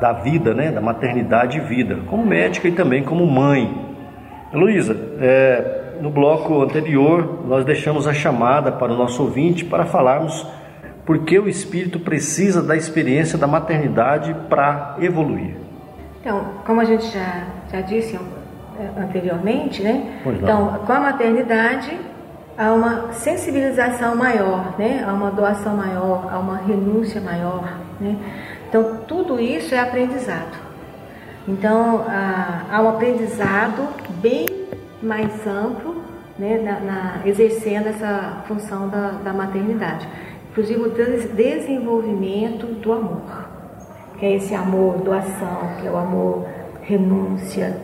da 0.00 0.12
vida, 0.12 0.54
né, 0.54 0.70
da 0.70 0.80
maternidade 0.80 1.58
e 1.58 1.60
vida, 1.60 1.98
como 2.06 2.24
médica 2.24 2.68
e 2.68 2.72
também 2.72 3.02
como 3.02 3.26
mãe. 3.26 3.68
Heloísa, 4.54 4.96
é, 5.20 5.96
no 6.00 6.10
bloco 6.10 6.62
anterior 6.62 7.44
nós 7.48 7.64
deixamos 7.64 8.06
a 8.06 8.14
chamada 8.14 8.70
para 8.70 8.92
o 8.92 8.96
nosso 8.96 9.24
ouvinte 9.24 9.64
para 9.64 9.86
falarmos 9.86 10.46
porque 11.04 11.38
o 11.38 11.48
espírito 11.48 11.98
precisa 11.98 12.62
da 12.62 12.76
experiência 12.76 13.36
da 13.36 13.46
maternidade 13.46 14.34
para 14.48 14.96
evoluir. 15.00 15.56
Então, 16.20 16.44
como 16.64 16.80
a 16.80 16.84
gente 16.84 17.06
já, 17.06 17.44
já 17.70 17.80
disse 17.80 18.18
anteriormente, 18.96 19.82
né? 19.82 20.20
Então, 20.26 20.80
com 20.86 20.92
a 20.92 21.00
maternidade 21.00 21.98
há 22.56 22.72
uma 22.72 23.12
sensibilização 23.12 24.14
maior, 24.14 24.74
né? 24.78 25.04
Há 25.06 25.12
uma 25.12 25.30
doação 25.30 25.76
maior, 25.76 26.28
há 26.30 26.38
uma 26.38 26.58
renúncia 26.58 27.20
maior, 27.20 27.76
né? 28.00 28.16
Então, 28.68 28.98
tudo 29.06 29.40
isso 29.40 29.74
é 29.74 29.80
aprendizado. 29.80 30.56
Então, 31.46 32.04
há 32.08 32.80
um 32.80 32.88
aprendizado 32.88 33.88
bem 34.22 34.46
mais 35.02 35.44
amplo, 35.46 36.02
né? 36.38 36.58
Na, 36.58 36.80
na 36.80 37.26
exercendo 37.26 37.88
essa 37.88 38.42
função 38.46 38.88
da, 38.88 39.10
da 39.24 39.32
maternidade 39.32 40.06
inclusive 40.52 40.80
o 40.80 40.90
desenvolvimento 41.34 42.66
do 42.66 42.92
amor, 42.92 43.48
que 44.18 44.26
é 44.26 44.36
esse 44.36 44.54
amor 44.54 44.98
doação, 44.98 45.76
que 45.80 45.86
é 45.86 45.90
o 45.90 45.96
amor 45.96 46.46
renúncia. 46.82 47.80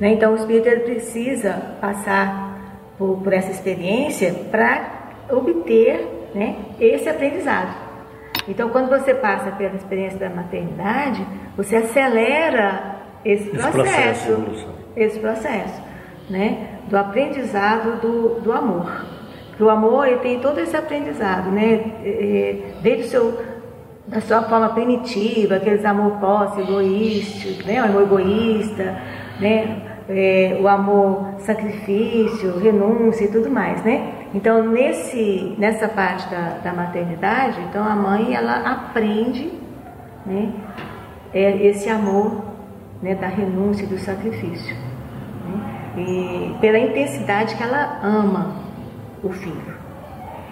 Né? 0.00 0.12
Então 0.12 0.32
o 0.32 0.36
espírito 0.36 0.68
ele 0.68 0.80
precisa 0.82 1.52
passar 1.80 2.86
por, 2.96 3.18
por 3.18 3.32
essa 3.32 3.50
experiência 3.50 4.32
para 4.52 5.10
obter 5.30 6.30
né, 6.32 6.56
esse 6.78 7.08
aprendizado. 7.08 7.74
Então 8.46 8.68
quando 8.68 8.88
você 8.88 9.12
passa 9.12 9.50
pela 9.52 9.74
experiência 9.74 10.18
da 10.18 10.30
maternidade, 10.30 11.26
você 11.56 11.76
acelera 11.76 13.00
esse, 13.24 13.48
esse 13.48 13.70
processo, 13.70 14.32
processo 14.32 14.68
esse 14.96 15.18
processo, 15.18 15.82
né, 16.28 16.78
do 16.88 16.96
aprendizado 16.96 18.00
do, 18.00 18.40
do 18.40 18.52
amor 18.52 19.19
o 19.60 19.70
amor 19.70 20.06
ele 20.06 20.18
tem 20.18 20.40
todo 20.40 20.58
esse 20.58 20.76
aprendizado, 20.76 21.50
né? 21.50 21.92
Desde 22.82 23.04
o 23.04 23.08
seu, 23.08 23.40
da 24.06 24.20
sua 24.20 24.42
forma 24.42 24.70
primitiva, 24.70 25.56
aqueles 25.56 25.84
amor 25.84 26.12
posse, 26.18 26.60
egoísta, 26.60 27.64
né? 27.66 27.82
O 27.82 27.84
amor 27.84 28.02
egoísta, 28.02 28.96
né? 29.40 29.82
É, 30.08 30.58
o 30.60 30.66
amor 30.66 31.34
sacrifício, 31.40 32.58
renúncia 32.58 33.24
e 33.24 33.28
tudo 33.28 33.50
mais, 33.50 33.82
né? 33.84 34.12
Então 34.34 34.62
nesse, 34.64 35.54
nessa 35.58 35.88
parte 35.88 36.28
da, 36.28 36.58
da 36.62 36.72
maternidade, 36.72 37.60
então 37.68 37.84
a 37.84 37.94
mãe 37.94 38.34
ela 38.34 38.56
aprende, 38.56 39.52
né? 40.24 40.52
É, 41.32 41.66
esse 41.66 41.88
amor, 41.88 42.44
né? 43.02 43.14
Da 43.14 43.28
renúncia 43.28 43.84
e 43.84 43.86
do 43.86 43.98
sacrifício, 43.98 44.74
né? 44.74 45.80
e 45.96 46.56
pela 46.60 46.78
intensidade 46.78 47.54
que 47.56 47.62
ela 47.62 48.00
ama 48.02 48.59
o 49.22 49.30
filho. 49.30 49.90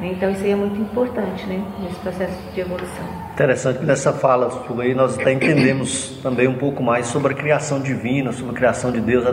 Então 0.00 0.30
isso 0.30 0.44
aí 0.44 0.52
é 0.52 0.56
muito 0.56 0.80
importante, 0.80 1.44
né, 1.46 1.60
nesse 1.82 1.96
processo 1.96 2.38
de 2.54 2.60
evolução. 2.60 3.04
Interessante 3.32 3.80
que 3.80 3.84
nessa 3.84 4.12
fala 4.12 4.48
sua 4.50 4.80
aí 4.80 4.94
nós 4.94 5.18
até 5.18 5.32
entendemos 5.32 6.20
também 6.22 6.46
um 6.46 6.54
pouco 6.54 6.82
mais 6.82 7.06
sobre 7.06 7.32
a 7.32 7.36
criação 7.36 7.80
divina, 7.80 8.32
sobre 8.32 8.52
a 8.52 8.56
criação 8.56 8.92
de 8.92 9.00
Deus, 9.00 9.24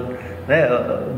né, 0.47 0.67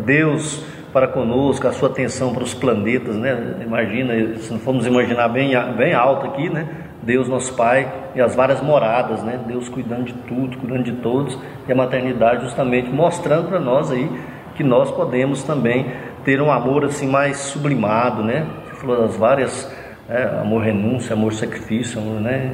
Deus 0.05 0.65
para 0.91 1.07
conosco, 1.07 1.67
a 1.67 1.71
sua 1.71 1.89
atenção 1.89 2.33
para 2.33 2.43
os 2.43 2.53
planetas, 2.53 3.15
né? 3.15 3.57
Imagina, 3.61 4.35
se 4.37 4.51
não 4.51 4.59
formos 4.59 4.87
imaginar 4.87 5.27
bem, 5.27 5.51
bem 5.75 5.93
alto 5.93 6.25
aqui, 6.25 6.49
né? 6.49 6.67
Deus 7.03 7.29
nosso 7.29 7.53
Pai 7.53 7.91
e 8.15 8.21
as 8.21 8.35
várias 8.35 8.61
moradas, 8.61 9.21
né? 9.21 9.39
Deus 9.45 9.69
cuidando 9.69 10.05
de 10.05 10.13
tudo, 10.13 10.57
cuidando 10.57 10.83
de 10.83 10.93
todos 10.93 11.37
e 11.67 11.71
a 11.71 11.75
maternidade 11.75 12.43
justamente 12.43 12.89
mostrando 12.89 13.49
para 13.49 13.59
nós 13.59 13.91
aí 13.91 14.09
que 14.55 14.63
nós 14.63 14.89
podemos 14.89 15.43
também 15.43 15.85
ter 16.27 16.41
um 16.41 16.51
amor 16.51 16.83
assim 16.83 17.07
mais 17.07 17.37
sublimado, 17.37 18.21
né? 18.21 18.45
Você 18.65 18.81
falou 18.81 19.07
das 19.07 19.15
várias 19.15 19.73
é, 20.09 20.23
amor 20.41 20.61
renúncia, 20.61 21.13
amor 21.13 21.31
sacrifício, 21.33 22.01
amor, 22.01 22.19
né? 22.19 22.51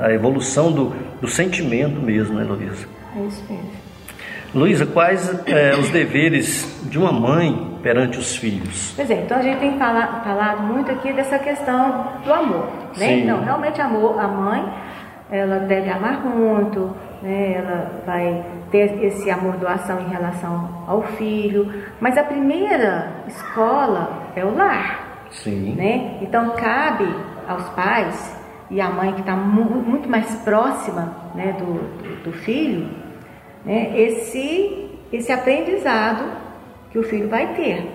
A 0.00 0.10
evolução 0.10 0.72
do, 0.72 0.94
do 1.20 1.28
sentimento 1.28 2.00
mesmo, 2.00 2.38
né, 2.38 2.44
Luísa? 2.44 2.88
É 3.14 3.20
isso 3.26 3.44
mesmo. 3.46 3.70
Luísa, 4.54 4.86
quais 4.86 5.28
é, 5.46 5.76
os 5.76 5.90
deveres 5.90 6.80
de 6.88 6.98
uma 6.98 7.12
mãe 7.12 7.76
perante 7.82 8.18
os 8.18 8.34
filhos? 8.36 8.94
Pois 8.96 9.10
é, 9.10 9.20
então 9.20 9.36
a 9.36 9.42
gente 9.42 9.58
tem 9.58 9.78
falado, 9.78 10.24
falado 10.24 10.62
muito 10.62 10.90
aqui 10.90 11.12
dessa 11.12 11.38
questão 11.38 12.06
do 12.24 12.32
amor, 12.32 12.70
né? 12.96 13.06
Sim. 13.06 13.22
Então, 13.24 13.44
realmente 13.44 13.82
amor, 13.82 14.18
a 14.18 14.26
mãe, 14.26 14.72
ela 15.30 15.58
deve 15.58 15.90
amar 15.90 16.24
muito, 16.24 16.96
né? 17.22 17.52
ela 17.58 18.02
vai 18.06 18.42
ter 18.70 19.04
esse 19.04 19.30
amor 19.30 19.56
doação 19.56 20.00
em 20.00 20.08
relação 20.08 20.84
ao 20.86 21.02
filho, 21.02 21.72
mas 22.00 22.16
a 22.16 22.22
primeira 22.22 23.24
escola 23.26 24.32
é 24.36 24.44
o 24.44 24.54
lar. 24.54 25.26
Sim. 25.30 25.74
Né? 25.74 26.18
Então 26.22 26.50
cabe 26.50 27.06
aos 27.46 27.68
pais 27.70 28.40
e 28.70 28.80
à 28.80 28.88
mãe 28.90 29.12
que 29.12 29.20
está 29.20 29.34
mu 29.34 29.64
muito 29.64 30.08
mais 30.08 30.32
próxima 30.36 31.14
né, 31.34 31.56
do, 31.58 31.64
do, 31.64 32.24
do 32.24 32.32
filho, 32.32 32.88
né, 33.64 33.98
esse, 33.98 34.90
esse 35.12 35.32
aprendizado 35.32 36.24
que 36.90 36.98
o 36.98 37.02
filho 37.02 37.28
vai 37.28 37.54
ter, 37.54 37.90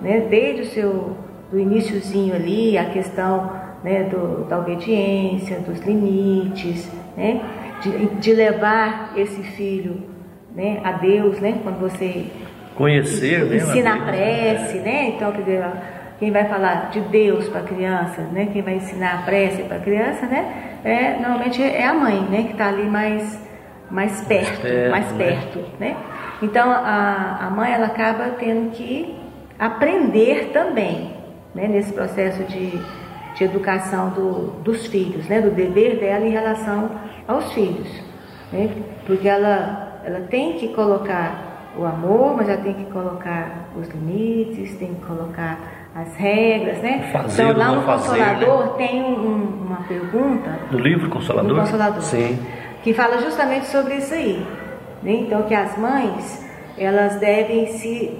né, 0.00 0.20
desde 0.30 0.62
o 0.62 0.66
seu 0.66 1.16
do 1.50 1.58
iníciozinho 1.58 2.34
ali, 2.34 2.78
a 2.78 2.86
questão 2.86 3.52
né, 3.84 4.04
do, 4.04 4.44
da 4.44 4.58
obediência, 4.58 5.58
dos 5.60 5.80
limites, 5.80 6.90
né, 7.16 7.42
de, 7.82 8.06
de 8.06 8.32
levar 8.32 9.12
esse 9.16 9.42
filho 9.42 10.11
né, 10.54 10.80
a 10.84 10.92
Deus, 10.92 11.40
né, 11.40 11.58
quando 11.62 11.80
você 11.80 12.26
conhecer, 12.74 13.52
ensina 13.54 13.94
né, 13.94 14.00
a 14.00 14.04
prece, 14.06 14.78
né, 14.78 15.08
então 15.08 15.32
quer 15.32 15.42
dizer, 15.42 15.64
quem 16.22 16.30
vai 16.30 16.44
falar 16.44 16.90
de 16.90 17.00
Deus 17.00 17.48
para 17.48 17.62
a 17.62 17.64
criança, 17.64 18.22
né? 18.30 18.48
Quem 18.52 18.62
vai 18.62 18.74
ensinar 18.74 19.14
a 19.14 19.22
prece 19.22 19.64
para 19.64 19.78
a 19.78 19.80
criança, 19.80 20.24
né? 20.24 20.78
É, 20.84 21.14
normalmente 21.14 21.60
é 21.60 21.84
a 21.84 21.92
mãe, 21.92 22.20
né? 22.30 22.44
Que 22.44 22.52
está 22.52 22.68
ali 22.68 22.84
mais, 22.84 23.44
mais 23.90 24.20
perto, 24.20 24.62
mais 24.88 25.04
perto, 25.14 25.58
né? 25.58 25.66
perto 25.66 25.80
né? 25.80 25.96
Então 26.40 26.70
a, 26.70 27.38
a 27.40 27.50
mãe 27.50 27.72
ela 27.72 27.86
acaba 27.86 28.36
tendo 28.38 28.70
que 28.70 29.16
aprender 29.58 30.50
também, 30.52 31.12
né? 31.52 31.66
Nesse 31.66 31.92
processo 31.92 32.44
de, 32.44 32.70
de 33.34 33.42
educação 33.42 34.10
do, 34.10 34.60
dos 34.62 34.86
filhos, 34.86 35.26
né? 35.26 35.40
Do 35.40 35.50
dever 35.50 35.98
dela 35.98 36.24
em 36.24 36.30
relação 36.30 36.88
aos 37.26 37.52
filhos, 37.52 37.88
né? 38.52 38.70
Porque 39.08 39.28
ela, 39.28 39.91
ela 40.04 40.20
tem 40.28 40.54
que 40.54 40.68
colocar 40.68 41.70
o 41.76 41.84
amor, 41.84 42.36
mas 42.36 42.48
ela 42.48 42.60
tem 42.62 42.74
que 42.74 42.84
colocar 42.90 43.68
os 43.76 43.88
limites, 43.88 44.74
tem 44.76 44.94
que 44.94 45.04
colocar 45.06 45.58
as 45.94 46.14
regras, 46.16 46.78
né? 46.78 47.08
Fazer 47.12 47.42
então 47.44 47.56
lá 47.58 47.72
no 47.72 47.82
fazer, 47.82 48.08
Consolador 48.18 48.68
tem 48.76 49.02
um- 49.02 49.64
uma 49.66 49.76
pergunta 49.88 50.58
No 50.70 50.78
livro 50.78 51.08
Consolador? 51.10 51.52
No 51.54 51.60
Consolador. 51.60 52.02
Sim. 52.02 52.38
que 52.82 52.92
fala 52.92 53.18
justamente 53.18 53.66
sobre 53.66 53.94
isso 53.96 54.12
aí. 54.12 54.44
né? 55.02 55.12
Então 55.12 55.42
que 55.44 55.54
as 55.54 55.76
mães 55.78 56.44
elas 56.78 57.16
devem 57.16 57.66
se 57.68 58.18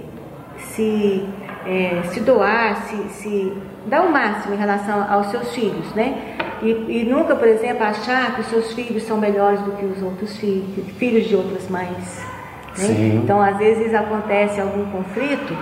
se, 0.58 1.26
é, 1.66 2.02
se 2.04 2.20
doar, 2.20 2.76
se, 2.84 2.96
se 3.08 3.52
dar 3.86 4.02
o 4.02 4.10
máximo 4.12 4.54
em 4.54 4.58
relação 4.58 5.04
aos 5.10 5.26
seus 5.28 5.52
filhos, 5.54 5.92
né? 5.94 6.36
E, 6.62 7.00
e 7.00 7.04
nunca, 7.04 7.34
por 7.34 7.48
exemplo, 7.48 7.82
achar 7.84 8.34
que 8.34 8.40
os 8.42 8.46
seus 8.46 8.72
filhos 8.72 9.02
são 9.02 9.18
melhores 9.18 9.60
do 9.62 9.72
que 9.72 9.84
os 9.84 10.00
outros 10.02 10.36
filhos, 10.36 10.86
filhos 10.96 11.24
de 11.28 11.34
outras 11.34 11.68
mães. 11.68 11.88
né? 11.88 12.74
Sim. 12.74 13.20
Então, 13.22 13.40
às 13.42 13.56
vezes 13.58 13.92
acontece 13.92 14.60
algum 14.60 14.84
conflito 14.90 15.56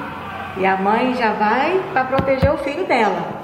e 0.59 0.67
a 0.67 0.77
mãe 0.77 1.15
já 1.15 1.33
vai 1.33 1.81
para 1.93 2.05
proteger 2.05 2.53
o 2.53 2.59
filho 2.59 2.85
dela, 2.87 3.41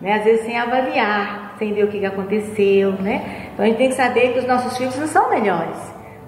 né? 0.00 0.14
Às 0.14 0.24
vezes 0.24 0.44
sem 0.44 0.58
avaliar, 0.58 1.54
sem 1.58 1.72
ver 1.72 1.84
o 1.84 1.88
que 1.88 2.04
aconteceu, 2.04 2.92
né? 2.92 3.48
Então 3.54 3.64
a 3.64 3.68
gente 3.68 3.78
tem 3.78 3.88
que 3.88 3.94
saber 3.94 4.32
que 4.32 4.38
os 4.40 4.46
nossos 4.46 4.76
filhos 4.76 4.96
não 4.98 5.06
são 5.06 5.30
melhores, 5.30 5.76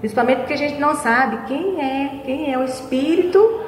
principalmente 0.01 0.39
porque 0.39 0.55
a 0.55 0.59
gente 0.59 0.79
não 0.81 0.95
sabe 0.95 1.37
quem 1.47 1.81
é, 1.81 2.11
quem 2.25 2.53
é 2.53 2.59
o 2.59 2.65
espírito 2.65 3.61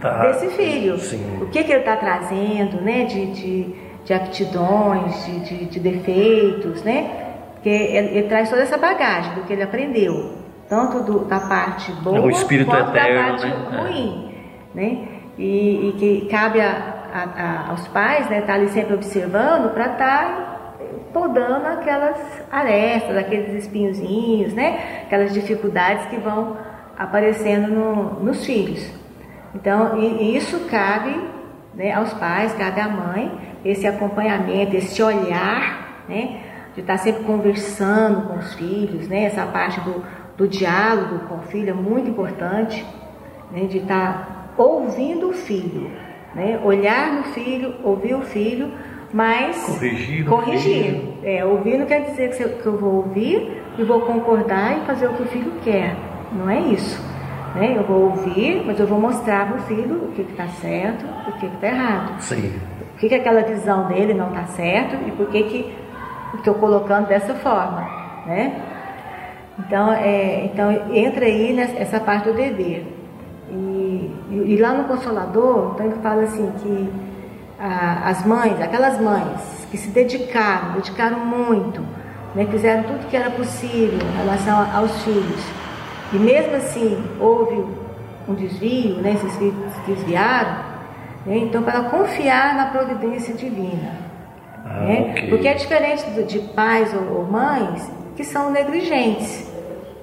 tá- 0.00 0.26
desse 0.26 0.48
filho, 0.56 0.98
Sim. 0.98 1.38
o 1.42 1.46
que 1.46 1.62
que 1.64 1.70
ele 1.72 1.80
está 1.80 1.96
trazendo, 1.96 2.80
né? 2.80 3.04
De, 3.04 3.26
de, 3.26 3.74
de 4.04 4.12
aptidões, 4.14 5.24
de, 5.26 5.40
de, 5.40 5.64
de 5.66 5.80
defeitos, 5.80 6.82
né? 6.82 7.26
Porque 7.54 7.68
ele, 7.68 8.18
ele 8.18 8.28
traz 8.28 8.48
toda 8.48 8.62
essa 8.62 8.78
bagagem 8.78 9.34
do 9.34 9.42
que 9.42 9.52
ele 9.52 9.62
aprendeu, 9.62 10.32
tanto 10.68 11.00
do- 11.02 11.24
da 11.26 11.40
parte 11.40 11.92
boa 12.02 12.16
É 12.16 12.20
o 12.20 12.30
espírito 12.30 12.70
quanto 12.70 12.92
da 12.92 13.00
eterno, 13.00 13.28
parte 13.30 13.46
né? 13.46 13.54
É. 13.72 13.80
ruim, 13.82 14.34
né? 14.74 15.08
E, 15.38 15.88
e 15.88 15.92
que 15.98 16.28
cabe 16.30 16.60
a- 16.60 16.94
a- 17.12 17.42
a- 17.42 17.70
aos 17.70 17.86
pais, 17.88 18.28
né, 18.30 18.40
estar 18.40 18.54
ali 18.54 18.68
sempre 18.68 18.94
observando 18.94 19.72
para 19.74 19.92
estar 19.92 20.74
podando 21.12 21.66
aquelas 21.66 22.16
arestas, 22.50 23.16
aqueles 23.16 23.52
espinhozinhos, 23.64 24.54
né? 24.54 25.02
Aquelas 25.06 25.32
dificuldades 25.34 26.06
que 26.06 26.16
vão 26.16 26.56
aparecendo 26.98 27.68
no- 27.68 28.20
nos 28.24 28.44
filhos. 28.44 28.90
Então, 29.54 29.98
e- 29.98 30.22
e 30.22 30.36
isso 30.36 30.60
cabe 30.70 31.14
né, 31.74 31.92
aos 31.92 32.12
pais, 32.14 32.52
cabe 32.54 32.80
à 32.80 32.88
mãe, 32.88 33.32
esse 33.64 33.86
acompanhamento, 33.86 34.76
esse 34.76 35.02
olhar, 35.02 36.04
né? 36.08 36.40
De 36.74 36.80
estar 36.80 36.98
sempre 36.98 37.24
conversando 37.24 38.28
com 38.28 38.38
os 38.38 38.54
filhos, 38.54 39.08
né? 39.08 39.24
Essa 39.24 39.44
parte 39.46 39.80
do, 39.80 40.04
do 40.36 40.48
diálogo 40.48 41.26
com 41.26 41.36
o 41.36 41.42
filho 41.42 41.70
é 41.70 41.74
muito 41.74 42.10
importante, 42.10 42.84
né? 43.50 43.66
De 43.66 43.78
estar 43.78 44.54
ouvindo 44.56 45.28
o 45.28 45.32
filho, 45.32 45.90
né? 46.34 46.60
Olhar 46.64 47.12
no 47.12 47.24
filho, 47.24 47.74
ouvir 47.82 48.14
o 48.14 48.22
filho, 48.22 48.72
mas 49.12 49.64
Corrigir 49.66 50.24
corrigir. 50.26 51.02
É, 51.22 51.44
ouvir 51.44 51.78
não 51.78 51.86
quer 51.86 52.02
dizer 52.04 52.30
que 52.30 52.66
eu 52.66 52.78
vou 52.78 52.96
ouvir 52.96 53.62
e 53.78 53.82
vou 53.82 54.02
concordar 54.02 54.78
e 54.78 54.86
fazer 54.86 55.06
o 55.06 55.14
que 55.14 55.22
o 55.22 55.26
filho 55.26 55.52
quer. 55.62 55.96
Não 56.32 56.48
é 56.48 56.60
isso. 56.60 57.02
Né? 57.54 57.74
Eu 57.76 57.82
vou 57.84 58.02
ouvir, 58.10 58.62
mas 58.66 58.78
eu 58.78 58.86
vou 58.86 59.00
mostrar 59.00 59.46
para 59.48 59.56
o 59.56 59.62
filho 59.62 60.04
o 60.08 60.12
que 60.12 60.22
está 60.22 60.46
certo 60.46 61.04
e 61.26 61.30
o 61.30 61.32
que 61.34 61.46
está 61.46 61.66
errado. 61.66 62.20
Sim. 62.20 62.52
Por 62.92 63.00
que, 63.00 63.08
que 63.08 63.14
aquela 63.14 63.42
visão 63.42 63.88
dele 63.88 64.14
não 64.14 64.28
está 64.28 64.44
certo 64.46 64.96
e 65.06 65.10
por 65.12 65.26
que 65.28 65.42
que 65.44 65.74
estou 66.34 66.54
colocando 66.54 67.08
dessa 67.08 67.34
forma, 67.34 67.80
né? 68.26 68.60
Então, 69.58 69.92
é, 69.92 70.44
então 70.44 70.70
entra 70.94 71.24
aí 71.26 71.52
nessa, 71.52 71.76
essa 71.78 72.00
parte 72.00 72.24
do 72.28 72.34
dever. 72.34 72.86
E, 73.50 74.10
e- 74.30 74.56
lá 74.60 74.72
no 74.72 74.84
Consolador, 74.84 75.72
então 75.74 75.86
ele 75.86 75.96
fala 76.02 76.22
assim 76.22 76.50
que 76.62 76.90
a- 77.58 78.08
as 78.10 78.24
mães, 78.24 78.60
aquelas 78.60 79.00
mães 79.00 79.66
que 79.70 79.76
se 79.76 79.88
dedicaram, 79.90 80.72
dedicaram 80.74 81.18
muito, 81.20 81.82
né, 82.34 82.46
fizeram 82.50 82.84
tudo 82.84 83.08
que 83.10 83.16
era 83.16 83.30
possível 83.30 83.98
em 83.98 84.16
relação 84.18 84.66
aos 84.74 85.02
filhos, 85.02 85.44
e 86.12 86.16
mesmo 86.16 86.56
assim 86.56 87.02
houve 87.20 87.64
um 88.28 88.34
desvio, 88.34 88.96
né, 88.96 89.12
esses 89.14 89.36
filhos 89.36 89.72
se 89.74 89.80
desviaram, 89.92 90.56
né, 91.26 91.38
então 91.38 91.62
para 91.62 91.82
confiar 91.84 92.54
na 92.56 92.66
providência 92.66 93.34
divina. 93.34 93.92
Ah, 94.64 94.80
né? 94.80 95.06
ok. 95.10 95.28
Porque 95.30 95.48
é 95.48 95.54
diferente 95.54 96.04
de 96.24 96.38
pais 96.40 96.94
ou, 96.94 97.24
mães 97.24 97.90
que 98.16 98.22
são 98.24 98.50
negligentes. 98.50 99.50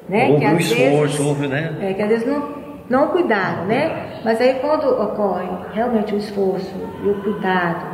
Né? 0.10 0.30
Houve 0.30 0.40
que 0.40 0.46
um 0.52 0.56
às 0.56 0.62
esforço, 0.64 0.98
vezes, 1.02 1.20
houve, 1.20 1.48
né? 1.48 1.76
é, 1.82 1.94
que 1.94 2.02
às 2.02 2.10
vezes 2.10 2.26
não, 2.28 2.50
não 2.90 3.08
cuidaram, 3.10 3.66
né? 3.66 4.20
Mas 4.24 4.40
aí 4.42 4.56
quando 4.56 4.88
ocorre 4.90 5.48
realmente 5.74 6.16
o 6.16 6.18
esforço 6.18 6.74
e 7.04 7.10
o 7.10 7.22
cuidado, 7.22 7.86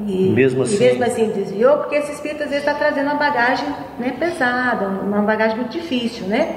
e 0.00 0.30
Mesmo 0.30 0.62
assim- 0.62 0.76
e 0.76 0.78
mesmo 0.80 1.04
assim 1.04 1.28
desviou, 1.30 1.76
porque 1.78 1.94
esse 1.96 2.12
espírito 2.12 2.42
às 2.42 2.48
vezes 2.50 2.66
está 2.66 2.74
trazendo 2.74 3.04
uma 3.06 3.14
bagagem 3.14 3.68
né, 3.98 4.14
pesada, 4.18 4.86
uma 4.88 5.20
bagagem 5.22 5.58
muito 5.58 5.70
difícil, 5.72 6.26
né? 6.26 6.56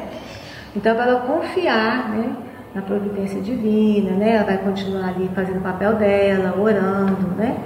Então 0.75 0.95
para 0.95 1.05
ela 1.05 1.19
confiar 1.21 2.09
né, 2.09 2.35
na 2.73 2.81
providência 2.81 3.41
divina, 3.41 4.11
né? 4.11 4.35
Ela 4.35 4.43
vai 4.45 4.57
continuar 4.57 5.09
ali 5.09 5.29
fazendo 5.33 5.57
o 5.59 5.61
papel 5.61 5.93
dela, 5.95 6.53
orando, 6.59 7.27
né? 7.37 7.57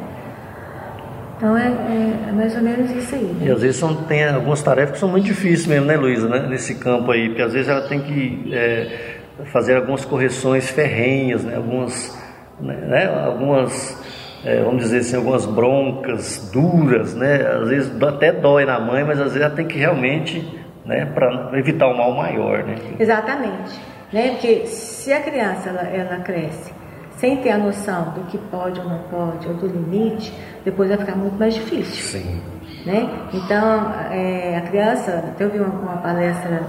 Então 1.37 1.57
é, 1.57 1.67
é- 1.67 2.29
é 2.29 2.31
mais 2.31 2.55
ou 2.55 2.61
menos 2.61 2.91
isso 2.91 3.15
aí. 3.15 3.35
E 3.41 3.45
Né? 3.45 3.51
às 3.51 3.61
vezes 3.61 3.77
são, 3.77 3.95
tem 4.03 4.25
algumas 4.27 4.61
tarefas 4.61 4.93
que 4.93 4.99
são 4.99 5.09
muito 5.09 5.25
difíceis 5.25 5.65
mesmo, 5.67 5.85
né, 5.85 5.95
Luísa, 5.95 6.27
né? 6.27 6.45
Nesse 6.47 6.75
campo 6.75 7.11
aí, 7.11 7.29
porque 7.29 7.41
às 7.41 7.53
vezes 7.53 7.69
ela 7.69 7.87
tem 7.87 8.01
que 8.01 8.49
é, 8.53 9.15
fazer 9.45 9.75
algumas 9.77 10.03
correções 10.05 10.69
ferrenhas, 10.69 11.43
né? 11.43 11.55
Algumas, 11.55 12.17
né, 12.59 12.75
né? 12.75 13.05
algumas 13.25 13.97
é, 14.45 14.61
vamos 14.63 14.83
dizer 14.83 14.99
assim, 14.99 15.15
algumas 15.17 15.45
broncas 15.45 16.49
duras, 16.53 17.15
né? 17.15 17.41
Às 17.61 17.69
vezes 17.69 18.03
até 18.03 18.31
dói 18.31 18.65
na 18.65 18.79
mãe, 18.79 19.03
mas 19.03 19.17
às 19.19 19.33
vezes 19.33 19.41
ela 19.41 19.55
tem 19.55 19.65
que 19.65 19.77
realmente, 19.77 20.58
né? 20.89 21.05
Para 21.05 21.51
evitar 21.57 21.87
o 21.87 21.95
mal 21.97 22.11
maior, 22.13 22.63
né? 22.63 22.75
Exatamente. 22.99 23.79
Né? 24.11 24.31
Porque 24.31 24.65
se 24.65 25.13
a 25.13 25.21
criança 25.21 25.69
ela, 25.69 25.81
ela 25.83 26.17
cresce 26.23 26.73
sem 27.17 27.37
ter 27.37 27.51
a 27.51 27.57
noção 27.57 28.11
do 28.15 28.21
que 28.27 28.37
pode 28.37 28.79
ou 28.79 28.87
não 28.89 28.99
pode, 29.11 29.47
ou 29.47 29.53
do 29.53 29.67
limite, 29.67 30.33
depois 30.63 30.89
vai 30.89 30.97
ficar 30.97 31.15
muito 31.17 31.37
mais 31.37 31.53
difícil. 31.53 32.19
Sim. 32.19 32.41
Né? 32.85 33.09
Então, 33.33 33.93
é, 34.09 34.55
a 34.57 34.61
criança, 34.61 35.17
até 35.33 35.43
eu 35.43 35.49
vi 35.49 35.59
uma, 35.59 35.67
uma 35.67 35.97
palestra 35.97 36.61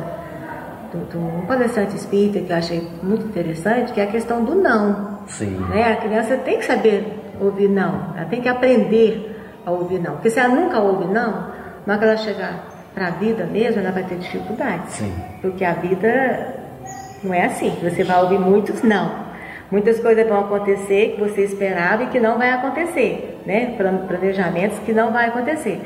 do- 0.92 1.08
de 1.08 1.16
um 1.16 1.46
palestrante 1.46 1.94
espírita 1.94 2.40
que 2.40 2.52
eu 2.52 2.56
achei 2.56 2.88
muito 3.02 3.26
interessante, 3.26 3.92
que 3.92 4.00
é 4.00 4.04
a 4.04 4.08
questão 4.08 4.44
do 4.44 4.56
não. 4.56 5.20
Sim. 5.28 5.56
Né? 5.70 5.92
A 5.92 5.96
criança 5.96 6.36
tem 6.38 6.58
que 6.58 6.64
saber 6.64 7.06
ouvir 7.40 7.68
não, 7.68 8.12
ela 8.16 8.26
tem 8.26 8.42
que 8.42 8.48
aprender 8.48 9.36
a 9.64 9.70
ouvir 9.70 10.00
não. 10.00 10.14
Porque 10.14 10.30
se 10.30 10.40
ela 10.40 10.52
nunca 10.52 10.80
ouve 10.80 11.04
não, 11.04 11.46
na 11.86 11.94
hora 11.94 11.98
que 11.98 12.04
ela 12.04 12.16
chegar 12.16 12.69
para 12.94 13.06
a 13.08 13.10
vida 13.10 13.44
mesmo, 13.44 13.80
ela 13.80 13.90
vai 13.92 14.02
ter 14.04 14.16
dificuldades. 14.16 14.94
Sim. 14.94 15.12
Porque 15.40 15.64
a 15.64 15.72
vida 15.74 16.54
não 17.22 17.32
é 17.34 17.44
assim. 17.46 17.76
Você 17.82 18.02
vai 18.04 18.20
ouvir 18.22 18.38
muitos 18.38 18.82
não. 18.82 19.30
Muitas 19.70 20.00
coisas 20.00 20.26
vão 20.26 20.40
acontecer 20.40 21.12
que 21.14 21.20
você 21.20 21.42
esperava 21.42 22.02
e 22.02 22.06
que 22.08 22.18
não 22.18 22.36
vai 22.38 22.50
acontecer, 22.50 23.40
né? 23.46 23.74
Plan- 23.76 23.98
Planejamentos 24.08 24.78
que 24.80 24.92
não 24.92 25.12
vai 25.12 25.28
acontecer. 25.28 25.80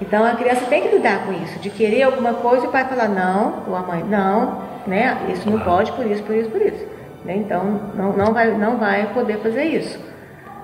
Então 0.00 0.24
a 0.24 0.34
criança 0.34 0.64
tem 0.66 0.82
que 0.82 0.96
lidar 0.96 1.26
com 1.26 1.32
isso, 1.32 1.58
de 1.58 1.68
querer 1.70 2.04
alguma 2.04 2.32
coisa 2.34 2.64
e 2.64 2.68
o 2.68 2.70
pai 2.72 2.84
falar 2.84 3.08
não, 3.08 3.64
ou 3.66 3.76
a 3.76 3.80
mãe 3.80 4.02
não, 4.04 4.62
né? 4.86 5.18
Isso 5.28 5.50
não 5.50 5.58
pode 5.60 5.92
por 5.92 6.06
isso, 6.06 6.22
por 6.22 6.34
isso, 6.34 6.48
por 6.48 6.62
isso. 6.62 6.86
né? 7.24 7.36
Então 7.36 7.62
não, 7.94 8.12
não, 8.16 8.32
vai, 8.32 8.50
não 8.52 8.78
vai 8.78 9.06
poder 9.12 9.38
fazer 9.40 9.64
isso. 9.64 9.98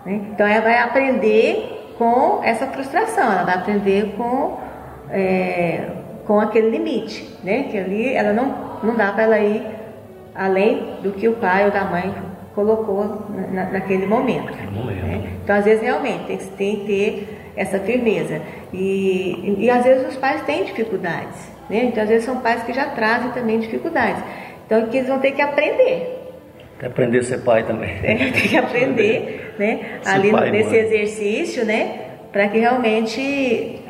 né? 0.06 0.20
Então 0.32 0.46
ela 0.46 0.62
vai 0.62 0.78
aprender 0.78 1.92
com 1.98 2.40
essa 2.42 2.66
frustração, 2.68 3.24
ela 3.30 3.42
vai 3.42 3.56
aprender 3.56 4.14
com, 4.16 4.56
é, 5.10 5.80
com 6.26 6.40
aquele 6.40 6.70
limite, 6.70 7.28
né? 7.42 7.64
Que 7.70 7.78
ali 7.78 8.14
ela 8.14 8.32
não, 8.32 8.78
não 8.82 8.94
dá 8.96 9.12
para 9.12 9.24
ela 9.24 9.38
ir 9.38 9.62
além 10.34 10.96
do 11.02 11.12
que 11.12 11.28
o 11.28 11.34
pai 11.34 11.64
ou 11.66 11.70
da 11.70 11.84
mãe 11.84 12.12
colocou 12.54 13.22
na- 13.30 13.46
na- 13.64 13.70
naquele 13.72 14.06
momento. 14.06 14.50
né? 14.52 15.22
Então, 15.42 15.56
às 15.56 15.64
vezes, 15.64 15.82
realmente, 15.82 16.24
tem 16.26 16.36
que, 16.38 16.44
tem 16.56 16.76
que 16.76 16.84
ter 16.86 17.50
essa 17.56 17.78
firmeza. 17.80 18.40
E, 18.72 19.56
e, 19.58 19.64
e, 19.64 19.70
às 19.70 19.84
vezes, 19.84 20.08
os 20.08 20.16
pais 20.16 20.42
têm 20.42 20.64
dificuldades. 20.64 21.52
Né? 21.68 21.84
Então, 21.84 22.02
às 22.02 22.08
vezes, 22.08 22.24
são 22.24 22.38
pais 22.40 22.62
que 22.62 22.72
já 22.72 22.86
trazem 22.86 23.30
também 23.32 23.58
dificuldades. 23.58 24.22
Então, 24.66 24.86
que 24.86 24.96
eles 24.98 25.08
vão 25.08 25.18
ter 25.18 25.32
que 25.32 25.42
aprender. 25.42 26.20
Tem 26.56 26.78
que 26.80 26.86
aprender 26.86 27.18
a 27.18 27.22
ser 27.22 27.38
pai 27.44 27.62
também. 27.64 27.90
É, 28.02 28.14
tem 28.16 28.32
que 28.32 28.56
aprender, 28.56 29.54
né? 29.58 29.98
Ser 30.02 30.10
ali 30.10 30.30
pai, 30.30 30.50
nesse 30.50 30.70
mãe. 30.70 30.78
exercício, 30.78 31.64
né? 31.64 32.00
Para 32.32 32.48
que 32.48 32.58
realmente 32.58 33.80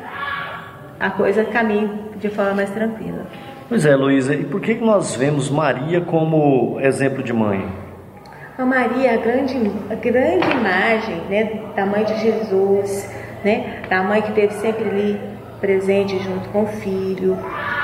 a 0.99 1.09
coisa 1.09 1.43
caminhe 1.45 1.89
de 2.17 2.29
forma 2.29 2.53
mais 2.53 2.69
tranquila. 2.69 3.25
Pois 3.67 3.85
é, 3.85 3.95
Luísa, 3.95 4.35
e 4.35 4.43
por 4.43 4.61
que 4.61 4.75
nós 4.75 5.15
vemos 5.15 5.49
Maria 5.49 6.01
como 6.01 6.79
exemplo 6.79 7.23
de 7.23 7.33
mãe? 7.33 7.67
A 8.57 8.65
Maria, 8.65 9.15
a 9.15 9.17
grande, 9.17 9.71
a 9.89 9.95
grande 9.95 10.49
imagem 10.49 11.15
né, 11.29 11.61
da 11.75 11.85
mãe 11.85 12.05
de 12.05 12.17
Jesus, 12.19 13.09
né, 13.43 13.81
da 13.89 14.01
mãe 14.03 14.21
que 14.21 14.29
esteve 14.29 14.53
sempre 14.53 14.89
ali 14.89 15.21
presente 15.59 16.17
junto 16.19 16.47
com 16.49 16.63
o 16.63 16.67
filho, 16.67 17.37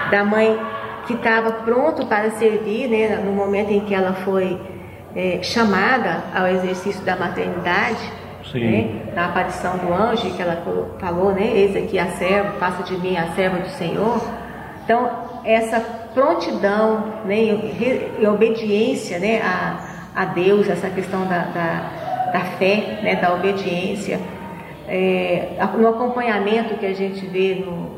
da 0.09 0.23
mãe 0.23 0.57
que 1.07 1.13
estava 1.13 1.51
pronto 1.51 2.05
para 2.05 2.29
servir 2.31 2.87
né, 2.87 3.17
no 3.17 3.31
momento 3.31 3.71
em 3.71 3.81
que 3.81 3.93
ela 3.93 4.13
foi 4.13 4.59
é, 5.15 5.39
chamada 5.41 6.23
ao 6.33 6.47
exercício 6.47 7.03
da 7.03 7.15
maternidade. 7.15 8.20
Né, 8.59 9.11
na 9.15 9.25
aparição 9.27 9.77
do 9.77 9.93
anjo 9.93 10.29
que 10.35 10.41
ela 10.41 10.61
falou, 10.99 11.31
né, 11.33 11.43
eis 11.53 11.75
aqui 11.75 11.97
a 11.99 12.07
serva, 12.07 12.51
faça 12.59 12.83
de 12.83 12.97
mim 12.97 13.15
a 13.17 13.27
serva 13.33 13.57
do 13.59 13.69
Senhor. 13.69 14.21
Então, 14.83 15.09
essa 15.45 15.79
prontidão 16.13 17.03
né, 17.25 17.35
e, 17.35 18.27
obediência 18.27 19.19
né, 19.19 19.41
a, 19.41 19.79
a 20.15 20.25
Deus, 20.25 20.69
essa 20.69 20.89
questão 20.89 21.25
da, 21.25 21.39
da, 21.45 22.31
da 22.33 22.39
fé, 22.57 22.99
né, 23.01 23.15
da 23.15 23.33
obediência, 23.33 24.19
é, 24.87 25.49
no 25.77 25.87
acompanhamento 25.87 26.75
que 26.75 26.85
a 26.85 26.93
gente 26.93 27.25
vê 27.27 27.63
no, 27.65 27.91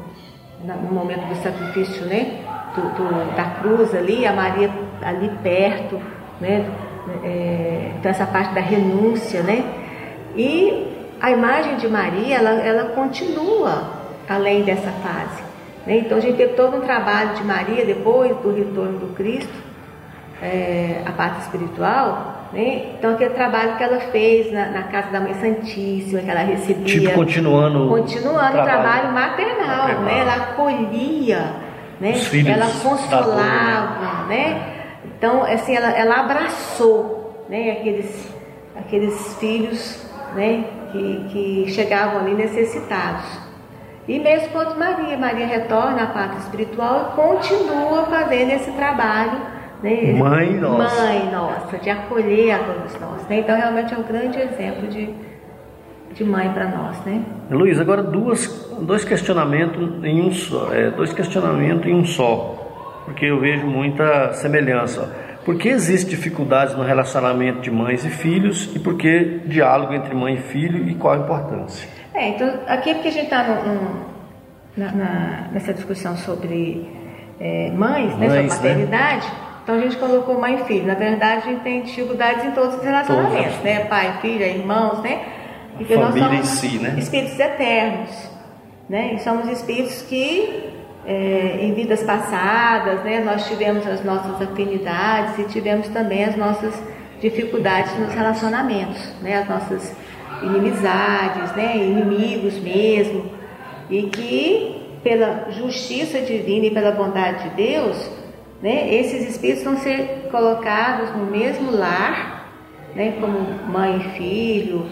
no 0.63 0.91
momento 0.93 1.25
do 1.27 1.35
sacrifício 1.41 2.05
né, 2.05 2.39
do, 2.75 2.81
do- 2.81 3.35
da 3.35 3.45
cruz 3.61 3.93
ali, 3.95 4.25
a 4.25 4.33
Maria 4.33 4.69
ali 5.01 5.29
perto, 5.41 5.99
né, 6.39 6.65
é, 7.23 7.91
então 7.97 8.11
essa 8.11 8.25
parte 8.25 8.53
da 8.53 8.61
renúncia, 8.61 9.41
né, 9.41 9.63
e 10.35 10.87
a 11.21 11.31
imagem 11.31 11.77
de 11.77 11.87
Maria, 11.87 12.37
ela, 12.37 12.51
ela 12.51 12.83
continua 12.89 13.83
além 14.27 14.63
dessa 14.63 14.91
fase. 14.91 15.41
né? 15.85 15.97
Então 15.97 16.17
a 16.17 16.21
gente 16.21 16.37
teve 16.37 16.53
todo 16.53 16.77
um 16.77 16.81
trabalho 16.81 17.33
de 17.35 17.43
Maria 17.43 17.85
depois 17.85 18.35
do 18.37 18.53
retorno 18.53 18.99
do 18.99 19.13
Cristo, 19.15 19.53
é, 20.41 21.01
a 21.05 21.11
parte 21.11 21.41
espiritual. 21.41 22.41
Né? 22.51 22.93
Então 22.97 23.11
aquele 23.13 23.33
trabalho 23.33 23.77
que 23.77 23.83
ela 23.83 23.99
fez 23.99 24.51
na, 24.51 24.67
na 24.69 24.83
casa 24.83 25.09
da 25.11 25.19
Mãe 25.19 25.33
Santíssima, 25.35 26.21
que 26.21 26.29
ela 26.29 26.41
recebia. 26.41 26.85
Tipo, 26.85 27.11
continuando 27.13 27.87
Continuando 27.89 28.37
o 28.37 28.51
trabalho. 28.51 28.65
trabalho 28.65 29.11
maternal, 29.13 29.77
Maternal. 29.87 30.03
né? 30.03 30.19
Ela 30.19 30.33
acolhia, 30.35 31.53
né? 31.99 32.13
Ela 32.51 32.67
consolava, 32.81 34.25
né? 34.27 34.73
Então, 35.17 35.43
assim, 35.43 35.75
ela, 35.75 35.89
ela 35.97 36.19
abraçou, 36.21 37.45
né? 37.49 37.71
Aqueles, 37.79 38.29
aqueles 38.75 39.35
filhos, 39.39 40.05
né? 40.35 40.65
Que, 40.91 41.25
que 41.29 41.71
chegavam 41.71 42.21
ali 42.21 42.33
necessitados. 42.33 43.25
E 44.07 44.19
mesmo 44.19 44.49
quando 44.49 44.77
Maria, 44.77 45.17
Maria 45.17 45.47
retorna 45.47 46.03
à 46.03 46.07
parte 46.07 46.37
espiritual 46.39 47.13
e 47.13 47.15
continua 47.15 48.05
fazendo 48.05 48.51
esse 48.51 48.71
trabalho, 48.71 49.39
né? 49.81 50.13
Mãe 50.13 50.53
nossa. 50.55 51.03
Mãe 51.03 51.31
nossa, 51.31 51.77
de 51.77 51.89
acolher 51.89 52.51
a 52.51 52.59
todos 52.59 52.99
nós, 52.99 53.27
né? 53.27 53.39
Então, 53.39 53.55
realmente 53.55 53.93
é 53.93 53.97
um 53.97 54.03
grande 54.03 54.39
exemplo 54.39 54.87
de, 54.87 55.09
de 56.13 56.23
mãe 56.23 56.49
para 56.49 56.67
nós, 56.67 56.99
né? 57.05 57.23
Luiz, 57.49 57.79
agora 57.79 58.03
duas, 58.03 58.69
dois 58.81 59.05
questionamentos 59.05 60.03
em 60.03 60.21
um 60.21 60.31
só, 60.31 60.73
é, 60.73 60.89
dois 60.91 61.13
questionamentos 61.13 61.85
em 61.85 61.95
um 61.95 62.05
só, 62.05 63.01
porque 63.05 63.25
eu 63.25 63.39
vejo 63.39 63.65
muita 63.65 64.33
semelhança. 64.33 65.22
Por 65.45 65.57
que 65.57 65.67
existe 65.69 66.09
dificuldades 66.09 66.75
no 66.75 66.83
relacionamento 66.83 67.59
de 67.61 67.69
mães 67.69 68.05
e 68.05 68.09
filhos 68.09 68.69
e 68.75 68.79
por 68.79 68.97
que 68.97 69.41
diálogo 69.45 69.93
entre 69.93 70.15
mãe 70.15 70.35
e 70.35 70.37
filho 70.37 70.87
e 70.87 70.95
qual 70.95 71.13
a 71.13 71.17
importância? 71.17 71.87
É, 72.13 72.29
então 72.29 72.59
aqui 72.67 72.91
é 72.91 72.93
porque 72.93 73.09
a 73.09 73.11
gente 73.11 73.25
está 73.25 73.45
nessa 75.51 75.73
discussão 75.73 76.15
sobre 76.15 76.87
é, 77.39 77.71
mães, 77.71 78.15
né, 78.17 78.27
sobre 78.27 78.27
Mães, 78.27 78.51
né? 78.51 78.55
paternidade, 78.55 79.27
então 79.63 79.75
a 79.75 79.79
gente 79.79 79.97
colocou 79.97 80.39
mãe 80.39 80.55
e 80.55 80.65
filho. 80.65 80.85
Na 80.85 80.93
verdade, 80.93 81.47
a 81.47 81.51
gente 81.51 81.61
tem 81.61 81.81
dificuldades 81.83 82.43
em 82.45 82.51
todos 82.51 82.75
os 82.75 82.83
relacionamentos, 82.83 83.53
Todos. 83.53 83.63
né? 83.63 83.85
Pai, 83.85 84.19
filha, 84.21 84.45
irmãos, 84.45 85.01
né? 85.01 85.21
Porque 85.77 85.95
nós 85.95 86.09
Família 86.09 86.39
em 86.39 86.43
somos 86.43 86.59
si, 86.59 86.77
né? 86.77 86.95
espíritos 86.97 87.39
eternos, 87.39 88.29
né? 88.89 89.13
E 89.13 89.19
somos 89.19 89.47
espíritos 89.47 90.01
que 90.03 90.69
é, 91.05 91.59
em 91.61 91.73
vidas 91.73 92.01
passadas, 92.03 93.03
né? 93.03 93.19
Nós 93.19 93.47
tivemos 93.47 93.85
as 93.85 94.03
nossas 94.03 94.41
afinidades 94.41 95.37
e 95.39 95.43
tivemos 95.45 95.87
também 95.89 96.23
as 96.23 96.35
nossas 96.35 96.73
dificuldades 97.19 97.97
nos 97.97 98.13
relacionamentos, 98.13 99.13
né? 99.21 99.37
As 99.37 99.49
nossas 99.49 99.95
inimizades, 100.41 101.55
né? 101.55 101.77
Inimigos 101.77 102.57
mesmo, 102.59 103.25
e 103.89 104.03
que 104.03 104.99
pela 105.03 105.51
justiça 105.51 106.21
divina 106.21 106.67
e 106.67 106.71
pela 106.71 106.91
bondade 106.91 107.49
de 107.49 107.55
Deus, 107.55 108.09
né? 108.61 108.93
Esses 108.93 109.29
espíritos 109.29 109.63
vão 109.63 109.77
ser 109.77 110.29
colocados 110.31 111.11
no 111.11 111.25
mesmo 111.25 111.71
lar, 111.71 112.49
né? 112.95 113.13
Como 113.19 113.39
mãe 113.69 113.97
e 113.97 114.17
filho, 114.17 114.85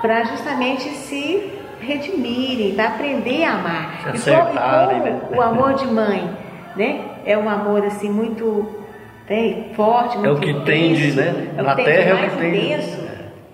para 0.00 0.24
justamente 0.24 0.88
se 0.88 1.59
redimirem, 1.80 2.74
para 2.74 2.88
aprender 2.88 3.44
a 3.44 3.54
amar. 3.54 4.00
E 4.06 4.08
acertarem, 4.10 4.98
e 4.98 5.00
como 5.00 5.30
né? 5.30 5.36
o 5.38 5.42
amor 5.42 5.74
de 5.74 5.86
mãe, 5.86 6.30
né? 6.76 7.00
É 7.24 7.36
um 7.36 7.48
amor 7.48 7.84
assim 7.84 8.10
muito 8.10 8.66
né, 9.28 9.66
forte, 9.74 10.16
muito 10.18 10.28
É 10.28 10.32
o 10.32 10.40
que 10.40 10.64
tem 10.64 10.94
de, 10.94 11.08
intenso, 11.10 11.16
né? 11.20 11.48
É 11.56 11.62
Na 11.62 11.74
terra 11.74 12.10
é 12.10 12.14
o 12.14 12.30
que 12.30 12.36
tem 12.36 12.50
de- 12.52 12.58
intenso. 12.66 13.10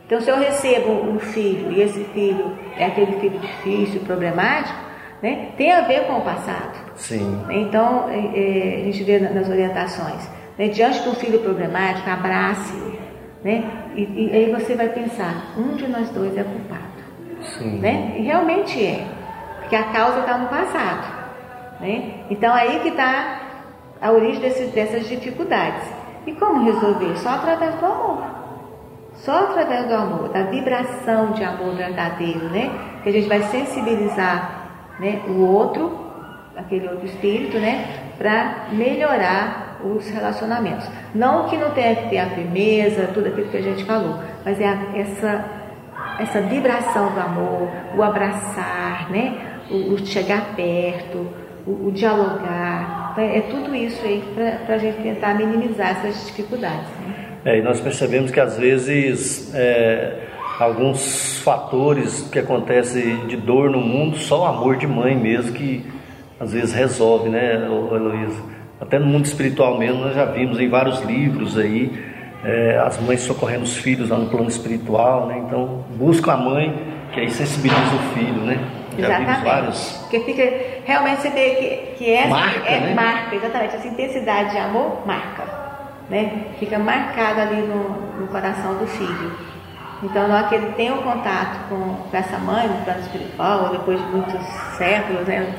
Então, 0.07 0.20
se 0.20 0.31
eu 0.31 0.39
recebo 0.39 0.93
um 0.93 1.18
filho 1.18 1.72
e 1.72 1.83
esse 1.83 2.05
filho 2.14 2.53
é 2.79 2.87
aquele 2.87 3.12
filho 3.18 3.39
difícil, 3.41 4.01
problemático, 4.03 4.79
né? 5.20 5.49
Tem 5.57 5.72
a 5.72 5.81
ver 5.81 6.03
com 6.07 6.14
o 6.18 6.20
passado. 6.20 6.93
Sim. 6.95 7.43
Então, 7.51 8.09
é, 8.09 8.14
é, 8.16 8.81
a 8.83 8.85
gente 8.85 9.03
vê 9.03 9.18
na- 9.18 9.31
nas 9.31 9.49
orientações, 9.49 10.31
né? 10.57 10.68
diante 10.68 11.03
de 11.03 11.09
um 11.09 11.14
filho 11.14 11.41
problemático, 11.41 12.09
abrace, 12.09 12.72
né? 13.43 13.64
E, 13.97 14.03
e 14.03 14.31
aí 14.33 14.53
você 14.53 14.74
vai 14.77 14.89
pensar, 14.91 15.55
um 15.59 15.74
de 15.74 15.89
nós 15.89 16.09
dois 16.11 16.37
é 16.39 16.45
culpado, 16.45 16.86
Sim. 17.59 17.78
né? 17.78 18.14
E 18.18 18.22
realmente 18.22 18.84
é, 18.84 19.07
porque 19.61 19.76
a 19.76 19.84
causa 19.84 20.20
está 20.20 20.38
no 20.38 20.49
passado, 20.49 21.07
né? 21.80 22.14
Então 22.30 22.53
aí 22.55 22.80
que 22.80 22.88
está 22.88 23.40
a 24.01 24.11
origem 24.12 24.40
desse- 24.40 24.66
dessas 24.66 25.09
dificuldades. 25.09 25.82
E 26.26 26.32
como 26.32 26.64
resolver? 26.64 27.16
Só 27.18 27.30
através 27.30 27.74
do 27.76 27.86
amor. 27.86 28.22
Só 29.14 29.44
através 29.44 29.86
do 29.86 29.94
amor, 29.94 30.28
da 30.28 30.42
vibração 30.42 31.32
de 31.32 31.42
amor 31.42 31.74
verdadeiro, 31.74 32.49
né? 32.51 32.70
Que 33.03 33.09
a 33.09 33.12
gente 33.12 33.28
vai 33.28 33.40
sensibilizar 33.44 34.66
né, 34.99 35.22
o 35.28 35.40
outro, 35.40 35.99
aquele 36.57 36.88
outro 36.88 37.07
espírito, 37.07 37.59
né? 37.59 37.86
Para 38.18 38.66
melhorar 38.72 39.78
os 39.84 40.09
relacionamentos. 40.11 40.86
Não 41.14 41.49
que 41.49 41.57
não 41.57 41.70
tenha 41.70 41.94
que 41.94 42.09
ter 42.09 42.18
a 42.18 42.26
firmeza, 42.30 43.11
tudo 43.14 43.28
aquilo 43.28 43.49
que 43.49 43.57
a 43.59 43.62
gente 43.62 43.84
falou, 43.84 44.18
mas 44.44 44.61
é 44.61 44.66
a- 44.68 44.78
essa, 44.99 45.44
essa 46.18 46.40
vibração 46.40 47.12
do 47.12 47.20
amor, 47.20 47.68
o 47.96 48.02
abraçar, 48.02 49.10
né? 49.10 49.34
O, 49.70 49.94
o 49.94 50.06
chegar 50.06 50.54
perto, 50.54 51.26
o, 51.66 51.88
o 51.88 51.92
dialogar. 51.92 53.14
É, 53.18 53.38
é 53.38 53.40
tudo 53.42 53.74
isso 53.74 54.04
aí 54.04 54.22
para 54.64 54.74
a 54.74 54.78
gente 54.78 55.02
tentar 55.02 55.34
minimizar 55.34 55.90
essas 55.90 56.26
dificuldades. 56.26 56.88
Né? 57.06 57.14
É, 57.44 57.58
e 57.58 57.62
nós 57.62 57.80
percebemos 57.80 58.30
que 58.30 58.40
às 58.40 58.58
vezes 58.58 59.54
é, 59.54 60.26
alguns 60.58 61.38
fatores 61.38 62.28
que 62.30 62.38
acontecem 62.38 63.26
de 63.26 63.36
dor 63.36 63.70
no 63.70 63.80
mundo, 63.80 64.16
só 64.16 64.42
o 64.42 64.46
amor 64.46 64.76
de 64.76 64.86
mãe 64.86 65.16
mesmo 65.16 65.52
que 65.52 65.84
às 66.38 66.52
vezes 66.52 66.72
resolve, 66.74 67.28
né, 67.28 67.54
Heloísa? 67.54 68.42
Até 68.80 68.98
no 68.98 69.06
mundo 69.06 69.24
espiritual 69.24 69.78
mesmo, 69.78 70.02
nós 70.02 70.14
já 70.14 70.26
vimos 70.26 70.60
em 70.60 70.68
vários 70.68 71.00
livros 71.02 71.56
aí, 71.56 71.90
é, 72.47 72.78
as 72.78 72.99
mães 73.01 73.20
socorrendo 73.22 73.64
os 73.64 73.76
filhos 73.76 74.09
lá 74.09 74.16
no 74.16 74.28
plano 74.30 74.49
espiritual, 74.49 75.26
né? 75.26 75.42
Então, 75.44 75.84
busca 75.97 76.32
a 76.32 76.36
mãe, 76.36 76.72
que 77.12 77.18
aí 77.20 77.30
sensibiliza 77.30 77.94
o 77.94 78.14
filho, 78.14 78.40
né? 78.42 78.59
Já 78.99 79.18
vários. 79.42 79.99
Porque 80.03 80.20
fica, 80.20 80.42
realmente 80.86 81.22
você 81.22 81.30
vê 81.30 81.51
que, 81.51 81.76
que 81.99 82.11
essa 82.12 82.28
Marca, 82.28 82.68
é 82.70 82.80
né? 82.80 82.94
marca, 82.94 83.34
exatamente, 83.34 83.76
essa 83.76 83.88
intensidade 83.88 84.53
de 84.53 84.59
amor 84.59 85.07
marca, 85.07 85.42
né? 86.09 86.44
Fica 86.59 86.78
marcada 86.78 87.42
ali 87.42 87.61
no, 87.62 88.20
no 88.20 88.26
coração 88.28 88.74
do 88.76 88.86
filho. 88.86 89.32
Então, 90.03 90.28
na 90.28 90.36
hora 90.36 90.49
que 90.49 90.55
ele 90.55 90.72
tem 90.72 90.92
um 90.92 90.99
contato 90.99 91.68
com, 91.68 91.94
com 92.11 92.16
essa 92.16 92.38
mãe 92.38 92.68
no 92.68 92.76
plano 92.84 93.01
espiritual, 93.01 93.70
depois 93.70 93.99
de 93.99 94.07
muitos 94.07 94.40
séculos, 94.78 95.26
né? 95.26 95.53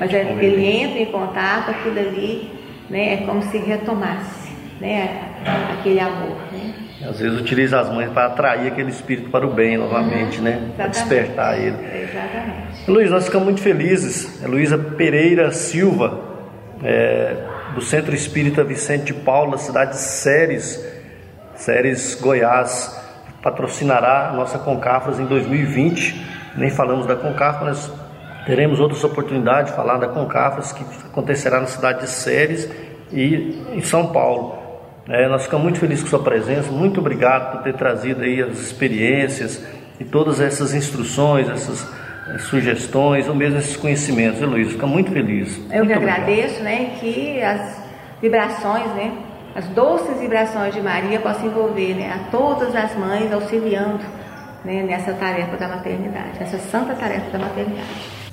Mas 0.00 0.12
é- 0.12 0.36
ele 0.40 0.66
entra 0.66 0.98
em 0.98 1.06
contato, 1.06 1.70
aquilo 1.70 1.98
ali, 1.98 2.50
né? 2.90 3.14
É 3.14 3.16
como 3.18 3.42
se 3.42 3.58
retomasse, 3.58 4.41
né? 4.82 5.32
Aquele 5.78 6.00
amor, 6.00 6.36
né? 6.52 6.74
Às 7.08 7.18
vezes 7.18 7.40
utiliza 7.40 7.80
as 7.80 7.88
mães 7.88 8.10
para 8.10 8.26
atrair 8.26 8.68
aquele 8.68 8.90
espírito 8.90 9.30
para 9.30 9.46
o 9.46 9.52
bem 9.52 9.76
novamente, 9.76 10.40
né? 10.40 10.70
Para 10.76 10.88
despertar 10.88 11.58
ele. 11.58 11.76
Exatamente. 11.76 12.90
Luiz, 12.90 13.10
nós 13.10 13.24
ficamos 13.24 13.46
muito 13.46 13.60
felizes. 13.60 14.42
É 14.42 14.46
Luísa 14.46 14.78
Pereira 14.78 15.50
Silva, 15.52 16.20
é, 16.82 17.36
do 17.74 17.80
Centro 17.80 18.14
Espírita 18.14 18.62
Vicente 18.62 19.06
de 19.06 19.14
Paulo, 19.14 19.52
da 19.52 19.58
cidade 19.58 19.92
de 19.92 19.98
Séries, 19.98 20.84
Séries 21.54 22.18
Goiás 22.20 23.00
patrocinará 23.42 24.28
a 24.28 24.32
nossa 24.32 24.58
Concafras 24.58 25.18
em 25.18 25.26
2020. 25.26 26.24
Nem 26.56 26.70
falamos 26.70 27.06
da 27.06 27.16
Concafras, 27.16 27.88
mas 27.88 28.46
teremos 28.46 28.78
outras 28.78 29.02
oportunidades 29.02 29.70
de 29.70 29.76
falar 29.76 29.98
da 29.98 30.08
Concafras 30.08 30.72
que 30.72 30.84
acontecerá 31.06 31.60
na 31.60 31.66
cidade 31.66 32.00
de 32.00 32.10
Séries 32.10 32.68
e 33.12 33.64
em 33.72 33.80
São 33.80 34.12
Paulo. 34.12 34.61
É, 35.08 35.28
nós 35.28 35.42
ficamos 35.44 35.64
muito 35.64 35.80
felizes 35.80 36.04
com 36.04 36.10
sua 36.10 36.22
presença, 36.22 36.70
muito 36.70 37.00
obrigado 37.00 37.52
por 37.52 37.62
ter 37.62 37.74
trazido 37.74 38.22
aí 38.22 38.40
as 38.40 38.58
experiências 38.58 39.64
e 39.98 40.04
todas 40.04 40.40
essas 40.40 40.74
instruções, 40.74 41.48
essas 41.48 41.86
eh, 42.28 42.38
sugestões, 42.38 43.28
ou 43.28 43.34
mesmo 43.34 43.58
esses 43.58 43.76
conhecimentos. 43.76 44.40
Heloísa, 44.40 44.70
fica 44.70 44.86
muito 44.86 45.10
feliz. 45.10 45.56
Eu 45.56 45.62
muito 45.62 45.70
que 45.70 45.76
obrigado. 45.94 46.22
agradeço, 46.22 46.62
né, 46.62 46.96
que 47.00 47.42
as 47.42 47.82
vibrações, 48.20 48.86
né, 48.94 49.12
as 49.54 49.66
doces 49.68 50.20
vibrações 50.20 50.72
de 50.74 50.80
Maria 50.80 51.18
possam 51.20 51.46
envolver, 51.46 51.94
né, 51.94 52.12
a 52.12 52.30
todas 52.30 52.74
as 52.74 52.96
mães 52.96 53.32
auxiliando, 53.32 54.04
né, 54.64 54.82
nessa 54.82 55.12
tarefa 55.14 55.56
da 55.56 55.68
maternidade, 55.68 56.38
essa 56.40 56.58
santa 56.58 56.94
tarefa 56.94 57.30
da 57.30 57.38
maternidade. 57.40 57.88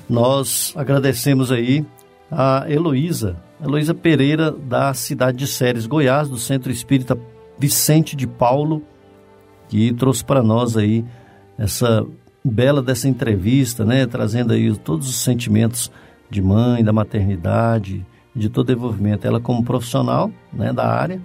Nós 0.08 0.72
agradecemos 0.76 1.50
aí 1.52 1.84
a 2.30 2.64
Heloísa, 2.68 3.36
Heloísa 3.62 3.94
Pereira, 3.94 4.50
da 4.50 4.92
cidade 4.94 5.38
de 5.38 5.46
Séries, 5.46 5.86
Goiás, 5.86 6.28
do 6.28 6.38
Centro 6.38 6.70
Espírita 6.72 7.18
Vicente 7.58 8.16
de 8.16 8.26
Paulo, 8.26 8.82
que 9.68 9.92
trouxe 9.92 10.24
para 10.24 10.42
nós 10.42 10.76
aí 10.76 11.04
essa 11.58 12.06
bela 12.44 12.80
dessa 12.82 13.08
entrevista, 13.08 13.84
né, 13.84 14.06
trazendo 14.06 14.52
aí 14.52 14.74
todos 14.76 15.08
os 15.08 15.16
sentimentos 15.16 15.92
de 16.30 16.40
mãe, 16.40 16.82
da 16.82 16.92
maternidade, 16.92 18.04
de 18.34 18.48
todo 18.48 18.72
envolvimento. 18.72 19.26
Ela 19.26 19.40
como 19.40 19.62
profissional, 19.62 20.30
né, 20.52 20.72
da 20.72 20.86
área, 20.86 21.20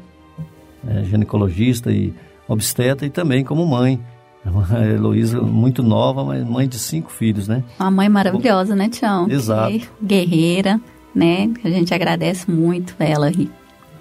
é, 0.88 1.04
ginecologista 1.04 1.92
e 1.92 2.14
obstetra 2.48 3.06
e 3.06 3.10
também 3.10 3.44
como 3.44 3.66
mãe. 3.66 4.00
A 4.46 4.86
Heloísa 4.86 5.42
muito 5.42 5.82
nova, 5.82 6.24
mas 6.24 6.44
mãe 6.44 6.68
de 6.68 6.78
cinco 6.78 7.10
filhos, 7.10 7.48
né? 7.48 7.64
Uma 7.80 7.90
mãe 7.90 8.10
maravilhosa, 8.10 8.76
né, 8.76 8.90
Tião? 8.90 9.28
Exato. 9.28 9.90
Guerreira, 10.04 10.80
né? 11.16 11.50
A 11.64 11.70
gente 11.70 11.94
agradece 11.94 12.50
muito 12.52 12.94
ela 13.00 13.28
aí 13.28 13.50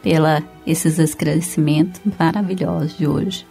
pela 0.02 0.42
esses 0.66 0.98
esclarecimentos 0.98 2.00
maravilhosos 2.18 2.98
de 2.98 3.06
hoje. 3.06 3.46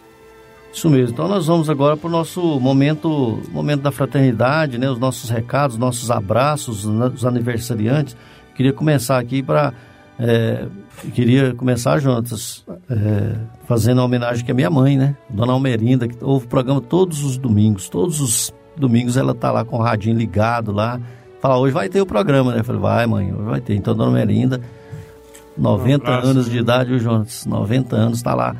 Isso 0.72 0.90
mesmo. 0.90 1.14
Então 1.14 1.28
nós 1.28 1.46
vamos 1.46 1.70
agora 1.70 1.96
para 1.96 2.08
o 2.08 2.10
nosso 2.10 2.60
momento, 2.60 3.40
momento 3.50 3.82
da 3.82 3.92
fraternidade, 3.92 4.76
né? 4.76 4.90
Os 4.90 4.98
nossos 4.98 5.30
recados, 5.30 5.78
nossos 5.78 6.10
abraços, 6.10 6.84
né, 6.84 7.06
os 7.06 7.24
aniversariantes. 7.24 8.16
Queria 8.54 8.72
começar 8.72 9.18
aqui 9.18 9.42
para 9.42 9.72
é, 10.18 10.66
queria 11.12 11.54
começar, 11.54 11.98
Jonas, 11.98 12.64
é, 12.88 13.36
fazendo 13.66 14.00
a 14.00 14.04
homenagem 14.04 14.44
que 14.44 14.52
a 14.52 14.54
minha 14.54 14.70
mãe, 14.70 14.96
né? 14.96 15.16
Dona 15.28 15.52
Almerinda, 15.52 16.06
que 16.06 16.16
ouve 16.22 16.46
o 16.46 16.48
programa 16.48 16.80
todos 16.80 17.24
os 17.24 17.36
domingos. 17.36 17.88
Todos 17.88 18.20
os 18.20 18.52
domingos 18.76 19.16
ela 19.16 19.34
tá 19.34 19.50
lá 19.50 19.64
com 19.64 19.76
o 19.76 19.82
radinho 19.82 20.16
ligado 20.16 20.72
lá. 20.72 21.00
Fala, 21.44 21.58
hoje 21.58 21.74
vai 21.74 21.90
ter 21.90 22.00
o 22.00 22.06
programa, 22.06 22.54
né? 22.54 22.60
Eu 22.60 22.64
falei, 22.64 22.80
vai, 22.80 23.06
mãe, 23.06 23.30
hoje 23.30 23.44
vai 23.44 23.60
ter. 23.60 23.74
Então, 23.74 23.94
Dona 23.94 24.08
Almerinda, 24.08 24.62
90 25.58 26.10
Um 26.10 26.14
anos 26.14 26.48
de 26.48 26.56
idade, 26.56 26.94
o 26.94 26.98
Jonas, 26.98 27.44
90 27.44 27.94
anos, 27.94 28.16
está 28.16 28.34
lá 28.34 28.56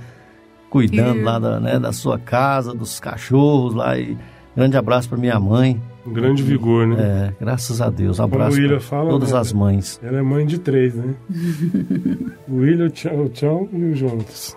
cuidando 0.69 1.23
lá 1.23 1.39
da, 1.39 1.59
né, 1.59 1.79
da 1.79 1.95
sua 1.95 2.19
casa, 2.19 2.75
dos 2.75 3.01
cachorros 3.01 3.73
lá. 3.73 3.99
E 3.99 4.19
grande 4.55 4.77
abraço 4.77 5.09
para 5.09 5.17
minha 5.17 5.41
mãe. 5.41 5.81
Um 6.07 6.13
grande 6.13 6.43
vigor, 6.43 6.87
né? 6.87 6.97
É, 6.99 7.35
graças 7.43 7.81
a 7.81 7.89
Deus. 7.89 8.19
Um 8.19 8.25
abraço 8.25 8.61
para 8.61 8.81
fala, 8.81 9.09
todas 9.09 9.33
né? 9.33 9.39
as 9.39 9.51
mães. 9.51 9.99
Ela 10.03 10.19
é 10.19 10.23
mãe 10.23 10.45
de 10.45 10.59
três, 10.59 10.95
né? 10.95 11.15
o 12.47 12.57
William, 12.57 12.89
o 12.89 12.91
Tchau, 12.91 13.17
o 13.17 13.29
Tchau 13.31 13.69
e 13.73 13.83
o 13.83 13.95
Jonas. 13.95 14.55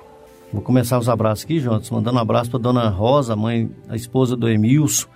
Vou 0.52 0.62
começar 0.62 1.00
os 1.00 1.08
abraços 1.08 1.46
aqui, 1.46 1.62
Jonas, 1.62 1.90
mandando 1.90 2.18
um 2.18 2.22
abraço 2.22 2.52
para 2.52 2.60
dona 2.60 2.90
Rosa, 2.90 3.38
mãe, 3.38 3.72
a 3.88 3.96
esposa 3.96 4.36
do 4.36 4.50
Emilson. 4.50 5.08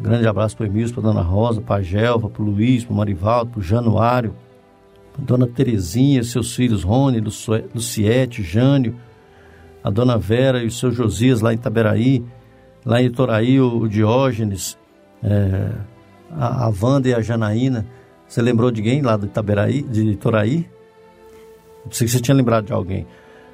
Grande 0.00 0.26
abraço 0.26 0.56
para 0.56 0.64
o 0.64 0.66
Emilson, 0.66 0.94
para 0.94 1.02
dona 1.04 1.22
Rosa, 1.22 1.60
para 1.60 1.76
a 1.76 1.82
Gelva, 1.82 2.28
para 2.28 2.42
o 2.42 2.44
Luiz, 2.46 2.84
para 2.84 2.92
o 2.92 2.96
Marivaldo, 2.96 3.52
para 3.52 3.60
o 3.60 3.62
Januário, 3.62 4.34
para 5.12 5.24
dona 5.24 5.46
Terezinha, 5.46 6.22
seus 6.24 6.54
filhos 6.54 6.82
Rony, 6.82 7.20
Lucie- 7.20 7.64
Luciete, 7.74 8.42
Jânio, 8.42 8.96
a 9.82 9.90
dona 9.90 10.18
Vera 10.18 10.62
e 10.62 10.66
o 10.66 10.70
seu 10.70 10.90
Josias 10.90 11.40
lá 11.40 11.52
em 11.52 11.56
Itaberaí, 11.56 12.24
lá 12.84 13.00
em 13.00 13.06
Itoraí, 13.06 13.60
o, 13.60 13.86
Diógenes, 13.88 14.76
é, 15.22 15.70
a, 16.32 16.66
a 16.66 16.72
Wanda 16.82 17.08
e 17.08 17.14
a 17.14 17.20
Janaína. 17.20 17.86
Você 18.26 18.42
lembrou 18.42 18.70
de 18.70 18.80
alguém 18.80 19.00
lá 19.00 19.16
de 19.16 19.26
Itaberaí, 19.26 19.82
de 19.82 20.02
Itoraí? 20.10 20.68
Não 21.84 21.92
sei 21.92 22.08
se 22.08 22.14
você 22.14 22.20
tinha 22.20 22.34
lembrado 22.34 22.66
de 22.66 22.72
alguém. 22.72 23.06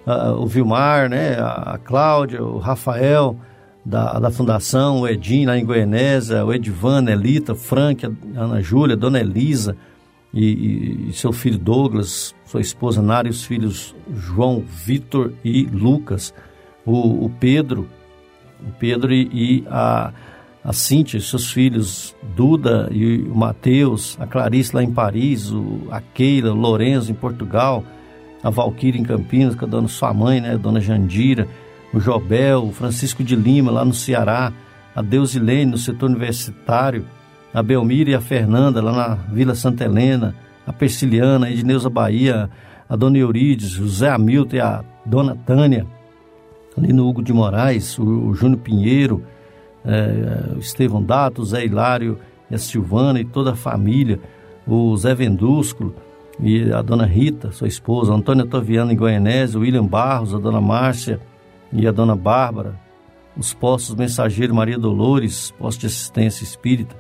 Ah, 0.07 0.33
o 0.33 0.47
Vilmar, 0.47 1.11
né? 1.11 1.35
A, 1.39 1.75
a 1.75 1.79
Cláudia, 1.79 2.43
o 2.43 2.59
Rafael 2.59 3.37
da, 3.85 4.19
da 4.19 4.31
Fundação, 4.31 5.01
o 5.01 5.09
Edinho 5.09 5.49
lá 5.49 5.59
em 5.59 5.65
Goianésia, 5.65 6.45
o 6.45 6.53
Edivana, 6.53 7.13
Elita, 7.13 7.55
Frank, 7.55 8.07
Ana 8.37 8.61
Júlia, 8.63 8.97
Dona 8.97 9.21
Elisa 9.21 9.77
e, 10.33 11.09
e- 11.09 11.13
seu 11.13 11.33
filho 11.33 11.59
Douglas, 11.59 12.35
sua 12.45 12.61
esposa 12.61 13.01
Nara 13.03 13.27
e 13.27 13.31
os 13.31 13.45
filhos 13.45 13.95
João, 14.15 14.63
Vitor 14.67 15.33
e 15.45 15.65
Lucas, 15.65 16.35
o, 16.85 17.25
o 17.25 17.31
Pedro, 17.41 17.89
o 18.61 18.71
Pedro 18.79 19.13
e, 19.13 19.29
e 19.33 19.65
a, 19.69 20.13
a 20.63 20.73
Cíntia, 20.73 21.17
e 21.19 21.21
seus 21.21 21.51
filhos 21.51 22.15
Duda 22.37 22.89
e 22.93 23.23
o 23.23 23.35
Mateus, 23.35 24.17
a 24.21 24.27
Clarice 24.27 24.77
lá 24.77 24.83
em 24.83 24.93
Paris, 24.93 25.51
o, 25.51 25.89
a 25.91 26.01
Keila, 26.01 26.53
o 26.53 26.57
Lorenzo 26.57 27.11
em 27.11 27.15
Portugal, 27.15 27.83
a 28.43 28.51
Valquíria 28.51 29.01
em 29.01 29.05
Campinas, 29.05 29.55
com 29.55 29.65
a 29.65 29.69
dona 29.69 29.89
sua 29.89 30.13
mãe, 30.13 30.41
né, 30.41 30.53
a 30.53 30.57
dona 30.57 30.81
Jandira, 30.81 31.49
o 31.93 31.99
Jobel, 31.99 32.65
o 32.65 32.73
Francisco 32.73 33.23
de 33.23 33.35
Lima 33.35 33.71
lá 33.71 33.85
no 33.85 33.93
Ceará, 33.93 34.53
a 34.95 35.03
Deusilene 35.03 35.73
no 35.73 35.79
setor 35.79 36.09
universitário, 36.09 37.05
a 37.53 37.63
Belmira 37.63 38.11
e 38.11 38.15
a 38.15 38.21
Fernanda 38.21 38.81
lá 38.81 38.93
na 38.93 39.15
Vila 39.15 39.55
Santa 39.55 39.85
Helena, 39.85 40.35
a 40.67 40.73
Persiliana, 40.73 41.47
a 41.47 41.51
Edneuza 41.51 41.91
Bahia, 41.91 42.49
a 42.89 42.97
dona 42.97 43.19
Eurides, 43.19 43.79
o 43.79 43.89
Zé 43.89 44.09
Hamilton 44.09 44.57
e 44.57 44.61
a 44.61 44.85
dona 45.05 45.37
Tânia, 45.47 45.87
ali 46.77 46.93
no 46.93 47.09
Hugo 47.09 47.23
de 47.23 47.33
Moraes, 47.33 47.99
o, 47.99 48.05
o 48.05 48.35
Júnior 48.35 48.61
Pinheiro, 48.61 49.25
eh, 49.85 50.55
o 50.57 50.59
Estevão 50.59 51.03
Dato, 51.03 51.43
o 51.43 51.45
Zé 51.45 51.65
Hilário 51.65 52.19
e 52.51 52.55
a 52.55 52.59
Silvana 52.59 53.21
e 53.21 53.25
toda 53.25 53.53
a 53.53 53.57
família, 53.57 54.21
o 54.67 54.97
Zé 54.97 55.15
Vendúsculo 55.15 55.95
e 56.39 56.73
a 56.73 56.83
dona 56.83 57.05
Rita, 57.05 57.51
sua 57.51 57.67
esposa, 57.69 58.13
a 58.13 58.17
Antônia 58.17 58.47
Toviano 58.47 58.93
em 58.93 58.97
Goianésia, 58.97 59.59
o 59.59 59.63
William 59.63 59.87
Barros, 59.87 60.35
a 60.35 60.39
dona 60.39 60.61
Márcia 60.61 61.21
e 61.73 61.87
a 61.87 61.93
dona 61.93 62.17
Bárbara, 62.17 62.75
os 63.37 63.55
postos 63.55 63.95
Mensageiro 63.95 64.55
Maria 64.55 64.79
Dolores, 64.79 65.51
posto 65.53 65.81
de 65.81 65.87
assistência 65.87 66.45
espírita, 66.45 66.97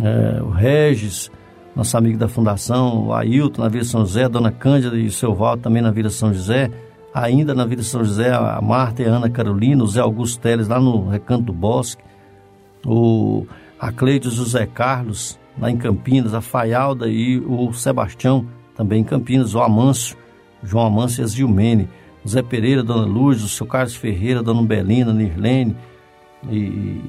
eh, 0.00 0.40
o 0.42 0.50
Regis, 0.50 1.30
nosso 1.74 1.96
amigo 1.96 2.18
da 2.18 2.28
Fundação, 2.28 3.06
o 3.06 3.14
Ailton 3.14 3.62
na 3.62 3.68
Vila 3.68 3.84
São 3.84 4.00
José, 4.00 4.24
a 4.24 4.28
dona 4.28 4.52
Cândida 4.52 4.96
e 4.96 5.06
o 5.06 5.12
seu 5.12 5.34
Valdo 5.34 5.62
também 5.62 5.82
na 5.82 5.90
Vila 5.90 6.10
São 6.10 6.32
José, 6.32 6.70
ainda 7.12 7.54
na 7.54 7.64
Vila 7.64 7.82
São 7.82 8.04
José, 8.04 8.32
a 8.32 8.60
Marta 8.60 9.02
e 9.02 9.06
a 9.06 9.10
Ana 9.10 9.28
Carolina, 9.28 9.82
o 9.82 9.86
Zé 9.86 10.00
Augusto 10.00 10.40
Teles 10.40 10.68
lá 10.68 10.80
no 10.80 11.08
Recanto 11.08 11.44
do 11.44 11.52
Bosque, 11.52 12.02
o 12.86 13.46
a 13.78 13.90
Cleides 13.90 14.34
e 14.34 14.40
o 14.40 14.44
Zé 14.44 14.64
Carlos 14.64 15.38
lá 15.58 15.70
em 15.70 15.76
Campinas, 15.76 16.34
a 16.34 16.40
Faialda 16.40 17.08
e 17.08 17.38
o 17.38 17.72
Sebastião 17.72 18.46
também 18.76 19.00
em 19.00 19.04
Campinas, 19.04 19.54
o 19.54 19.60
Amâncio, 19.60 20.16
João 20.62 20.86
Amâncio 20.86 21.22
e 21.22 21.24
a 21.24 21.26
Zilmene, 21.26 21.88
Zé 22.28 22.42
Pereira, 22.42 22.82
Dona 22.82 23.04
Lourdes, 23.04 23.42
o 23.44 23.48
seu 23.48 23.66
Carlos 23.66 23.94
Ferreira, 23.94 24.42
Dona 24.42 24.62
Belina, 24.62 25.12
Nirlene 25.12 25.76
e, 26.48 27.00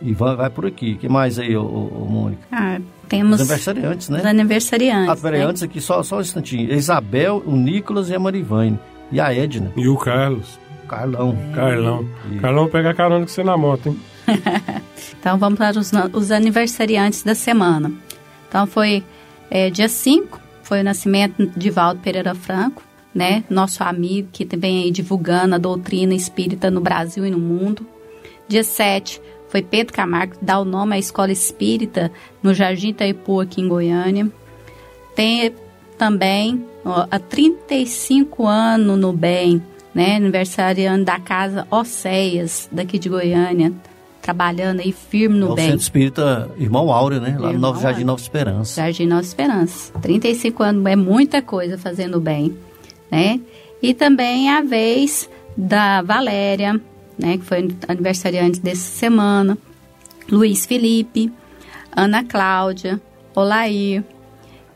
e 0.00 0.12
vai, 0.12 0.36
vai 0.36 0.50
por 0.50 0.66
aqui. 0.66 0.96
que 0.96 1.08
mais 1.08 1.38
aí, 1.38 1.56
ô, 1.56 1.64
ô, 1.64 2.06
Mônica? 2.08 2.42
Ah, 2.52 2.78
temos 3.08 3.40
Os 3.40 3.40
aniversariantes, 3.40 4.08
né? 4.08 4.18
os 4.18 4.26
aniversariantes. 4.26 5.10
Ah, 5.10 5.16
peraí, 5.16 5.40
né? 5.40 5.46
antes 5.46 5.62
aqui, 5.62 5.80
só, 5.80 6.02
só 6.02 6.18
um 6.18 6.20
instantinho. 6.20 6.72
A 6.72 6.76
Isabel, 6.76 7.42
o 7.44 7.56
Nicolas 7.56 8.08
e 8.08 8.14
a 8.14 8.18
Marivane. 8.18 8.78
E 9.12 9.20
a 9.20 9.32
Edna. 9.34 9.72
E 9.76 9.88
o 9.88 9.96
Carlos. 9.96 10.58
Carlão. 10.88 11.36
Carlão. 11.54 12.08
Carlão 12.40 12.68
pega 12.68 12.94
carona 12.94 13.20
com 13.24 13.28
você 13.28 13.42
na 13.42 13.56
moto, 13.56 13.88
hein? 13.88 14.00
Então 15.18 15.38
vamos 15.38 15.58
para 15.58 15.76
os, 15.76 15.90
os 16.12 16.30
aniversariantes 16.30 17.24
da 17.24 17.34
semana. 17.34 17.92
Então 18.48 18.64
foi 18.64 19.02
é, 19.50 19.70
dia 19.70 19.88
5, 19.88 20.40
foi 20.62 20.80
o 20.80 20.84
nascimento 20.84 21.50
de 21.56 21.68
Valdo 21.68 22.00
Pereira 22.00 22.32
Franco, 22.34 22.82
né? 23.16 23.44
Nosso 23.48 23.82
amigo 23.82 24.28
que 24.30 24.44
vem 24.44 24.84
aí 24.84 24.90
divulgando 24.90 25.54
a 25.54 25.58
doutrina 25.58 26.12
espírita 26.12 26.70
no 26.70 26.82
Brasil 26.82 27.24
e 27.24 27.30
no 27.30 27.38
mundo. 27.38 27.86
Dia 28.46 28.62
7 28.62 29.22
foi 29.48 29.62
Pedro 29.62 29.94
Camargo, 29.94 30.36
que 30.38 30.44
dá 30.44 30.60
o 30.60 30.66
nome 30.66 30.96
à 30.96 30.98
escola 30.98 31.32
espírita 31.32 32.12
no 32.42 32.52
Jardim 32.52 32.90
Itaipu, 32.90 33.40
aqui 33.40 33.62
em 33.62 33.68
Goiânia. 33.68 34.30
Tem 35.14 35.50
também 35.96 36.62
ó, 36.84 37.06
há 37.10 37.18
35 37.18 38.46
anos 38.46 38.98
no 38.98 39.14
bem, 39.14 39.62
né? 39.94 40.16
Aniversariando 40.16 41.06
da 41.06 41.18
casa 41.18 41.66
Oceias, 41.70 42.68
daqui 42.70 42.98
de 42.98 43.08
Goiânia, 43.08 43.72
trabalhando 44.20 44.80
aí 44.80 44.92
firme 44.92 45.36
É 45.36 45.40
no 45.40 45.52
o 45.52 45.54
bem. 45.54 45.70
Centro 45.70 45.80
Espírita 45.80 46.50
Irmão 46.58 46.92
Áureo, 46.92 47.18
né? 47.18 47.30
Lá 47.30 47.46
no 47.46 47.54
Irmão 47.54 47.70
Novo 47.70 47.80
Jardim. 47.80 48.04
Nova 48.04 48.20
Esperança. 48.20 48.82
Jardim 48.82 49.06
Nova 49.06 49.22
Esperança. 49.22 49.90
35 50.02 50.62
anos 50.62 50.84
é 50.84 50.96
muita 50.96 51.40
coisa 51.40 51.78
fazendo 51.78 52.20
bem, 52.20 52.54
né? 53.10 53.40
E 53.82 53.92
também 53.94 54.48
é 54.50 54.56
a 54.58 54.62
vez 54.62 55.28
da 55.56 56.02
Valéria, 56.02 56.80
né, 57.18 57.38
que 57.38 57.44
foi 57.44 57.68
aniversariante 57.88 58.60
dessa 58.60 58.90
semana, 58.90 59.56
Luiz 60.30 60.66
Felipe, 60.66 61.32
Ana 61.94 62.24
Cláudia, 62.24 63.00
Olair, 63.34 64.02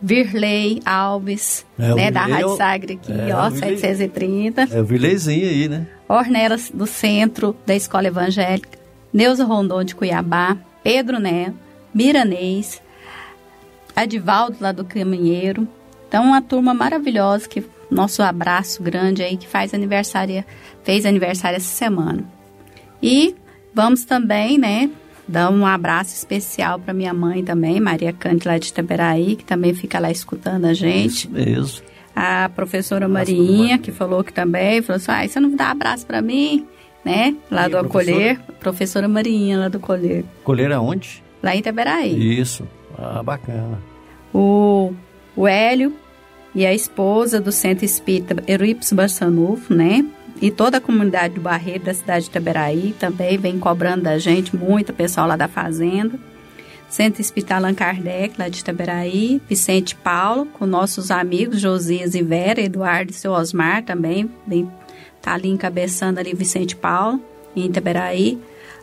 Virley 0.01 0.81
Alves, 0.87 1.67
É, 1.79 1.95
né, 1.95 2.11
da 2.11 2.21
Rádio 2.23 2.41
é 2.41 2.47
o- 2.47 2.57
Sagre 2.57 2.95
aqui, 2.95 3.13
é, 3.13 3.35
ó, 3.35 3.51
Virley- 3.51 3.77
730. 3.79 4.63
É 4.71 4.81
o 4.81 4.85
Vileizinho 4.85 5.47
aí, 5.49 5.69
né? 5.69 5.87
Ornelas 6.09 6.71
do 6.73 6.87
Centro 6.87 7.55
da 7.67 7.75
Escola 7.75 8.07
Evangélica, 8.07 8.79
Neuza 9.13 9.45
Rondon 9.45 9.85
de 9.85 9.95
Cuiabá, 9.95 10.57
Pedro 10.83 11.19
Neto, 11.19 11.55
Miranês, 11.93 12.81
Adivaldo 13.95 14.57
lá 14.61 14.73
do 14.73 14.85
Caminheiro. 14.85 15.67
Então, 16.09 16.25
uma 16.25 16.41
turma 16.41 16.73
maravilhosa 16.73 17.49
que 17.49 17.63
nosso 17.91 18.23
abraço 18.23 18.83
grande 18.83 19.23
aí 19.23 19.37
que 19.37 19.47
faz 19.49 19.75
aniversário, 19.75 20.45
fez 20.85 21.05
aniversário 21.05 21.57
essa 21.57 21.69
semana. 21.75 22.25
E 23.03 23.35
vamos 23.75 24.05
também, 24.05 24.59
né, 24.59 24.91
dar 25.27 25.51
um 25.51 25.65
abraço 25.67 26.15
especial 26.15 26.79
para 26.79 26.93
minha 26.95 27.15
mãe 27.15 27.43
também, 27.45 27.81
Maria 27.81 28.13
Cândida 28.13 28.51
lá 28.53 28.59
de 28.59 28.69
Itaberaí, 28.69 29.37
que 29.37 29.45
também 29.45 29.73
fica 29.75 29.99
lá 29.99 30.11
escutando 30.11 30.65
a 30.67 30.75
gente. 30.75 31.07
Isso 31.27 31.31
mesmo. 31.31 31.83
A 32.15 32.49
professora 32.55 33.09
Marinha, 33.09 33.79
que 33.79 33.93
falou 33.93 34.23
que 34.25 34.33
também, 34.33 34.83
falou 34.83 34.97
assim, 34.97 35.11
ah, 35.13 35.27
você 35.29 35.41
não 35.41 35.55
dá 35.55 35.71
abraço 35.71 36.05
para 36.05 36.21
mim, 36.21 36.67
né? 37.05 37.35
Lá 37.51 37.67
E 37.67 37.71
do 37.71 37.79
a 37.79 37.81
Acolher, 37.83 38.41
professora 38.59 39.07
Marinha 39.09 39.59
lá 39.59 39.69
do 39.69 39.79
Acolher, 39.79 40.25
Colher 40.45 40.73
aonde? 40.73 41.23
lá 41.43 41.55
em 41.55 41.61
Itaberaí. 41.61 42.39
Isso. 42.39 42.67
Ah, 42.99 43.23
bacana. 43.23 43.79
O, 44.35 44.93
o 45.37 45.47
Hélio 45.49 45.95
e 46.55 46.67
a 46.67 46.75
esposa 46.75 47.41
do 47.41 47.53
Centro 47.53 47.85
Espírita 47.85 48.43
Eurips 48.47 48.93
Barçanufo, 48.93 49.73
né? 49.73 50.05
E 50.41 50.51
toda 50.51 50.79
a 50.79 50.81
comunidade 50.81 51.35
do 51.35 51.41
Barreiro 51.41 51.85
da 51.85 51.95
cidade 51.95 52.25
de 52.25 52.31
Itaberaí 52.31 52.95
também 52.99 53.37
vem 53.37 53.59
cobrando 53.59 54.05
da 54.05 54.19
gente 54.19 54.57
muito, 54.57 54.93
pessoal 54.93 55.27
lá 55.27 55.37
da 55.37 55.49
Fazenda. 55.49 56.19
Centro 56.89 57.21
Espírita 57.21 57.55
Allan 57.55 57.75
Kardec, 57.75 58.35
lá 58.39 58.49
de 58.49 58.61
Itaberaí, 58.61 59.41
Vicente 59.49 59.95
Paulo, 59.95 60.47
com 60.47 60.67
nossos 60.67 61.11
amigos 61.11 61.61
Josias 61.61 62.15
e 62.15 62.23
Vera, 62.23 62.61
Eduardo 62.61 63.13
e 63.13 63.15
seu 63.15 63.33
Osmar 63.33 63.85
também, 63.85 64.29
vem, 64.47 64.69
tá 65.23 65.35
ali 65.35 65.49
encabeçando 65.49 66.19
ali 66.19 66.35
Vicente 66.35 66.75
Paulo, 66.75 67.21
em 67.55 67.67
Itaberaí. 67.67 68.41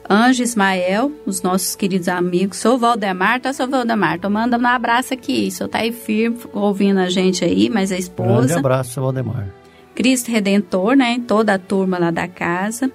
Anjo 0.09 0.41
Ismael, 0.41 1.11
os 1.25 1.41
nossos 1.41 1.75
queridos 1.75 2.07
amigos. 2.07 2.57
Sou 2.57 2.77
Valdemar, 2.77 3.41
tá, 3.41 3.51
sou 3.51 3.67
Valdemar? 3.67 4.19
Tô 4.19 4.29
mandando 4.29 4.63
um 4.63 4.67
abraço 4.67 5.13
aqui. 5.13 5.47
O 5.47 5.51
senhor 5.51 5.69
tá 5.69 5.79
aí 5.79 5.91
firme, 5.91 6.37
ouvindo 6.53 6.99
a 6.99 7.09
gente 7.09 7.43
aí, 7.43 7.69
mas 7.69 7.91
a 7.91 7.95
Grande 7.95 8.03
esposa. 8.03 8.59
abraço, 8.59 8.91
seu 8.93 9.03
Valdemar. 9.03 9.47
Cristo 9.93 10.31
Redentor, 10.31 10.95
né? 10.95 11.19
Toda 11.27 11.55
a 11.55 11.59
turma 11.59 11.97
lá 11.97 12.11
da 12.11 12.27
casa. 12.27 12.89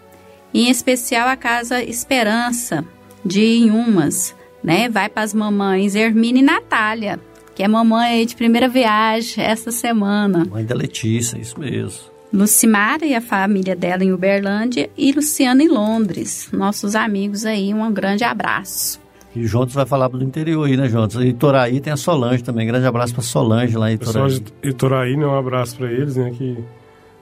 E 0.55 0.67
em 0.67 0.71
especial 0.71 1.29
a 1.29 1.37
Casa 1.37 1.83
Esperança, 1.83 2.85
de 3.25 3.43
Inhumas, 3.57 4.35
né? 4.63 4.89
Vai 4.89 5.09
para 5.09 5.23
as 5.23 5.35
mamães 5.35 5.95
Hermine 5.95 6.41
e 6.41 6.43
Natália, 6.43 7.19
que 7.55 7.63
é 7.63 7.69
mamãe 7.69 8.13
aí 8.13 8.27
de 8.27 8.37
primeira 8.37 8.69
viagem 8.69 9.43
essa 9.45 9.71
semana. 9.71 10.45
Mãe 10.51 10.65
da 10.65 10.75
Letícia, 10.75 11.39
isso 11.39 11.59
mesmo. 11.59 12.12
Lucimara 12.33 13.05
e 13.05 13.15
a 13.15 13.21
família 13.21 13.77
dela 13.77 14.03
em 14.03 14.13
Uberlândia 14.13 14.89
e 14.97 15.13
Luciana 15.13 15.63
em 15.63 15.69
Londres. 15.69 16.49
Nossos 16.53 16.95
amigos 16.95 17.45
aí, 17.45 17.75
um 17.75 17.93
grande 17.93 18.25
abraço. 18.25 19.01
E 19.35 19.45
o 19.45 19.49
Jontes 19.49 19.75
vai 19.75 19.87
falar 19.87 20.09
do 20.09 20.23
interior 20.23 20.67
aí, 20.67 20.77
né, 20.77 20.89
Jontes? 20.89 21.17
E 21.17 21.33
Toraí 21.33 21.81
tem 21.81 21.93
a 21.93 21.97
Solange 21.97 22.43
também. 22.43 22.67
Grande 22.67 22.87
abraço 22.87 23.15
para 23.15 23.23
Solange 23.23 23.77
lá 23.77 23.91
em 23.91 23.97
Pessoal 23.97 24.29
Toraí. 24.29 24.41
de 24.63 24.69
Itoraí, 24.69 25.17
né, 25.17 25.27
um 25.27 25.39
abraço 25.39 25.77
para 25.77 25.91
eles, 25.91 26.17
né, 26.17 26.31
que 26.37 26.59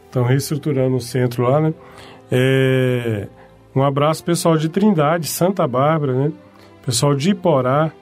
estão 0.06 0.24
reestruturando 0.24 0.96
o 0.96 1.00
centro 1.00 1.44
lá, 1.44 1.60
né. 1.60 1.74
É, 2.30 3.28
um 3.74 3.82
abraço 3.82 4.24
pessoal 4.24 4.56
de 4.56 4.68
Trindade, 4.68 5.26
Santa 5.26 5.66
Bárbara, 5.66 6.12
né, 6.12 6.32
pessoal 6.84 7.14
de 7.14 7.30
Iporá, 7.30 7.92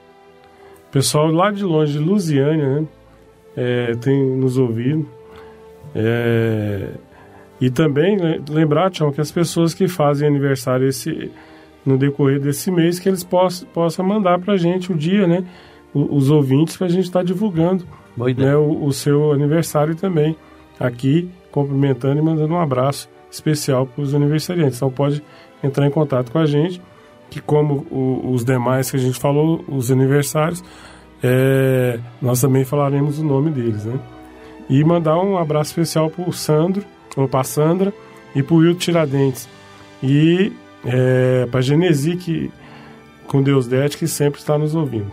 pessoal 0.91 1.27
lá 1.31 1.51
de 1.51 1.63
longe, 1.63 1.93
de 1.93 1.99
Lusiânia, 1.99 2.81
né, 2.81 2.87
é, 3.55 3.95
tem 3.95 4.23
nos 4.37 4.57
ouvido. 4.57 5.07
É, 5.95 6.89
e 7.59 7.69
também 7.69 8.17
lembrar, 8.49 8.89
Tião, 8.89 9.11
que 9.11 9.19
as 9.21 9.31
pessoas 9.31 9.73
que 9.73 9.87
fazem 9.87 10.27
aniversário 10.27 10.87
esse, 10.87 11.31
no 11.85 11.97
decorrer 11.97 12.39
desse 12.39 12.71
mês, 12.71 12.99
que 12.99 13.09
eles 13.09 13.23
possam, 13.23 13.67
possam 13.73 14.05
mandar 14.05 14.39
para 14.39 14.53
a 14.53 14.57
gente 14.57 14.91
o 14.91 14.95
dia, 14.95 15.27
né? 15.27 15.43
Os 15.93 16.29
ouvintes 16.29 16.77
para 16.77 16.87
a 16.87 16.89
gente 16.89 17.05
estar 17.05 17.23
divulgando 17.23 17.83
né, 18.41 18.55
o, 18.55 18.85
o 18.85 18.93
seu 18.93 19.31
aniversário 19.31 19.95
também. 19.95 20.35
Aqui, 20.79 21.29
cumprimentando 21.51 22.19
e 22.19 22.21
mandando 22.21 22.53
um 22.53 22.59
abraço 22.59 23.09
especial 23.29 23.85
para 23.87 24.01
os 24.03 24.13
aniversariantes. 24.15 24.77
Então 24.77 24.89
pode 24.91 25.21
entrar 25.63 25.85
em 25.85 25.89
contato 25.91 26.31
com 26.31 26.37
a 26.39 26.45
gente, 26.45 26.81
que 27.29 27.41
como 27.41 27.85
o- 27.91 28.31
os 28.31 28.45
demais 28.45 28.89
que 28.89 28.95
a 28.97 28.99
gente 28.99 29.19
falou, 29.19 29.63
os 29.67 29.91
aniversários, 29.91 30.63
é, 31.21 31.99
nós 32.21 32.39
também 32.39 32.63
falaremos 32.63 33.19
o 33.19 33.23
nome 33.25 33.49
deles, 33.51 33.83
né? 33.85 33.99
E 34.69 34.83
mandar 34.83 35.17
um 35.19 35.37
abraço 35.37 35.71
especial 35.71 36.09
para 36.09 36.29
o 36.29 36.31
Sandro, 36.31 36.85
ou 37.17 37.27
para 37.27 37.43
Sandra, 37.43 37.93
e 38.35 38.43
para 38.43 38.55
o 38.55 38.57
Will 38.59 38.75
Tiradentes. 38.75 39.49
E 40.01 40.53
é, 40.85 41.47
para 41.47 41.59
a 41.59 41.63
Genesi, 41.63 42.15
que, 42.15 42.51
com 43.27 43.41
Deus 43.41 43.67
Dete, 43.67 43.97
que 43.97 44.07
sempre 44.07 44.39
está 44.39 44.57
nos 44.57 44.75
ouvindo. 44.75 45.11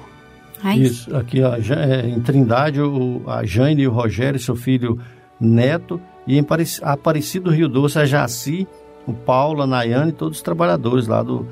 Isso, 0.77 1.15
aqui 1.17 1.43
ó, 1.43 1.55
é, 1.55 2.09
em 2.09 2.21
Trindade, 2.21 2.81
o, 2.81 3.23
a 3.27 3.45
Jane 3.45 3.83
e 3.83 3.89
o 3.89 3.93
Rogério, 3.93 4.39
seu 4.39 4.57
filho 4.57 4.99
Neto, 5.41 6.01
e 6.27 6.39
em 6.39 6.47
Aparecido 6.83 7.51
Rio 7.51 7.69
Doce, 7.69 7.99
a 7.99 8.05
Jaci, 8.05 8.67
o 9.07 9.13
Paulo, 9.13 9.63
a 9.63 9.67
Nayane 9.67 10.11
e 10.11 10.15
todos 10.15 10.39
os 10.39 10.43
trabalhadores 10.43 11.07
lá 11.07 11.23
do, 11.23 11.47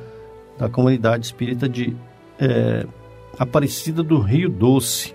da 0.59 0.69
comunidade 0.69 1.27
espírita 1.27 1.69
de 1.69 1.95
é, 2.39 2.87
Aparecida 3.39 4.03
do 4.03 4.19
Rio 4.19 4.49
Doce. 4.49 5.15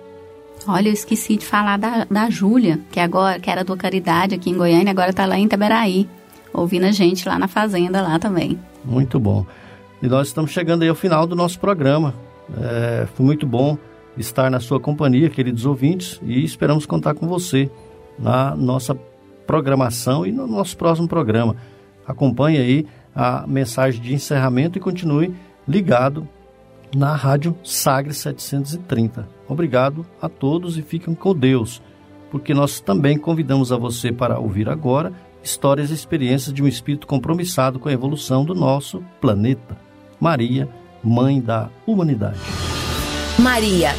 Olha, 0.67 0.89
eu 0.89 0.93
esqueci 0.93 1.37
de 1.37 1.45
falar 1.45 1.77
da, 1.77 2.05
da 2.05 2.29
Júlia, 2.29 2.79
que 2.91 2.99
agora 2.99 3.39
que 3.39 3.49
era 3.49 3.63
do 3.63 3.75
Caridade 3.77 4.35
aqui 4.35 4.49
em 4.49 4.57
Goiânia, 4.57 4.91
agora 4.91 5.13
tá 5.13 5.25
lá 5.25 5.37
em 5.37 5.45
Itaberaí, 5.45 6.07
ouvindo 6.53 6.85
a 6.85 6.91
gente 6.91 7.27
lá 7.27 7.39
na 7.39 7.47
fazenda 7.47 8.01
lá 8.01 8.19
também. 8.19 8.59
Muito 8.83 9.19
bom. 9.19 9.45
E 10.01 10.07
nós 10.07 10.27
estamos 10.27 10.51
chegando 10.51 10.83
aí 10.83 10.89
ao 10.89 10.95
final 10.95 11.25
do 11.25 11.35
nosso 11.35 11.59
programa. 11.59 12.13
É, 12.57 13.07
foi 13.15 13.25
muito 13.25 13.45
bom 13.45 13.77
estar 14.17 14.49
na 14.49 14.59
sua 14.59 14.79
companhia, 14.79 15.29
queridos 15.29 15.65
ouvintes, 15.65 16.19
e 16.23 16.43
esperamos 16.43 16.85
contar 16.85 17.13
com 17.13 17.27
você 17.27 17.69
na 18.17 18.55
nossa 18.55 18.95
programação 19.47 20.25
e 20.25 20.31
no 20.31 20.45
nosso 20.45 20.77
próximo 20.77 21.07
programa. 21.07 21.55
Acompanhe 22.05 22.57
aí 22.57 22.87
a 23.15 23.45
mensagem 23.47 24.01
de 24.01 24.13
encerramento 24.13 24.77
e 24.77 24.81
continue 24.81 25.33
ligado 25.67 26.27
na 26.95 27.15
Rádio 27.15 27.55
Sagre 27.63 28.13
730. 28.13 29.27
Obrigado 29.47 30.05
a 30.21 30.27
todos 30.29 30.77
e 30.77 30.81
fiquem 30.81 31.13
com 31.13 31.35
Deus, 31.35 31.81
porque 32.31 32.53
nós 32.53 32.79
também 32.79 33.17
convidamos 33.17 33.71
a 33.71 33.77
você 33.77 34.11
para 34.11 34.39
ouvir 34.39 34.69
agora 34.69 35.13
histórias 35.43 35.89
e 35.89 35.93
experiências 35.93 36.53
de 36.53 36.61
um 36.61 36.67
espírito 36.67 37.07
compromissado 37.07 37.79
com 37.79 37.89
a 37.89 37.93
evolução 37.93 38.43
do 38.43 38.53
nosso 38.53 39.03
planeta. 39.21 39.77
Maria, 40.19 40.67
Mãe 41.03 41.39
da 41.39 41.69
Humanidade. 41.87 42.39
Maria, 43.37 43.91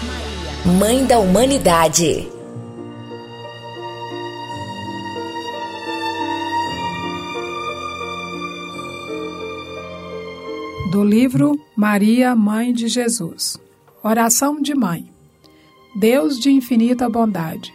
Mãe 0.78 1.07
da 1.07 1.18
Humanidade. 1.18 2.39
Do 10.91 11.05
livro 11.05 11.57
Maria, 11.76 12.34
Mãe 12.34 12.72
de 12.72 12.88
Jesus. 12.88 13.57
Oração 14.03 14.61
de 14.61 14.74
Mãe. 14.74 15.09
Deus 15.95 16.36
de 16.36 16.51
infinita 16.51 17.09
bondade, 17.09 17.72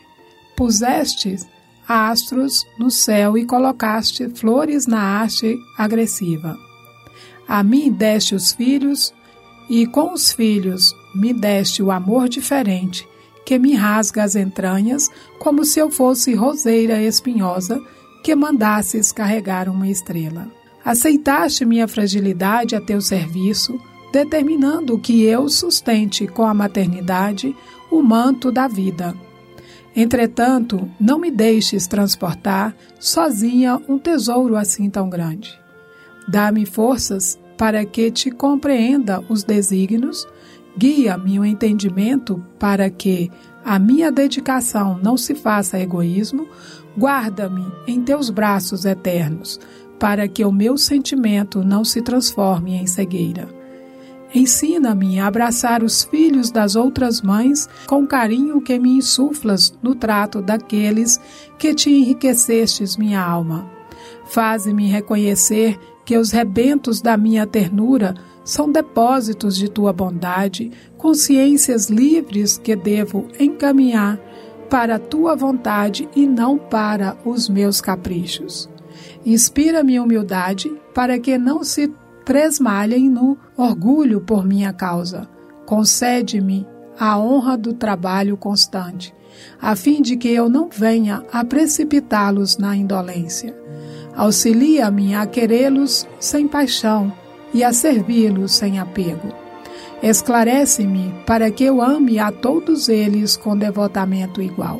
puseste 0.54 1.38
astros 1.88 2.68
no 2.78 2.92
céu 2.92 3.38
e 3.38 3.46
colocaste 3.46 4.28
flores 4.32 4.86
na 4.86 5.22
haste 5.22 5.58
agressiva. 5.78 6.58
A 7.48 7.64
mim 7.64 7.90
deste 7.90 8.36
os 8.36 8.52
filhos, 8.52 9.14
e 9.70 9.88
com 9.88 10.12
os 10.12 10.34
filhos 10.34 10.94
me 11.16 11.34
deste 11.34 11.82
o 11.82 11.92
amor 11.92 12.28
diferente, 12.28 13.08
que 13.46 13.58
me 13.58 13.76
rasga 13.76 14.26
as 14.26 14.36
entranhas, 14.36 15.10
como 15.40 15.64
se 15.64 15.80
eu 15.80 15.90
fosse 15.90 16.36
roseira 16.36 17.02
espinhosa 17.02 17.82
que 18.22 18.36
mandasses 18.36 19.14
carregar 19.14 19.70
uma 19.70 19.88
estrela. 19.88 20.52
Aceitaste 20.86 21.66
minha 21.66 21.88
fragilidade 21.88 22.76
a 22.76 22.80
teu 22.80 23.02
serviço, 23.02 23.82
determinando 24.14 25.00
que 25.00 25.24
eu 25.24 25.50
sustente 25.50 26.28
com 26.28 26.44
a 26.44 26.54
maternidade 26.54 27.56
o 27.90 28.04
manto 28.04 28.52
da 28.52 28.68
vida. 28.68 29.16
Entretanto, 29.96 30.88
não 31.00 31.18
me 31.18 31.32
deixes 31.32 31.88
transportar 31.88 32.76
sozinha 33.00 33.82
um 33.90 33.98
tesouro 33.98 34.56
assim 34.56 34.88
tão 34.88 35.10
grande. 35.10 35.60
Dá-me 36.28 36.68
forças 36.68 37.40
para 37.58 37.84
que 37.84 38.12
te 38.12 38.30
compreenda 38.30 39.24
os 39.28 39.44
desígnios, 39.44 40.28
guia-me 40.78 41.40
o 41.40 41.46
entendimento 41.46 42.46
para 42.60 42.92
que 42.92 43.32
a 43.64 43.80
minha 43.80 44.12
dedicação 44.12 45.00
não 45.02 45.18
se 45.18 45.34
faça 45.34 45.80
egoísmo, 45.80 46.48
guarda-me 46.96 47.66
em 47.88 48.02
teus 48.02 48.30
braços 48.30 48.86
eternos, 48.86 49.60
para 50.00 50.28
que 50.28 50.44
o 50.44 50.52
meu 50.52 50.78
sentimento 50.78 51.64
não 51.64 51.84
se 51.84 52.02
transforme 52.02 52.76
em 52.76 52.88
cegueira. 52.88 53.48
Ensina-me 54.34 55.20
a 55.20 55.28
abraçar 55.28 55.82
os 55.82 56.04
filhos 56.04 56.52
das 56.52 56.76
outras 56.76 57.22
mães 57.22 57.70
com 57.88 58.06
carinho 58.06 58.60
que 58.60 58.78
me 58.78 58.98
insuflas 58.98 59.74
no 59.82 59.96
trato 59.96 60.42
daqueles 60.42 61.20
que 61.58 61.74
te 61.74 61.90
enriquecestes 61.90 62.98
minha 62.98 63.22
alma. 63.22 63.66
Faze-me 64.26 64.88
reconhecer 64.88 65.80
que 66.04 66.18
os 66.18 66.32
rebentos 66.32 67.02
da 67.02 67.16
minha 67.16 67.48
ternura 67.48 68.16
são 68.44 68.72
depósitos 68.72 69.56
de 69.56 69.70
tua 69.70 69.94
bondade, 69.94 70.72
consciências 70.98 71.90
livres 71.90 72.58
que 72.58 72.76
devo 72.76 73.28
encaminhar 73.40 74.20
para 74.70 74.96
a 74.96 75.00
tua 75.00 75.36
vontade 75.36 76.10
e 76.16 76.28
não 76.28 76.58
para 76.58 77.18
os 77.24 77.48
meus 77.48 77.80
caprichos. 77.80 78.70
Inspira-me 79.26 80.00
humildade 80.00 80.72
para 80.94 81.18
que 81.18 81.38
não 81.38 81.64
se 81.64 81.92
tresmalhem 82.24 83.10
no 83.10 83.38
orgulho 83.58 84.22
por 84.22 84.46
minha 84.46 84.72
causa. 84.72 85.28
Concede-me 85.66 86.68
a 87.00 87.18
honra 87.18 87.58
do 87.58 87.74
trabalho 87.74 88.38
constante, 88.38 89.14
a 89.60 89.76
fim 89.76 90.02
de 90.02 90.16
que 90.16 90.30
eu 90.30 90.48
não 90.48 90.70
venha 90.70 91.24
a 91.32 91.44
precipitá-los 91.44 92.58
na 92.58 92.76
indolência. 92.76 93.56
Auxilia-me 94.16 95.16
a 95.16 95.26
querê-los 95.26 96.08
sem 96.20 96.48
paixão 96.48 97.12
e 97.54 97.64
a 97.64 97.74
servi-los 97.74 98.54
sem 98.54 98.80
apego. 98.80 99.34
Esclarece-me 100.04 101.14
para 101.26 101.50
que 101.50 101.64
eu 101.64 101.82
ame 101.82 102.20
a 102.20 102.32
todos 102.32 102.90
eles 102.90 103.36
com 103.36 103.58
devotamento 103.58 104.42
igual. 104.42 104.80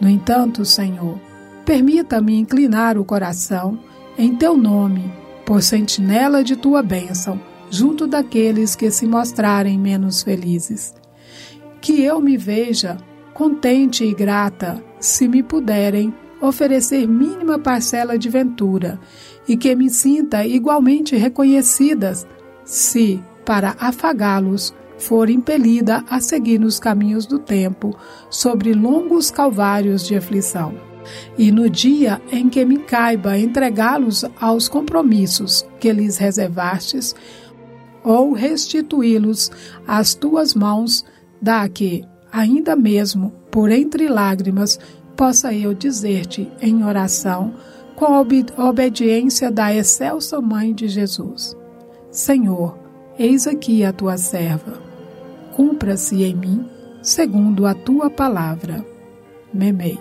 No 0.00 0.08
entanto, 0.08 0.64
Senhor, 0.64 1.18
permita-me 1.64 2.38
inclinar 2.38 2.98
o 2.98 3.04
coração 3.04 3.78
em 4.16 4.34
teu 4.36 4.56
nome, 4.56 5.12
por 5.44 5.62
sentinela 5.62 6.44
de 6.44 6.56
tua 6.56 6.82
bênção, 6.82 7.40
junto 7.70 8.06
daqueles 8.06 8.76
que 8.76 8.90
se 8.90 9.06
mostrarem 9.06 9.78
menos 9.78 10.22
felizes. 10.22 10.94
Que 11.80 12.02
eu 12.02 12.20
me 12.20 12.36
veja 12.36 12.98
contente 13.32 14.04
e 14.04 14.14
grata, 14.14 14.82
se 15.00 15.26
me 15.26 15.42
puderem 15.42 16.14
oferecer 16.40 17.06
mínima 17.08 17.58
parcela 17.58 18.18
de 18.18 18.28
ventura, 18.28 19.00
e 19.48 19.56
que 19.56 19.74
me 19.74 19.88
sinta 19.88 20.44
igualmente 20.46 21.16
reconhecidas, 21.16 22.26
se, 22.64 23.22
para 23.44 23.74
afagá-los, 23.78 24.74
for 24.98 25.28
impelida 25.30 26.04
a 26.08 26.20
seguir 26.20 26.60
nos 26.60 26.78
caminhos 26.78 27.26
do 27.26 27.38
tempo, 27.38 27.96
sobre 28.30 28.72
longos 28.72 29.30
calvários 29.30 30.06
de 30.06 30.14
aflição. 30.14 30.91
E 31.36 31.50
no 31.50 31.68
dia 31.68 32.20
em 32.30 32.48
que 32.48 32.64
me 32.64 32.78
caiba 32.78 33.38
entregá-los 33.38 34.24
aos 34.40 34.68
compromissos 34.68 35.66
que 35.80 35.92
lhes 35.92 36.18
reservastes, 36.18 37.14
ou 38.04 38.32
restituí-los 38.32 39.50
às 39.86 40.14
tuas 40.14 40.54
mãos, 40.54 41.04
dá 41.40 41.68
que, 41.68 42.04
ainda 42.30 42.74
mesmo 42.74 43.32
por 43.50 43.70
entre 43.70 44.08
lágrimas, 44.08 44.78
possa 45.16 45.52
eu 45.54 45.74
dizer-te 45.74 46.50
em 46.60 46.84
oração, 46.84 47.54
com 47.94 48.06
a 48.06 48.20
ob 48.20 48.46
obediência 48.56 49.50
da 49.50 49.74
excelsa 49.74 50.40
Mãe 50.40 50.74
de 50.74 50.88
Jesus: 50.88 51.56
Senhor, 52.10 52.76
eis 53.18 53.46
aqui 53.46 53.84
a 53.84 53.92
tua 53.92 54.16
serva. 54.16 54.80
Cumpra-se 55.54 56.22
em 56.24 56.34
mim, 56.34 56.66
segundo 57.02 57.66
a 57.66 57.74
tua 57.74 58.08
palavra. 58.08 58.84
Memei. 59.52 59.98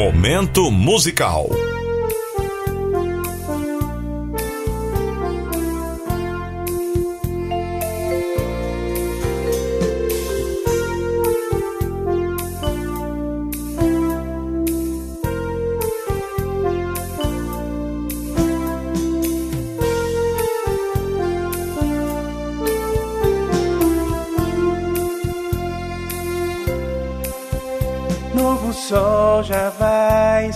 Momento 0.00 0.70
musical. 0.70 1.69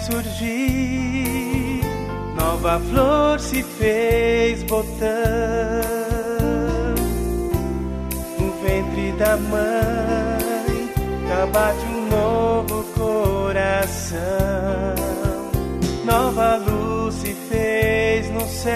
Surgir, 0.04 1.80
nova 2.36 2.78
flor 2.90 3.40
se 3.40 3.62
fez 3.62 4.62
botão. 4.64 5.08
No 8.38 8.52
ventre 8.62 9.12
da 9.12 9.36
mãe, 9.36 10.90
já 11.28 11.46
bate 11.46 11.84
um 11.86 12.08
novo 12.08 12.84
coração, 12.94 14.20
nova 16.04 16.56
luz 16.56 17.14
se 17.14 17.32
fez 17.48 18.30
no 18.30 18.46
céu, 18.46 18.72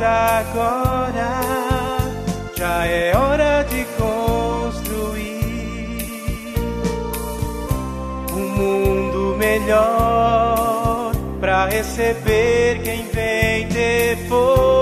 agora, 0.00 1.40
já 2.56 2.86
é 2.86 3.16
hora 3.16 3.64
de 3.64 3.84
construir 3.96 5.08
um 8.32 8.48
mundo 8.56 9.36
melhor 9.38 11.12
para 11.40 11.66
receber 11.66 12.82
quem 12.82 13.06
vem 13.08 13.68
depois. 13.68 14.77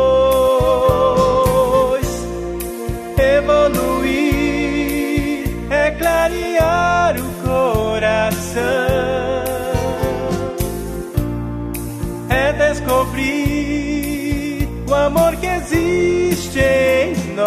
Amor 15.06 15.36
que 15.36 15.46
existe 15.46 16.58
em 16.58 17.34
nós, 17.34 17.46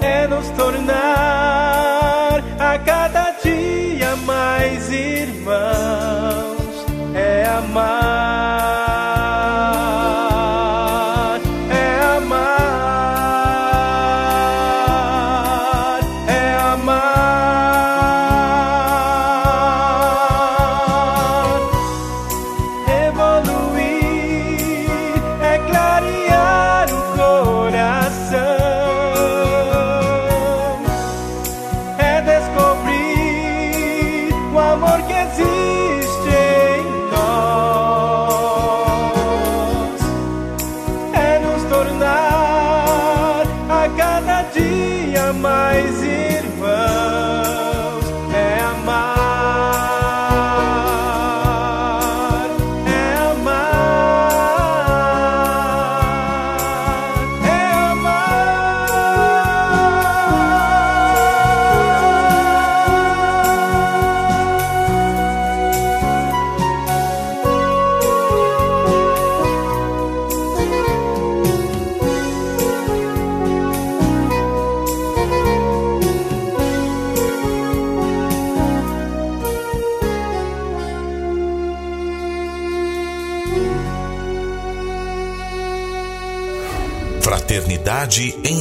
é 0.00 0.26
nos 0.26 0.48
tornar 0.50 2.42
a 2.58 2.78
cada 2.80 3.30
dia 3.42 4.16
mais 4.26 4.90
irmãos, 4.90 6.86
é 7.14 7.44
amar. 7.46 8.01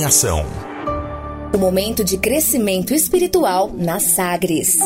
Em 0.02 0.06
Ação. 0.06 0.44
O 1.54 1.58
momento 1.60 2.04
de 2.04 2.18
crescimento 2.18 2.92
espiritual 2.92 3.72
na 3.72 4.00
Sagres. 4.00 4.80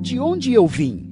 De 0.00 0.18
onde 0.18 0.54
eu 0.54 0.66
vim? 0.66 1.11